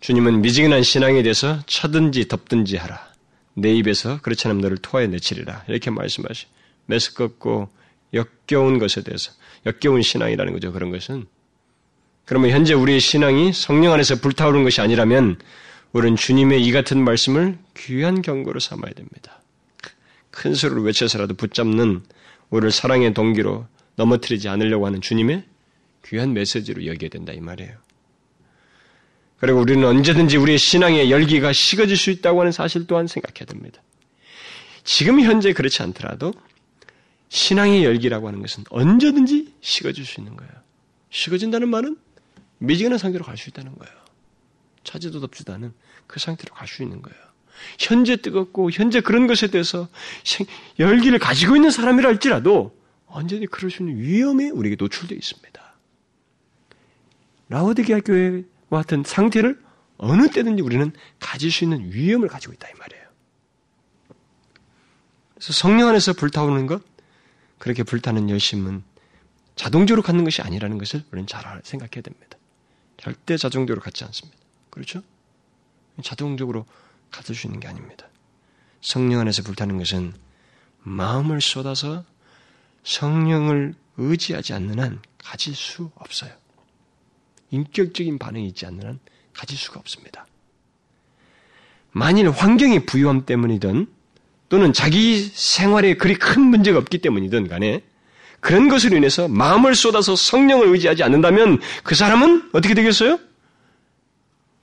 주님은 0.00 0.42
미지근한 0.42 0.82
신앙에 0.82 1.22
대해서 1.22 1.60
차든지 1.66 2.28
덮든지 2.28 2.76
하라. 2.76 3.12
내 3.54 3.72
입에서 3.74 4.20
그렇지 4.20 4.46
않으면 4.48 4.62
너를 4.62 4.76
토하여 4.78 5.06
내치리라. 5.06 5.64
이렇게 5.68 5.90
말씀하시. 5.90 6.46
메스껍고 6.86 7.70
역겨운 8.12 8.78
것에 8.78 9.02
대해서 9.02 9.32
역겨운 9.64 10.02
신앙이라는 10.02 10.52
거죠. 10.52 10.72
그런 10.72 10.90
것은 10.90 11.26
그러면 12.26 12.50
현재 12.50 12.74
우리의 12.74 13.00
신앙이 13.00 13.52
성령 13.52 13.92
안에서 13.92 14.16
불타오르는 14.16 14.64
것이 14.64 14.80
아니라면 14.80 15.38
우리는 15.92 16.16
주님의 16.16 16.64
이 16.64 16.72
같은 16.72 17.02
말씀을 17.02 17.58
귀한 17.76 18.22
경고로 18.22 18.60
삼아야 18.60 18.92
됩니다. 18.92 19.40
큰 20.30 20.54
소리로 20.54 20.82
외쳐서라도 20.82 21.34
붙잡는 21.34 22.02
우리를 22.50 22.70
사랑의 22.72 23.14
동기로 23.14 23.66
넘어뜨리지 23.96 24.48
않으려고 24.48 24.86
하는 24.86 25.00
주님의 25.00 25.44
귀한 26.04 26.32
메시지로 26.32 26.86
여겨야 26.86 27.10
된다 27.10 27.32
이 27.32 27.40
말이에요. 27.40 27.76
그리고 29.38 29.60
우리는 29.60 29.86
언제든지 29.86 30.36
우리의 30.36 30.58
신앙의 30.58 31.10
열기가 31.10 31.52
식어질 31.52 31.96
수 31.96 32.10
있다고 32.10 32.40
하는 32.40 32.52
사실 32.52 32.86
또한 32.86 33.06
생각해야 33.06 33.46
됩니다. 33.46 33.82
지금 34.84 35.20
현재 35.20 35.52
그렇지 35.52 35.82
않더라도 35.82 36.32
신앙의 37.28 37.84
열기라고 37.84 38.28
하는 38.28 38.40
것은 38.40 38.64
언제든지 38.70 39.54
식어질 39.60 40.04
수 40.04 40.20
있는 40.20 40.36
거예요. 40.36 40.52
식어진다는 41.10 41.68
말은 41.68 41.96
미지근한 42.58 42.98
상태로 42.98 43.24
갈 43.24 43.36
수 43.36 43.50
있다는 43.50 43.74
거예요. 43.76 43.94
차지도 44.84 45.20
덥지도 45.20 45.52
않은 45.54 45.72
그 46.06 46.20
상태로 46.20 46.54
갈 46.54 46.68
수 46.68 46.82
있는 46.82 47.02
거예요. 47.02 47.18
현재 47.78 48.16
뜨겁고 48.16 48.70
현재 48.70 49.00
그런 49.00 49.26
것에 49.26 49.46
대해서 49.48 49.88
열기를 50.78 51.18
가지고 51.18 51.56
있는 51.56 51.70
사람이라 51.70 52.08
할지라도 52.08 52.76
언제든지 53.14 53.46
그럴 53.46 53.70
수 53.70 53.82
있는 53.82 53.96
위험에 53.96 54.50
우리에게 54.50 54.76
노출되어 54.76 55.16
있습니다. 55.16 55.74
라오디게아 57.48 58.00
교회와 58.00 58.42
같은 58.70 59.04
상태를 59.04 59.62
어느 59.98 60.28
때든지 60.28 60.62
우리는 60.62 60.92
가질 61.20 61.52
수 61.52 61.62
있는 61.62 61.92
위험을 61.92 62.28
가지고 62.28 62.54
있다 62.54 62.68
이 62.68 62.72
말이에요. 62.76 63.04
그래서 65.34 65.52
성령 65.52 65.88
안에서 65.88 66.12
불타오르는 66.12 66.66
것, 66.66 66.82
그렇게 67.58 67.84
불타는 67.84 68.30
열심은 68.30 68.82
자동적으로 69.54 70.02
갖는 70.02 70.24
것이 70.24 70.42
아니라는 70.42 70.78
것을 70.78 71.04
우리는 71.12 71.28
잘 71.28 71.60
생각해야 71.62 72.02
됩니다. 72.02 72.36
절대 72.96 73.36
자동적으로 73.36 73.80
갖지 73.80 74.02
않습니다. 74.04 74.36
그렇죠? 74.70 75.02
자동적으로 76.02 76.66
가질 77.12 77.36
수 77.36 77.46
있는 77.46 77.60
게 77.60 77.68
아닙니다. 77.68 78.08
성령 78.80 79.20
안에서 79.20 79.44
불타는 79.44 79.78
것은 79.78 80.14
마음을 80.82 81.40
쏟아서 81.40 82.04
성령을 82.84 83.74
의지하지 83.96 84.52
않는 84.54 84.78
한 84.78 85.00
가질 85.18 85.54
수 85.54 85.90
없어요. 85.96 86.30
인격적인 87.50 88.18
반응이 88.18 88.46
있지 88.48 88.66
않는 88.66 88.86
한 88.86 89.00
가질 89.32 89.56
수가 89.56 89.80
없습니다. 89.80 90.26
만일 91.92 92.30
환경의 92.30 92.86
부유함 92.86 93.24
때문이든 93.24 93.86
또는 94.48 94.72
자기 94.72 95.20
생활에 95.20 95.94
그리 95.94 96.14
큰 96.14 96.42
문제가 96.42 96.78
없기 96.78 96.98
때문이든 96.98 97.48
간에 97.48 97.82
그런 98.40 98.68
것으로 98.68 98.96
인해서 98.96 99.26
마음을 99.26 99.74
쏟아서 99.74 100.16
성령을 100.16 100.68
의지하지 100.68 101.02
않는다면 101.02 101.60
그 101.82 101.94
사람은 101.94 102.50
어떻게 102.52 102.74
되겠어요? 102.74 103.18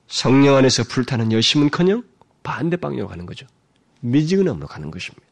성령 0.06 0.56
안에서 0.56 0.84
불타는 0.84 1.32
열심은커녕 1.32 2.04
반대 2.42 2.76
방향으로 2.76 3.08
가는 3.08 3.26
거죠. 3.26 3.46
미지근함으로 4.00 4.66
가는 4.66 4.90
것입니다. 4.90 5.31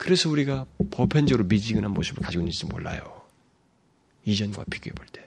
그래서 0.00 0.30
우리가 0.30 0.64
보편적으로 0.90 1.46
미지근한 1.46 1.90
모습을 1.90 2.22
가지고 2.22 2.40
있는지 2.40 2.64
몰라요. 2.64 3.20
이전과 4.24 4.64
비교해 4.70 4.94
볼 4.94 5.04
때. 5.12 5.22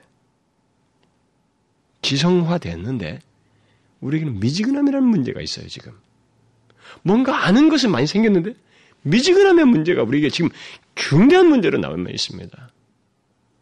지성화 2.02 2.58
됐는데 2.58 3.20
우리에게는 4.02 4.40
미지근함이라는 4.40 5.08
문제가 5.08 5.42
있어요, 5.42 5.68
지금. 5.68 5.94
뭔가 7.04 7.46
아는 7.46 7.70
것은 7.70 7.92
많이 7.92 8.08
생겼는데 8.08 8.56
미지근함의 9.04 9.66
문제가 9.66 10.02
우리에게 10.02 10.32
지금 10.32 10.50
중대한 10.96 11.50
문제로 11.50 11.78
남아 11.78 12.10
있습니다. 12.10 12.72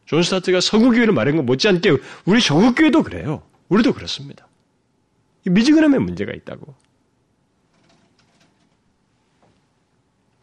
존 0.06 0.24
스타트가 0.24 0.62
서구교회를 0.62 1.14
말한 1.14 1.36
것 1.36 1.44
못지않게 1.44 1.98
우리 2.24 2.40
조국교회도 2.40 3.04
그래요. 3.04 3.44
우리도 3.68 3.92
그렇습니다. 3.92 4.48
미지근함의 5.44 6.00
문제가 6.00 6.32
있다고. 6.32 6.74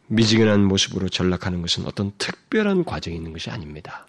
미지근한 0.09 0.63
모습으로 0.65 1.07
전락하는 1.09 1.61
것은 1.61 1.85
어떤 1.85 2.11
특별한 2.17 2.83
과정이 2.83 3.15
있는 3.15 3.31
것이 3.31 3.49
아닙니다. 3.49 4.07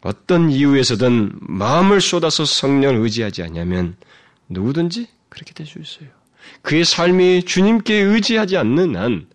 어떤 0.00 0.50
이유에서든 0.50 1.32
마음을 1.40 2.00
쏟아서 2.00 2.44
성령을 2.44 3.00
의지하지 3.00 3.42
않냐면 3.42 3.96
누구든지 4.48 5.08
그렇게 5.28 5.52
될 5.54 5.66
수 5.66 5.78
있어요. 5.78 6.08
그의 6.62 6.84
삶이 6.84 7.44
주님께 7.44 7.94
의지하지 7.94 8.56
않는 8.56 8.96
한 8.96 9.26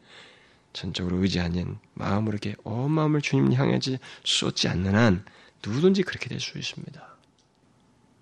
전적으로 0.72 1.18
의지하는 1.18 1.78
마음으로 1.94 2.34
이렇게 2.34 2.56
온 2.64 2.92
마음을 2.92 3.22
주님 3.22 3.54
향하지 3.54 4.00
쏟지 4.24 4.68
않는 4.68 4.96
한 4.96 5.26
누구든지 5.66 6.04
그렇게 6.04 6.30
될 6.30 6.40
수 6.40 6.58
있습니다. 6.58 7.08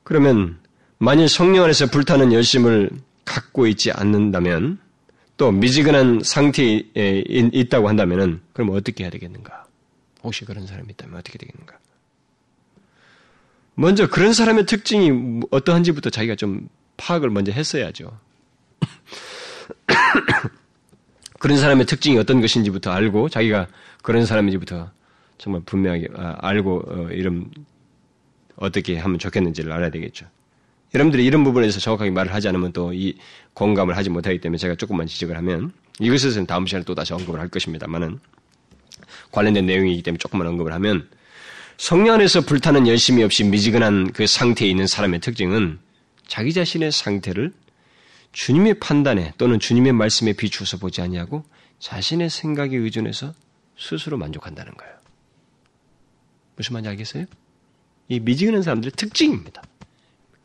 그러면 0.03 0.59
만일 0.97 1.29
성령 1.29 1.63
안에서 1.65 1.87
불타는 1.87 2.33
열심을 2.33 2.89
갖고 3.23 3.67
있지 3.67 3.91
않는다면 3.91 4.79
또 5.41 5.51
미지근한 5.51 6.21
상태에 6.23 6.83
있다고 6.93 7.89
한다면 7.89 8.41
그럼 8.53 8.69
어떻게 8.69 9.05
해야 9.05 9.09
되겠는가? 9.09 9.65
혹시 10.21 10.45
그런 10.45 10.67
사람이 10.67 10.89
있다면 10.91 11.17
어떻게 11.17 11.39
되겠는가? 11.39 11.79
먼저 13.73 14.07
그런 14.07 14.33
사람의 14.33 14.67
특징이 14.67 15.41
어떠한지부터 15.49 16.11
자기가 16.11 16.35
좀 16.35 16.69
파악을 16.97 17.31
먼저 17.31 17.51
했어야죠. 17.51 18.19
그런 21.39 21.57
사람의 21.57 21.87
특징이 21.87 22.19
어떤 22.19 22.39
것인지부터 22.39 22.91
알고 22.91 23.29
자기가 23.29 23.65
그런 24.03 24.27
사람인지부터 24.27 24.91
정말 25.39 25.63
분명하게 25.65 26.09
아, 26.17 26.35
알고 26.41 26.83
어, 26.85 27.09
이름 27.09 27.49
어떻게 28.57 28.95
하면 28.95 29.17
좋겠는지를 29.17 29.71
알아야 29.71 29.89
되겠죠. 29.89 30.27
여러분들이 30.93 31.25
이런 31.25 31.43
부분에서 31.43 31.79
정확하게 31.79 32.11
말을 32.11 32.33
하지 32.33 32.47
않으면 32.49 32.73
또 32.73 32.93
이 32.93 33.15
공감을 33.53 33.97
하지 33.97 34.09
못하기 34.09 34.39
때문에 34.39 34.57
제가 34.57 34.75
조금만 34.75 35.07
지적을 35.07 35.37
하면 35.37 35.71
이것에서는 35.99 36.47
다음 36.47 36.65
시간에 36.65 36.83
또 36.85 36.95
다시 36.95 37.13
언급을 37.13 37.39
할 37.39 37.47
것입니다만은 37.49 38.19
관련된 39.31 39.65
내용이기 39.65 40.01
때문에 40.03 40.17
조금만 40.17 40.47
언급을 40.47 40.73
하면 40.73 41.09
성령 41.77 42.15
안에서 42.15 42.41
불타는 42.41 42.87
열심이 42.87 43.23
없이 43.23 43.43
미지근한 43.43 44.11
그 44.13 44.27
상태에 44.27 44.69
있는 44.69 44.87
사람의 44.87 45.19
특징은 45.19 45.79
자기 46.27 46.53
자신의 46.53 46.91
상태를 46.91 47.53
주님의 48.33 48.79
판단에 48.79 49.33
또는 49.37 49.59
주님의 49.59 49.93
말씀에 49.93 50.33
비추어서 50.33 50.77
보지 50.77 51.01
아니하고 51.01 51.43
자신의 51.79 52.29
생각에 52.29 52.77
의존해서 52.77 53.33
스스로 53.77 54.17
만족한다는 54.17 54.73
거예요. 54.75 54.93
무슨 56.55 56.73
말인지 56.73 56.89
알겠어요? 56.89 57.25
이 58.07 58.19
미지근한 58.19 58.61
사람들의 58.61 58.93
특징입니다. 58.95 59.61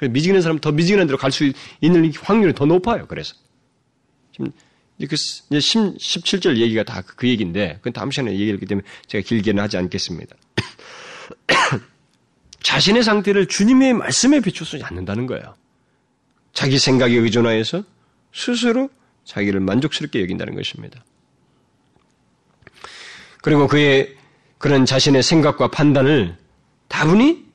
미지근한 0.01 0.42
사람은 0.42 0.61
더 0.61 0.72
미지근한 0.72 1.07
대로 1.07 1.18
갈 1.18 1.30
수 1.30 1.51
있는 1.80 2.12
확률이 2.14 2.55
더 2.55 2.66
높아요. 2.66 3.07
그래서 3.07 3.34
지금 4.32 4.53
그 4.99 5.07
17절 5.07 6.59
얘기가 6.59 6.82
다 6.84 7.03
그 7.03 7.28
얘기인데 7.28 7.76
그건 7.78 7.92
다음 7.92 8.11
시간에 8.11 8.32
얘기했기 8.32 8.66
때문에 8.66 8.86
제가 9.07 9.26
길게는 9.26 9.62
하지 9.62 9.76
않겠습니다. 9.78 10.36
자신의 12.62 13.03
상태를 13.03 13.47
주님의 13.47 13.94
말씀에 13.94 14.40
비추지 14.40 14.82
않는다는 14.82 15.26
거예요. 15.26 15.55
자기 16.53 16.78
생각에 16.78 17.14
의존하여서 17.14 17.84
스스로 18.34 18.90
자기를 19.24 19.61
만족스럽게 19.61 20.20
여긴다는 20.22 20.55
것입니다. 20.55 21.05
그리고 23.42 23.66
그의 23.68 24.16
그런 24.59 24.84
자신의 24.84 25.22
생각과 25.22 25.68
판단을 25.68 26.36
다분히 26.88 27.47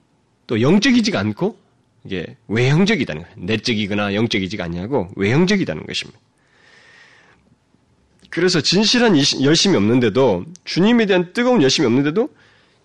또 0.48 0.62
영적이지가 0.62 1.20
않고 1.20 1.61
이게 2.04 2.36
외형적이다는 2.48 3.24
거예요. 3.24 3.36
내적이거나 3.38 4.16
영적이지가 4.16 4.64
않냐고 4.64 5.10
외형적이다는 5.16 5.86
것입니다. 5.86 6.20
그래서 8.30 8.62
진실한 8.62 9.16
열심이 9.44 9.76
없는데도 9.76 10.46
주님에 10.64 11.06
대한 11.06 11.34
뜨거운 11.34 11.62
열심이 11.62 11.86
없는데도 11.86 12.30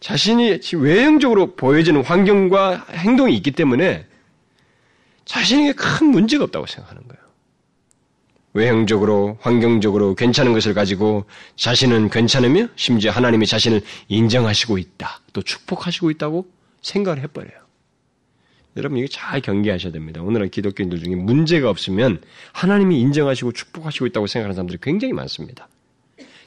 자신이 0.00 0.60
외형적으로 0.74 1.54
보여지는 1.54 2.04
환경과 2.04 2.86
행동이 2.90 3.34
있기 3.36 3.52
때문에 3.52 4.06
자신에게 5.24 5.72
큰 5.72 6.08
문제가 6.08 6.44
없다고 6.44 6.66
생각하는 6.66 7.06
거예요. 7.08 7.26
외형적으로, 8.52 9.38
환경적으로 9.40 10.14
괜찮은 10.14 10.52
것을 10.52 10.72
가지고 10.72 11.26
자신은 11.56 12.08
괜찮으며 12.10 12.68
심지어 12.74 13.10
하나님이 13.10 13.46
자신을 13.46 13.82
인정하시고 14.08 14.78
있다. 14.78 15.20
또 15.32 15.42
축복하시고 15.42 16.10
있다고 16.10 16.46
생각을 16.80 17.20
해버려요. 17.22 17.65
여러분 18.76 18.98
이게 18.98 19.08
잘 19.08 19.40
경계하셔야 19.40 19.92
됩니다. 19.92 20.22
오늘은 20.22 20.50
기독교인들 20.50 21.02
중에 21.02 21.14
문제가 21.14 21.70
없으면 21.70 22.20
하나님이 22.52 23.00
인정하시고 23.00 23.52
축복하시고 23.52 24.06
있다고 24.06 24.26
생각하는 24.26 24.54
사람들이 24.54 24.78
굉장히 24.82 25.14
많습니다. 25.14 25.68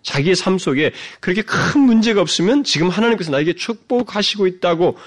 자기의 0.03 0.35
삶 0.35 0.57
속에 0.57 0.91
그렇게 1.19 1.41
큰 1.41 1.81
문제가 1.81 2.21
없으면 2.21 2.63
지금 2.63 2.89
하나님께서 2.89 3.31
나에게 3.31 3.53
축복하시고 3.53 4.47
있다고 4.47 4.97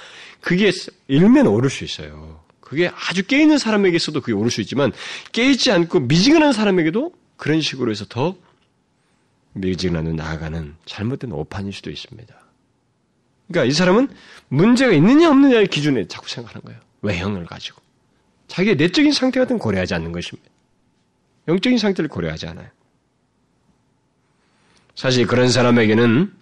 그게 0.41 0.71
일면 1.07 1.47
오를 1.47 1.71
수 1.71 1.85
있어요. 1.85 2.43
그게 2.61 2.89
아주 2.89 3.25
깨있는 3.25 3.59
사람에게서도 3.59 4.21
그게 4.21 4.33
오를 4.33 4.51
수 4.51 4.61
있지만 4.61 4.93
깨있지 5.33 5.71
않고 5.71 6.01
미지근한 6.01 6.53
사람에게도 6.53 7.13
그런 7.37 7.61
식으로 7.61 7.91
해서 7.91 8.05
더 8.09 8.37
미지근한 9.53 10.17
나아가는 10.17 10.75
잘못된 10.87 11.33
오판일 11.33 11.73
수도 11.73 11.91
있습니다. 11.91 12.35
그러니까 13.49 13.71
이 13.71 13.73
사람은 13.73 14.09
문제가 14.49 14.93
있느냐 14.93 15.31
없느냐의 15.31 15.69
기준에 15.69 16.09
자꾸 16.09 16.29
생각하는 16.29 16.65
거예요. 16.65 16.81
외형을 17.03 17.47
가지고. 17.47 17.83
자기의 18.49 18.77
내적인 18.77 19.13
상태 19.13 19.41
같은 19.41 19.59
고려하지 19.59 19.95
않는 19.95 20.13
것입니다. 20.13 20.51
영적인 21.49 21.79
상태를 21.79 22.09
고려하지 22.09 22.47
않아요. 22.49 22.69
사실 24.95 25.27
그런 25.27 25.49
사람에게는 25.49 26.33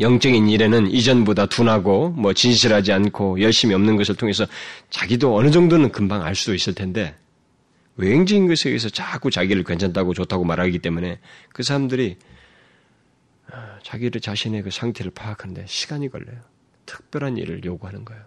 영적인 0.00 0.48
일에는 0.48 0.90
이전보다 0.90 1.46
둔하고 1.46 2.10
뭐 2.10 2.32
진실하지 2.32 2.92
않고 2.92 3.40
열심히 3.40 3.74
없는 3.74 3.96
것을 3.96 4.16
통해서 4.16 4.46
자기도 4.90 5.34
어느 5.34 5.50
정도는 5.50 5.90
금방 5.90 6.22
알 6.22 6.34
수도 6.34 6.54
있을 6.54 6.74
텐데 6.74 7.16
외행적인 7.96 8.46
것에 8.46 8.68
의해서 8.68 8.88
자꾸 8.88 9.30
자기를 9.30 9.64
괜찮다고 9.64 10.14
좋다고 10.14 10.44
말하기 10.44 10.78
때문에 10.80 11.18
그 11.52 11.62
사람들이 11.62 12.16
아, 13.50 13.78
자기를 13.82 14.20
자신의 14.20 14.62
그 14.62 14.70
상태를 14.70 15.10
파악하는데 15.10 15.64
시간이 15.66 16.10
걸려요. 16.10 16.38
특별한 16.86 17.38
일을 17.38 17.64
요구하는 17.64 18.04
거예요. 18.04 18.22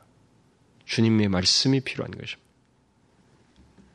주님의 0.92 1.30
말씀이 1.30 1.80
필요한 1.80 2.12
것입니다. 2.12 2.42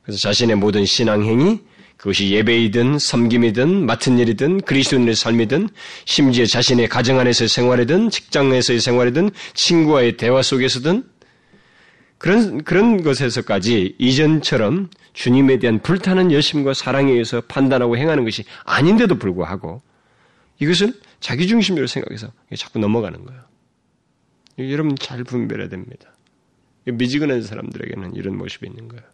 그래서 0.03 0.19
자신의 0.19 0.57
모든 0.57 0.87
신앙행위, 0.87 1.61
그것이 1.99 2.31
예배이든 2.31 2.99
섬김이든 2.99 3.87
맡은 3.87 4.19
일이든 4.19 4.63
그리스도인의 4.63 5.15
삶이든 5.15 5.69
심지어 6.07 6.47
자신의 6.47 6.89
가정 6.89 7.19
안에서의 7.19 7.49
생활이든 7.49 8.11
직장에서의 8.11 8.81
생활이든 8.81 9.31
친구와의 9.55 10.17
대화 10.17 10.43
속에서든 10.43 11.05
그런 12.19 12.65
그런 12.65 13.03
것에서까지 13.03 13.97
이전처럼 13.99 14.89
주님에 15.13 15.59
대한 15.59 15.81
불타는 15.83 16.33
열심과 16.33 16.73
사랑에 16.73 17.13
의해서 17.13 17.43
판단하고 17.43 17.99
행하는 17.99 18.25
것이 18.25 18.45
아닌데도 18.65 19.19
불구하고 19.19 19.83
이것을 20.61 20.95
자기 21.21 21.47
중심으로 21.47 21.87
생각해서 21.87 22.33
자꾸 22.57 22.79
넘어가는 22.79 23.23
거예요. 23.25 23.43
여러분 24.59 24.97
잘 24.97 25.25
분별해야 25.25 25.69
됩니다. 25.69 26.16
미지근한 26.87 27.43
사람들에게는 27.43 28.15
이런 28.15 28.37
모습이 28.37 28.67
있는 28.67 28.89
거예요. 28.89 29.05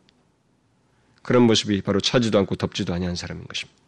그런 1.23 1.45
모습이 1.45 1.81
바로 1.83 2.01
차지도 2.01 2.39
않고 2.39 2.57
덥지도 2.57 2.93
아니한 2.93 3.15
사람인 3.15 3.47
것입니다. 3.47 3.81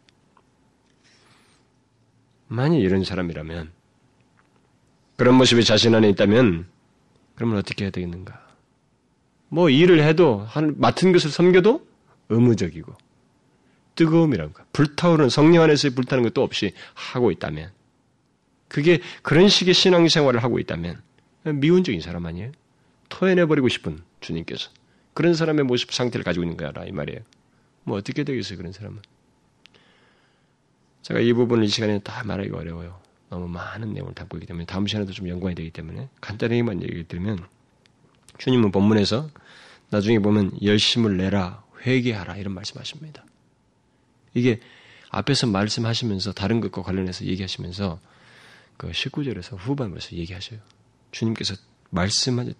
만약 2.48 2.76
이런 2.76 3.04
사람이라면 3.04 3.70
그런 5.16 5.34
모습이 5.34 5.64
자신 5.64 5.94
안에 5.94 6.08
있다면 6.10 6.66
그러면 7.34 7.58
어떻게 7.58 7.84
해야 7.84 7.90
되겠는가? 7.90 8.44
뭐 9.48 9.70
일을 9.70 10.02
해도 10.02 10.40
한 10.40 10.74
맡은 10.78 11.12
것을 11.12 11.30
섬겨도 11.30 11.86
의무적이고 12.28 12.92
뜨거움이란가 13.96 14.66
불타오르는 14.72 15.30
성령 15.30 15.62
안에서의 15.62 15.94
불타는 15.94 16.24
것도 16.24 16.42
없이 16.42 16.72
하고 16.94 17.30
있다면 17.30 17.70
그게 18.68 19.00
그런 19.22 19.48
식의 19.48 19.74
신앙생활을 19.74 20.42
하고 20.42 20.58
있다면 20.58 21.00
미운적인 21.44 22.00
사람 22.00 22.26
아니에요? 22.26 22.50
토해내버리고 23.14 23.68
싶은 23.68 24.02
주님께서 24.20 24.70
그런 25.12 25.34
사람의 25.34 25.64
모습 25.64 25.92
상태를 25.92 26.24
가지고 26.24 26.42
있는 26.44 26.56
거라 26.56 26.84
이 26.84 26.90
말이에요. 26.90 27.20
뭐 27.84 27.96
어떻게 27.96 28.24
되겠어요 28.24 28.58
그런 28.58 28.72
사람은? 28.72 29.00
제가 31.02 31.20
이 31.20 31.32
부분을 31.32 31.64
이 31.64 31.68
시간에 31.68 32.00
다 32.00 32.24
말하기가 32.24 32.58
어려워요. 32.58 33.00
너무 33.30 33.46
많은 33.46 33.92
내용을 33.92 34.14
담고 34.14 34.38
있기 34.38 34.46
때문에 34.46 34.66
다음 34.66 34.86
시간에도 34.88 35.12
좀 35.12 35.28
연관이 35.28 35.54
되기 35.54 35.70
때문에 35.70 36.08
간단히만 36.20 36.82
얘기 36.82 37.04
드리면 37.06 37.46
주님은 38.38 38.72
본문에서 38.72 39.30
나중에 39.90 40.18
보면 40.18 40.60
열심을 40.62 41.16
내라 41.16 41.62
회개하라 41.86 42.36
이런 42.36 42.52
말씀하십니다. 42.54 43.24
이게 44.32 44.60
앞에서 45.10 45.46
말씀하시면서 45.46 46.32
다른 46.32 46.60
것과 46.60 46.82
관련해서 46.82 47.26
얘기하시면서 47.26 48.00
그 48.76 48.90
19절에서 48.90 49.56
후반부에서 49.56 50.16
얘기하셔요. 50.16 50.58
주님께서 51.12 51.54
말씀하신 51.90 52.54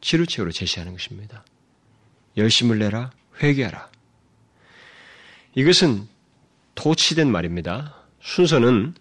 치루치우로 0.00 0.52
제시하는 0.52 0.92
것입니다. 0.92 1.44
열심을 2.36 2.78
내라, 2.78 3.10
회개하라. 3.42 3.88
이것은 5.54 6.06
도치된 6.74 7.30
말입니다. 7.30 7.96
순서는 8.20 8.94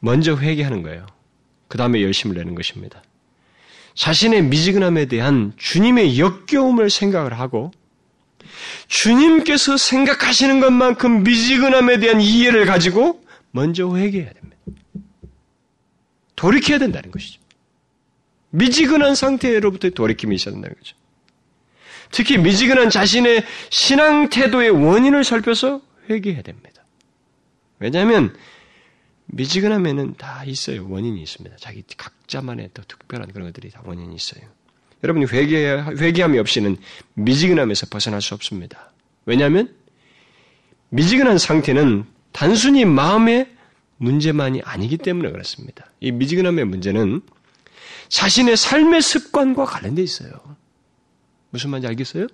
먼저 0.00 0.36
회개하는 0.36 0.82
거예요. 0.82 1.06
그 1.68 1.78
다음에 1.78 2.02
열심을 2.02 2.36
내는 2.36 2.54
것입니다. 2.54 3.02
자신의 3.94 4.42
미지근함에 4.44 5.06
대한 5.06 5.52
주님의 5.56 6.18
역겨움을 6.18 6.88
생각을 6.88 7.38
하고 7.38 7.72
주님께서 8.86 9.76
생각하시는 9.76 10.60
것만큼 10.60 11.24
미지근함에 11.24 11.98
대한 11.98 12.20
이해를 12.20 12.64
가지고 12.64 13.22
먼저 13.50 13.94
회개해야 13.96 14.32
됩니다. 14.32 14.56
돌이켜야 16.36 16.78
된다는 16.78 17.10
것이죠. 17.10 17.40
미지근한 18.50 19.14
상태로부터 19.14 19.90
돌이킴이 19.90 20.36
있어야 20.36 20.54
된다는 20.54 20.76
거죠. 20.76 20.96
특히 22.10 22.38
미지근한 22.38 22.90
자신의 22.90 23.44
신앙 23.70 24.30
태도의 24.30 24.70
원인을 24.70 25.24
살펴서 25.24 25.82
회개해야 26.08 26.42
됩니다. 26.42 26.84
왜냐하면 27.78 28.34
미지근함에는 29.26 30.14
다 30.16 30.42
있어요. 30.44 30.88
원인이 30.88 31.20
있습니다. 31.22 31.56
자기 31.56 31.84
각자만의 31.96 32.70
또 32.72 32.82
특별한 32.82 33.30
그런 33.32 33.48
것들이 33.48 33.70
다 33.70 33.82
원인이 33.84 34.14
있어요. 34.14 34.42
여러분이 35.04 35.26
회개, 35.26 35.84
회개함이 35.98 36.38
없이는 36.38 36.76
미지근함에서 37.14 37.86
벗어날 37.90 38.22
수 38.22 38.34
없습니다. 38.34 38.90
왜냐하면 39.26 39.74
미지근한 40.88 41.38
상태는 41.38 42.04
단순히 42.32 42.84
마음의 42.84 43.54
문제만이 43.98 44.62
아니기 44.64 44.96
때문에 44.96 45.30
그렇습니다. 45.30 45.90
이 46.00 46.10
미지근함의 46.10 46.64
문제는 46.64 47.20
자신의 48.08 48.56
삶의 48.56 49.02
습관과 49.02 49.64
관련돼 49.64 50.02
있어요. 50.02 50.30
무슨 51.50 51.70
말인지 51.70 51.88
알겠어요? 51.88 52.26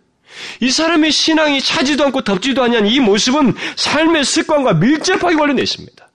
이 0.61 0.71
사람의 0.71 1.13
신앙이 1.13 1.61
차지도 1.61 2.05
않고 2.07 2.23
덥지도 2.23 2.63
않냐는 2.63 2.89
이 2.89 3.01
모습은 3.01 3.55
삶의 3.77 4.25
습관과 4.25 4.75
밀접하게 4.75 5.37
관련되어 5.37 5.63
있습니다. 5.63 6.09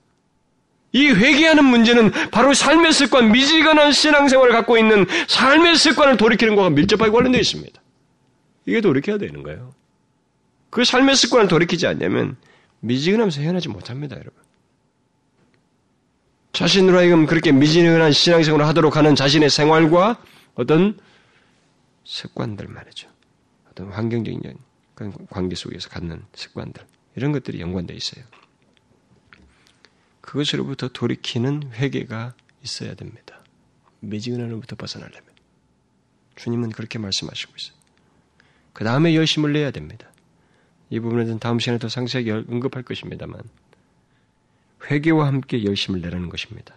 이 0.92 1.08
회개하는 1.08 1.64
문제는 1.64 2.10
바로 2.30 2.52
삶의 2.52 2.92
습관, 2.92 3.30
미지근한 3.30 3.92
신앙생활을 3.92 4.52
갖고 4.52 4.76
있는 4.76 5.06
삶의 5.28 5.76
습관을 5.76 6.16
돌이키는 6.16 6.56
것과 6.56 6.70
밀접하게 6.70 7.12
관련되어 7.12 7.40
있습니다. 7.40 7.80
이게 8.66 8.80
돌이켜야 8.80 9.16
되는 9.18 9.42
거예요. 9.42 9.72
그 10.68 10.84
삶의 10.84 11.16
습관을 11.16 11.48
돌이키지 11.48 11.86
않냐면 11.86 12.36
미지근하면서 12.80 13.40
헤어나지 13.40 13.68
못합니다, 13.68 14.16
여러분. 14.16 14.32
자신으로 16.52 16.98
하여금 16.98 17.26
그렇게 17.26 17.52
미진한 17.52 18.12
신앙생활을 18.12 18.66
하도록 18.66 18.96
하는 18.96 19.14
자신의 19.14 19.50
생활과 19.50 20.22
어떤 20.54 20.98
습관들 22.04 22.68
말이죠. 22.68 23.08
어떤 23.70 23.88
환경적인 23.90 24.42
관계 25.30 25.54
속에서 25.54 25.88
갖는 25.88 26.24
습관들 26.34 26.84
이런 27.16 27.32
것들이 27.32 27.60
연관되어 27.60 27.96
있어요. 27.96 28.24
그것으로부터 30.20 30.88
돌이키는 30.88 31.70
회개가 31.74 32.34
있어야 32.62 32.94
됩니다. 32.94 33.40
미지근함으로부터 34.00 34.76
벗어나려면 34.76 35.24
주님은 36.36 36.70
그렇게 36.70 36.98
말씀하시고 36.98 37.52
있어요. 37.56 37.76
그 38.72 38.84
다음에 38.84 39.14
열심을 39.14 39.52
내야 39.52 39.70
됩니다. 39.70 40.10
이 40.90 40.98
부분에 41.00 41.24
대해서 41.24 41.38
다음 41.38 41.58
시간에 41.58 41.78
더 41.78 41.88
상세하게 41.88 42.32
언급할 42.48 42.82
것입니다만 42.82 43.40
회개와 44.88 45.26
함께 45.26 45.64
열심을 45.64 46.00
내라는 46.00 46.28
것입니다. 46.28 46.74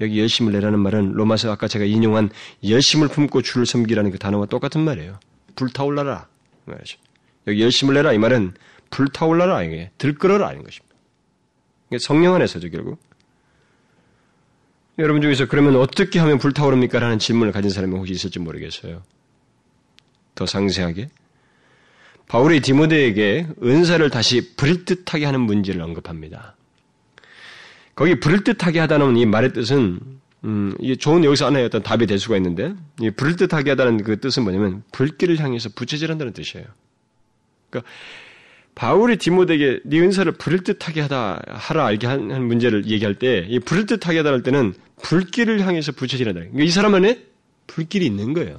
여기 0.00 0.20
열심을 0.20 0.52
내라는 0.52 0.78
말은 0.78 1.12
로마서 1.12 1.50
아까 1.50 1.68
제가 1.68 1.84
인용한 1.84 2.30
열심을 2.66 3.08
품고 3.08 3.42
주를 3.42 3.64
섬기라는 3.64 4.10
그 4.10 4.18
단어와 4.18 4.46
똑같은 4.46 4.82
말이에요. 4.82 5.18
불타올라라. 5.54 6.28
말이죠. 6.66 6.98
여기 7.46 7.62
열심을 7.62 7.94
내라 7.94 8.12
이 8.12 8.18
말은 8.18 8.54
불타올라라 8.90 9.62
이게 9.62 9.90
들끓어라 9.98 10.48
하는 10.48 10.62
것입니다. 10.62 10.94
성령 11.98 12.34
안에서죠 12.34 12.70
결국. 12.70 13.00
여러분 14.98 15.20
중에서 15.20 15.46
그러면 15.46 15.76
어떻게 15.76 16.18
하면 16.18 16.38
불타오릅니까? 16.38 16.98
라는 16.98 17.18
질문을 17.18 17.52
가진 17.52 17.70
사람이 17.70 17.94
혹시 17.96 18.12
있을지 18.12 18.38
모르겠어요. 18.38 19.02
더 20.34 20.46
상세하게. 20.46 21.08
바울이 22.28 22.60
디모데에게 22.60 23.46
은사를 23.62 24.08
다시 24.10 24.56
부를듯하게 24.56 25.24
하는 25.26 25.40
문제를 25.42 25.80
언급합니다. 25.80 26.55
거기 27.96 28.20
부를 28.20 28.44
듯하게 28.44 28.78
하다는 28.80 29.16
이 29.16 29.26
말의 29.26 29.52
뜻은 29.54 29.98
음, 30.44 30.74
이게 30.78 30.94
좋은 30.94 31.24
여기서 31.24 31.46
하나의 31.46 31.64
어떤 31.64 31.82
답이 31.82 32.06
될 32.06 32.18
수가 32.18 32.36
있는데 32.36 32.74
이 33.00 33.10
부를 33.10 33.34
듯하게 33.36 33.70
하다는 33.70 34.04
그 34.04 34.20
뜻은 34.20 34.44
뭐냐면 34.44 34.84
불길을 34.92 35.40
향해서 35.40 35.70
부채질한다는 35.74 36.34
뜻이에요. 36.34 36.66
그러니까 37.70 37.90
바울이 38.74 39.16
디모데에게 39.16 39.80
네 39.84 40.00
은사를 40.00 40.30
부를 40.32 40.62
듯하게 40.62 41.00
하다 41.00 41.42
하라 41.48 41.86
알게 41.86 42.06
한, 42.06 42.46
문제를 42.46 42.86
얘기할 42.86 43.14
때 43.14 43.46
이 43.48 43.58
부를 43.58 43.86
듯하게 43.86 44.18
하다 44.18 44.30
할 44.30 44.42
때는 44.42 44.74
불길을 45.02 45.66
향해서 45.66 45.92
부채질한다. 45.92 46.40
그러니까 46.40 46.62
이 46.62 46.68
사람 46.68 46.94
안에 46.94 47.24
불길이 47.66 48.04
있는 48.04 48.34
거예요. 48.34 48.58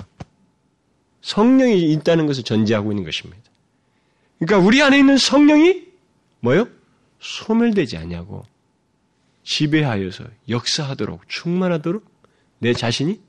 성령이 1.21 1.91
있다는 1.93 2.25
것을 2.25 2.43
전제하고 2.43 2.91
있는 2.91 3.03
것입니다. 3.03 3.43
그러니까 4.39 4.65
우리 4.65 4.81
안에 4.81 4.97
있는 4.97 5.17
성령이 5.17 5.83
뭐요? 6.39 6.67
소멸되지 7.19 7.97
않냐고 7.97 8.43
지배하여서 9.47 10.25
역사하도록 10.49 11.29
충만하도록 11.29 12.03
내 12.59 12.73
자신이 12.73 13.21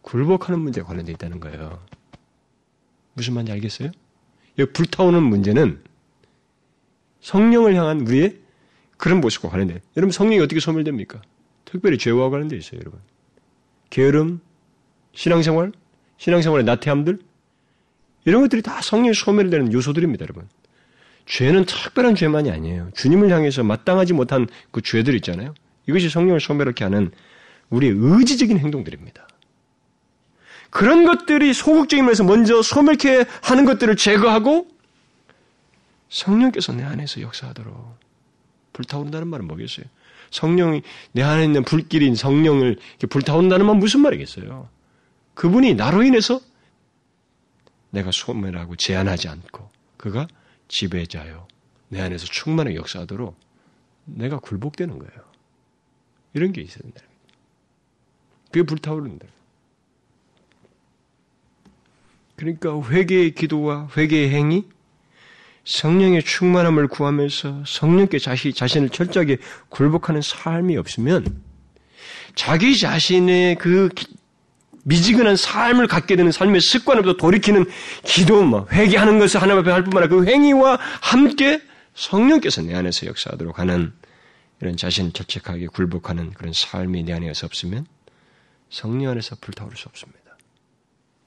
굴복하는 0.00 0.58
문제에 0.58 0.82
관련되어 0.82 1.12
있다는 1.12 1.38
거예요. 1.38 1.84
무슨 3.12 3.34
말인지 3.34 3.52
알겠어요? 3.52 3.90
이 4.58 4.64
불타오는 4.64 5.22
문제는 5.22 5.84
성령을 7.20 7.74
향한 7.74 8.00
우리의 8.06 8.38
그런 8.96 9.20
모습과 9.20 9.50
관련돼. 9.50 9.82
여러분 9.98 10.12
성령이 10.12 10.40
어떻게 10.40 10.60
소멸됩니까? 10.60 11.20
특별히 11.66 11.98
죄와 11.98 12.30
관련돼 12.30 12.56
있어요, 12.56 12.80
여러분. 12.80 12.98
게으름, 13.90 14.40
신앙생활, 15.12 15.72
신앙생활의 16.16 16.64
나태함들 16.64 17.18
이런 18.24 18.40
것들이 18.40 18.62
다 18.62 18.80
성령이 18.80 19.12
소멸되는 19.12 19.74
요소들입니다, 19.74 20.22
여러분. 20.22 20.48
죄는 21.28 21.66
특별한 21.66 22.14
죄만이 22.14 22.50
아니에요. 22.50 22.90
주님을 22.94 23.30
향해서 23.30 23.62
마땅하지 23.62 24.14
못한 24.14 24.48
그 24.70 24.80
죄들 24.80 25.14
있잖아요. 25.16 25.54
이것이 25.86 26.08
성령을 26.08 26.40
소멸하게 26.40 26.84
하는 26.84 27.10
우리의 27.68 27.92
의지적인 27.96 28.58
행동들입니다. 28.58 29.28
그런 30.70 31.04
것들이 31.04 31.52
소극적인 31.52 32.04
면에서 32.04 32.24
먼저 32.24 32.62
소멸케 32.62 33.26
하는 33.42 33.64
것들을 33.66 33.94
제거하고 33.96 34.68
성령께서 36.08 36.72
내 36.72 36.82
안에서 36.82 37.20
역사하도록 37.20 37.98
불타오른다는 38.72 39.28
말은 39.28 39.46
뭐겠어요? 39.46 39.84
성령이 40.30 40.82
내 41.12 41.22
안에 41.22 41.44
있는 41.44 41.62
불길인 41.62 42.14
성령을 42.14 42.78
불타온다는 43.10 43.66
말 43.66 43.76
무슨 43.76 44.00
말이겠어요? 44.00 44.68
그분이 45.34 45.74
나로 45.74 46.02
인해서 46.02 46.40
내가 47.90 48.10
소멸하고 48.12 48.76
제한하지 48.76 49.28
않고 49.28 49.70
그가 49.96 50.26
지배자요. 50.68 51.48
내 51.88 52.00
안에서 52.00 52.26
충만하게 52.26 52.76
역사하도록 52.76 53.38
내가 54.04 54.38
굴복되는 54.38 54.98
거예요. 54.98 55.24
이런 56.34 56.52
게 56.52 56.60
있어야 56.60 56.82
된다. 56.82 57.02
그게 58.46 58.62
불타오른다. 58.62 59.26
그러니까 62.36 62.80
회개의 62.80 63.34
기도와 63.34 63.88
회개의 63.96 64.30
행위, 64.30 64.64
성령의 65.64 66.22
충만함을 66.22 66.88
구하면서 66.88 67.64
성령께 67.66 68.18
자시, 68.18 68.52
자신을 68.52 68.90
철저하게 68.90 69.38
굴복하는 69.68 70.22
삶이 70.22 70.76
없으면 70.76 71.42
자기 72.34 72.78
자신의 72.78 73.56
그 73.56 73.88
미지근한 74.88 75.36
삶을 75.36 75.86
갖게 75.86 76.16
되는 76.16 76.32
삶의 76.32 76.62
습관으로부터 76.62 77.18
돌이키는 77.18 77.66
기도, 78.04 78.42
뭐 78.42 78.66
회개하는 78.72 79.18
것을 79.18 79.40
하나님 79.42 79.60
앞에 79.60 79.70
할 79.70 79.84
뿐만 79.84 80.02
아니라 80.02 80.16
그 80.16 80.26
행위와 80.26 80.78
함께 81.02 81.60
성령께서 81.94 82.62
내 82.62 82.74
안에서 82.74 83.06
역사하도록 83.06 83.58
하는 83.58 83.92
이런 84.60 84.76
자신을 84.76 85.12
철책하게 85.12 85.66
굴복하는 85.66 86.32
그런 86.32 86.52
삶이 86.54 87.02
내 87.02 87.12
안에서 87.12 87.46
없으면 87.46 87.86
성령 88.70 89.12
안에서 89.12 89.36
불타오를 89.40 89.76
수 89.76 89.88
없습니다. 89.88 90.18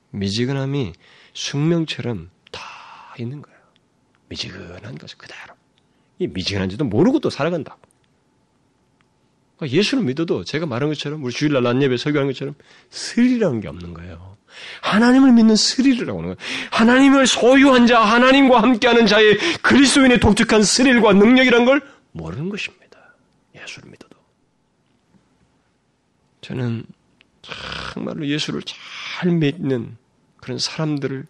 미지근함이 0.10 0.94
숙명처럼 1.34 2.32
다 2.52 2.62
있는 3.20 3.44
거예요. 3.44 3.60
미지근한 4.28 4.98
것을 4.98 5.18
그대로. 5.18 5.54
이 6.18 6.28
미지근한지도 6.28 6.86
모르고 6.86 7.20
또. 7.20 7.30
그러니까 7.30 7.78
예수를 9.68 10.04
믿어도 10.04 10.44
제가 10.44 10.66
말한 10.66 10.90
것처럼 10.90 11.24
우리 11.24 11.34
주일날 11.34 11.64
낮예배 11.64 11.98
설교하는 11.98 12.32
것처럼 12.32 12.56
스릴이라는 12.90 13.62
게 13.62 13.68
없는 13.68 13.94
거예요. 13.94 14.38
하나님을 14.82 15.32
믿는 15.34 15.56
스릴이라고 15.56 16.20
하는 16.20 16.36
거예요. 16.36 16.36
하나님을 16.72 17.28
소유한 17.28 17.88
자, 17.88 18.02
하나님과 18.02 18.62
함께하는 18.62 19.06
자의 19.06 19.38
그리스도인의 19.62 20.20
독특한 20.20 20.64
스릴과 20.64 21.14
능력이란 21.14 21.66
걸 21.66 21.82
모르는 22.12 22.50
것입니다. 22.50 22.82
예수를 23.56 23.90
믿어도. 23.90 24.18
저는 26.42 26.84
정말로 27.42 28.28
예수를 28.28 28.62
잘 28.64 29.32
믿는 29.32 29.98
그런 30.38 30.58
사람들을 30.58 31.26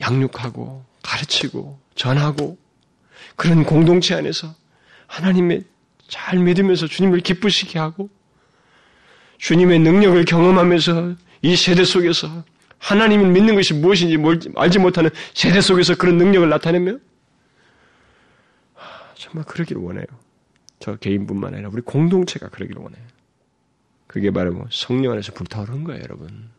양육하고 0.00 0.84
가르치고 1.02 1.78
전하고 1.94 2.56
그런 3.36 3.64
공동체 3.64 4.14
안에서 4.14 4.54
하나님의 5.06 5.64
잘 6.10 6.38
믿으면서 6.38 6.86
주님을 6.86 7.20
기쁘시게 7.20 7.78
하고 7.78 8.10
주님의 9.38 9.78
능력을 9.78 10.22
경험하면서 10.24 11.14
이 11.42 11.56
세대 11.56 11.84
속에서 11.84 12.44
하나님을 12.78 13.30
믿는 13.30 13.54
것이 13.54 13.74
무엇인지 13.74 14.18
알지 14.56 14.78
못하는 14.80 15.10
세대 15.32 15.60
속에서 15.60 15.94
그런 15.96 16.18
능력을 16.18 16.46
나타내며 16.48 16.98
정말 19.14 19.44
그러기를 19.44 19.80
원해요. 19.80 20.06
저 20.78 20.96
개인뿐만 20.96 21.54
아니라 21.54 21.70
우리 21.72 21.82
공동체가 21.82 22.48
그러기를 22.48 22.82
원해요. 22.82 23.04
그게 24.06 24.30
바로 24.30 24.52
뭐 24.52 24.66
성령 24.70 25.12
안에서 25.12 25.32
불타오르는 25.32 25.84
거예요, 25.84 26.02
여러분. 26.02 26.50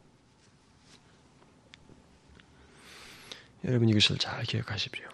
여러분 3.66 3.90
이것을 3.90 4.18
잘 4.18 4.44
기억하십시오. 4.44 5.06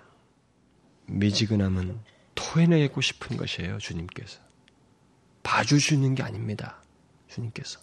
미지근함은 1.07 1.97
토해내고 2.38 3.01
싶은 3.01 3.35
것이에요, 3.35 3.79
주님께서. 3.79 4.39
봐주시는 5.43 6.15
게 6.15 6.23
아닙니다. 6.23 6.81
주님께서. 7.29 7.79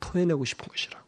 토해내고 0.00 0.44
싶은 0.44 0.68
것이라고. 0.68 1.04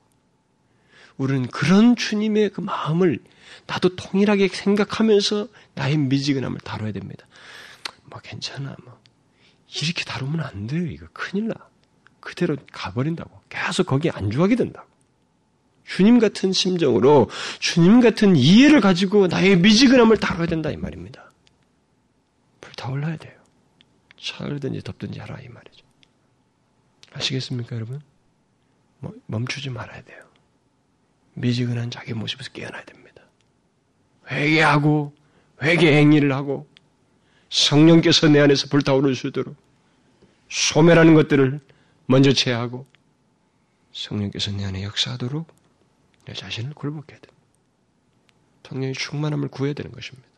우리는 1.16 1.47
그런 1.49 1.97
주님의 1.97 2.51
그 2.51 2.61
마음을 2.61 3.18
나도 3.66 3.95
통일하게 3.97 4.49
생각하면서 4.49 5.49
나의 5.74 5.97
미지근함을 5.97 6.61
다뤄야 6.61 6.93
됩니다. 6.93 7.26
뭐 8.05 8.18
괜찮아, 8.20 8.76
뭐. 8.84 9.01
이렇게 9.82 10.05
다루면 10.05 10.41
안 10.41 10.66
돼요, 10.66 10.84
이거. 10.86 11.07
큰일 11.12 11.49
나. 11.49 11.55
그대로 12.18 12.57
가버린다고. 12.72 13.30
계속 13.49 13.86
거기에 13.86 14.11
안주하게 14.12 14.57
된다고. 14.57 14.88
주님 15.84 16.18
같은 16.18 16.53
심정으로 16.53 17.28
주님 17.59 18.01
같은 18.01 18.36
이해를 18.36 18.80
가지고 18.80 19.26
나의 19.26 19.59
미지근함을 19.59 20.18
다뤄야 20.18 20.47
된다 20.47 20.70
이 20.70 20.76
말입니다. 20.76 21.30
불타올라야 22.81 23.16
돼요. 23.18 23.39
차르든지 24.18 24.83
덥든지 24.83 25.20
하라 25.20 25.41
이 25.41 25.49
말이죠. 25.49 25.85
아시겠습니까 27.12 27.76
여러분? 27.76 28.01
뭐, 28.99 29.14
멈추지 29.26 29.70
말아야 29.70 30.03
돼요. 30.03 30.24
미지근한 31.35 31.91
자기 31.91 32.14
모습에서 32.14 32.51
깨어나야 32.51 32.85
됩니다. 32.85 33.22
회개하고 34.31 35.14
회개 35.62 35.93
행위를 35.95 36.33
하고 36.33 36.68
성령께서 37.51 38.28
내 38.28 38.41
안에서 38.41 38.68
불타오를 38.68 39.14
수 39.14 39.26
있도록 39.28 39.57
소멸하는 40.49 41.14
것들을 41.14 41.61
먼저 42.07 42.33
제하고 42.33 42.87
성령께서 43.93 44.53
내 44.53 44.64
안에 44.64 44.83
역사하도록 44.85 45.47
내 46.26 46.33
자신을 46.33 46.74
굴복해야 46.74 47.18
됩니다. 47.18 47.35
성령의 48.64 48.95
충만함을 48.95 49.49
구해야 49.49 49.74
되는 49.74 49.91
것입니다. 49.91 50.30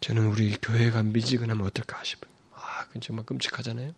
저는 0.00 0.26
우리 0.26 0.56
교회가 0.60 1.02
미지근하면 1.02 1.66
어떨까 1.66 2.02
싶어요. 2.04 2.30
아, 2.54 2.84
그건 2.86 3.00
정말 3.00 3.24
끔찍하잖아요. 3.26 3.92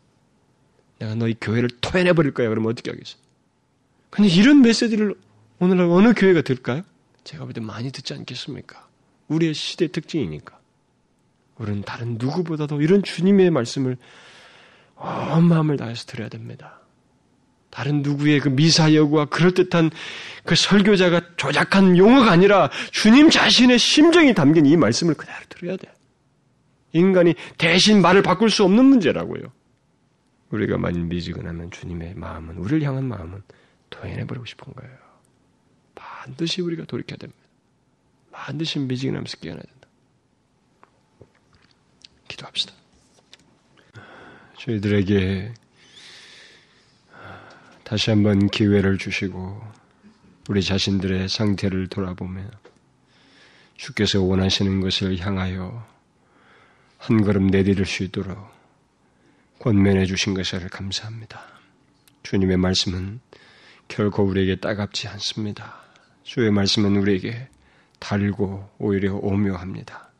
내가 0.98 1.14
너희 1.14 1.34
교회를 1.40 1.68
토해내 1.80 2.12
버릴 2.12 2.32
거야. 2.34 2.48
그러면 2.48 2.70
어떻게 2.70 2.90
하겠어? 2.90 3.16
근데 4.10 4.28
이런 4.28 4.60
메시지를 4.62 5.14
오늘날 5.58 5.86
어느 5.86 6.12
교회가 6.14 6.42
들까요? 6.42 6.82
제가 7.24 7.44
볼 7.44 7.52
때 7.52 7.60
많이 7.60 7.90
듣지 7.92 8.14
않겠습니까? 8.14 8.88
우리의 9.28 9.54
시대 9.54 9.88
특징이니까. 9.88 10.58
우리는 11.58 11.82
다른 11.82 12.16
누구보다도 12.18 12.80
이런 12.80 13.02
주님의 13.02 13.50
말씀을 13.50 13.96
온 14.96 15.44
마음을 15.44 15.76
다해서 15.76 16.06
들어야 16.06 16.28
됩니다. 16.28 16.79
다른 17.70 18.02
누구의 18.02 18.40
그 18.40 18.48
미사여구와 18.48 19.26
그럴듯한 19.26 19.90
그 20.44 20.54
설교자가 20.54 21.36
조작한 21.36 21.96
용어가 21.96 22.32
아니라 22.32 22.70
주님 22.90 23.30
자신의 23.30 23.78
심정이 23.78 24.34
담긴 24.34 24.66
이 24.66 24.76
말씀을 24.76 25.14
그대로 25.14 25.38
들어야 25.48 25.76
돼. 25.76 25.92
인간이 26.92 27.34
대신 27.56 28.02
말을 28.02 28.22
바꿀 28.22 28.50
수 28.50 28.64
없는 28.64 28.84
문제라고요. 28.84 29.52
우리가 30.50 30.78
만일 30.78 31.04
미지근하면 31.04 31.70
주님의 31.70 32.14
마음은, 32.14 32.56
우리를 32.56 32.82
향한 32.82 33.04
마음은 33.04 33.42
토해내버리고 33.90 34.44
싶은 34.44 34.72
거예요. 34.74 34.96
반드시 35.94 36.60
우리가 36.60 36.84
돌이켜야 36.84 37.18
됩니다. 37.18 37.40
반드시 38.32 38.80
미지근하면서 38.80 39.36
깨어나야 39.38 39.62
된다. 39.62 39.88
기도합시다. 42.26 42.72
저희들에게 44.58 45.54
다시 47.90 48.10
한번 48.10 48.46
기회를 48.46 48.98
주시고 48.98 49.60
우리 50.48 50.62
자신들의 50.62 51.28
상태를 51.28 51.88
돌아보며 51.88 52.48
주께서 53.74 54.22
원하시는 54.22 54.80
것을 54.80 55.18
향하여 55.18 55.84
한 56.98 57.24
걸음 57.24 57.48
내디딜 57.48 57.84
수 57.84 58.04
있도록 58.04 58.38
권면해 59.58 60.06
주신 60.06 60.34
것을 60.34 60.68
감사합니다. 60.68 61.42
주님의 62.22 62.58
말씀은 62.58 63.18
결코 63.88 64.22
우리에게 64.22 64.60
따갑지 64.60 65.08
않습니다. 65.08 65.74
주의 66.22 66.48
말씀은 66.48 66.94
우리에게 66.94 67.48
달고 67.98 68.70
오히려 68.78 69.16
오묘합니다. 69.16 70.10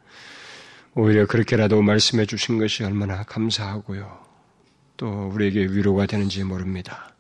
오히려 0.97 1.25
그렇게라도 1.25 1.83
말씀해 1.83 2.27
주신 2.27 2.59
것이 2.59 2.83
얼마나 2.83 3.23
감사하고요. 3.23 4.27
또 4.97 5.29
우리에게 5.29 5.67
위로가 5.67 6.07
되는지 6.07 6.43
모릅니다. 6.43 7.11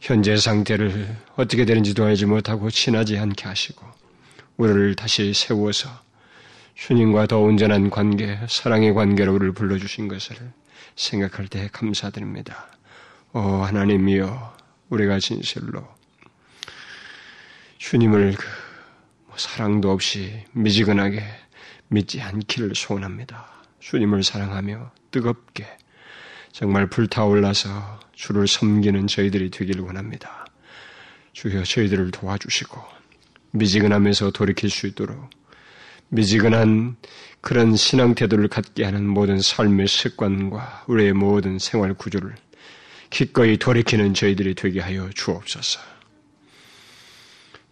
현재 0.00 0.36
상태를 0.36 1.16
어떻게 1.36 1.64
되는지도 1.64 2.04
알지 2.04 2.26
못하고 2.26 2.70
친하지 2.70 3.18
않게 3.18 3.46
하시고 3.46 3.84
우리를 4.56 4.94
다시 4.94 5.32
세워서 5.32 5.88
주님과 6.74 7.26
더 7.26 7.38
온전한 7.38 7.88
관계, 7.90 8.38
사랑의 8.48 8.92
관계로 8.94 9.34
우리를 9.34 9.52
불러주신 9.54 10.08
것을 10.08 10.36
생각할 10.94 11.48
때 11.48 11.68
감사드립니다. 11.72 12.68
오 13.32 13.40
하나님이여 13.40 14.56
우리가 14.90 15.18
진실로 15.18 15.86
주님을 17.78 18.34
그뭐 18.34 19.36
사랑도 19.36 19.90
없이 19.90 20.44
미지근하게 20.52 21.22
믿지 21.88 22.20
않기를 22.20 22.74
소원합니다. 22.74 23.46
주님을 23.80 24.22
사랑하며 24.22 24.90
뜨겁게 25.10 25.66
정말 26.52 26.88
불타올라서 26.88 28.00
주를 28.16 28.48
섬기는 28.48 29.06
저희들이 29.06 29.50
되기를 29.50 29.82
원합니다. 29.82 30.46
주여 31.34 31.62
저희들을 31.62 32.10
도와주시고 32.10 32.82
미지근하면서 33.52 34.30
돌이킬 34.32 34.70
수 34.70 34.86
있도록 34.86 35.30
미지근한 36.08 36.96
그런 37.42 37.76
신앙 37.76 38.14
태도를 38.14 38.48
갖게 38.48 38.84
하는 38.84 39.06
모든 39.06 39.40
삶의 39.40 39.86
습관과 39.86 40.84
우리의 40.88 41.12
모든 41.12 41.58
생활 41.58 41.94
구조를 41.94 42.34
기꺼이 43.10 43.58
돌이키는 43.58 44.14
저희들이 44.14 44.54
되게 44.54 44.80
하여 44.80 45.10
주옵소서. 45.14 45.80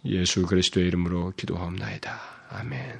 예수 0.05 0.43
그리스도의 0.43 0.87
이름으로 0.87 1.33
기도하옵나이다. 1.35 2.19
아멘. 2.51 2.99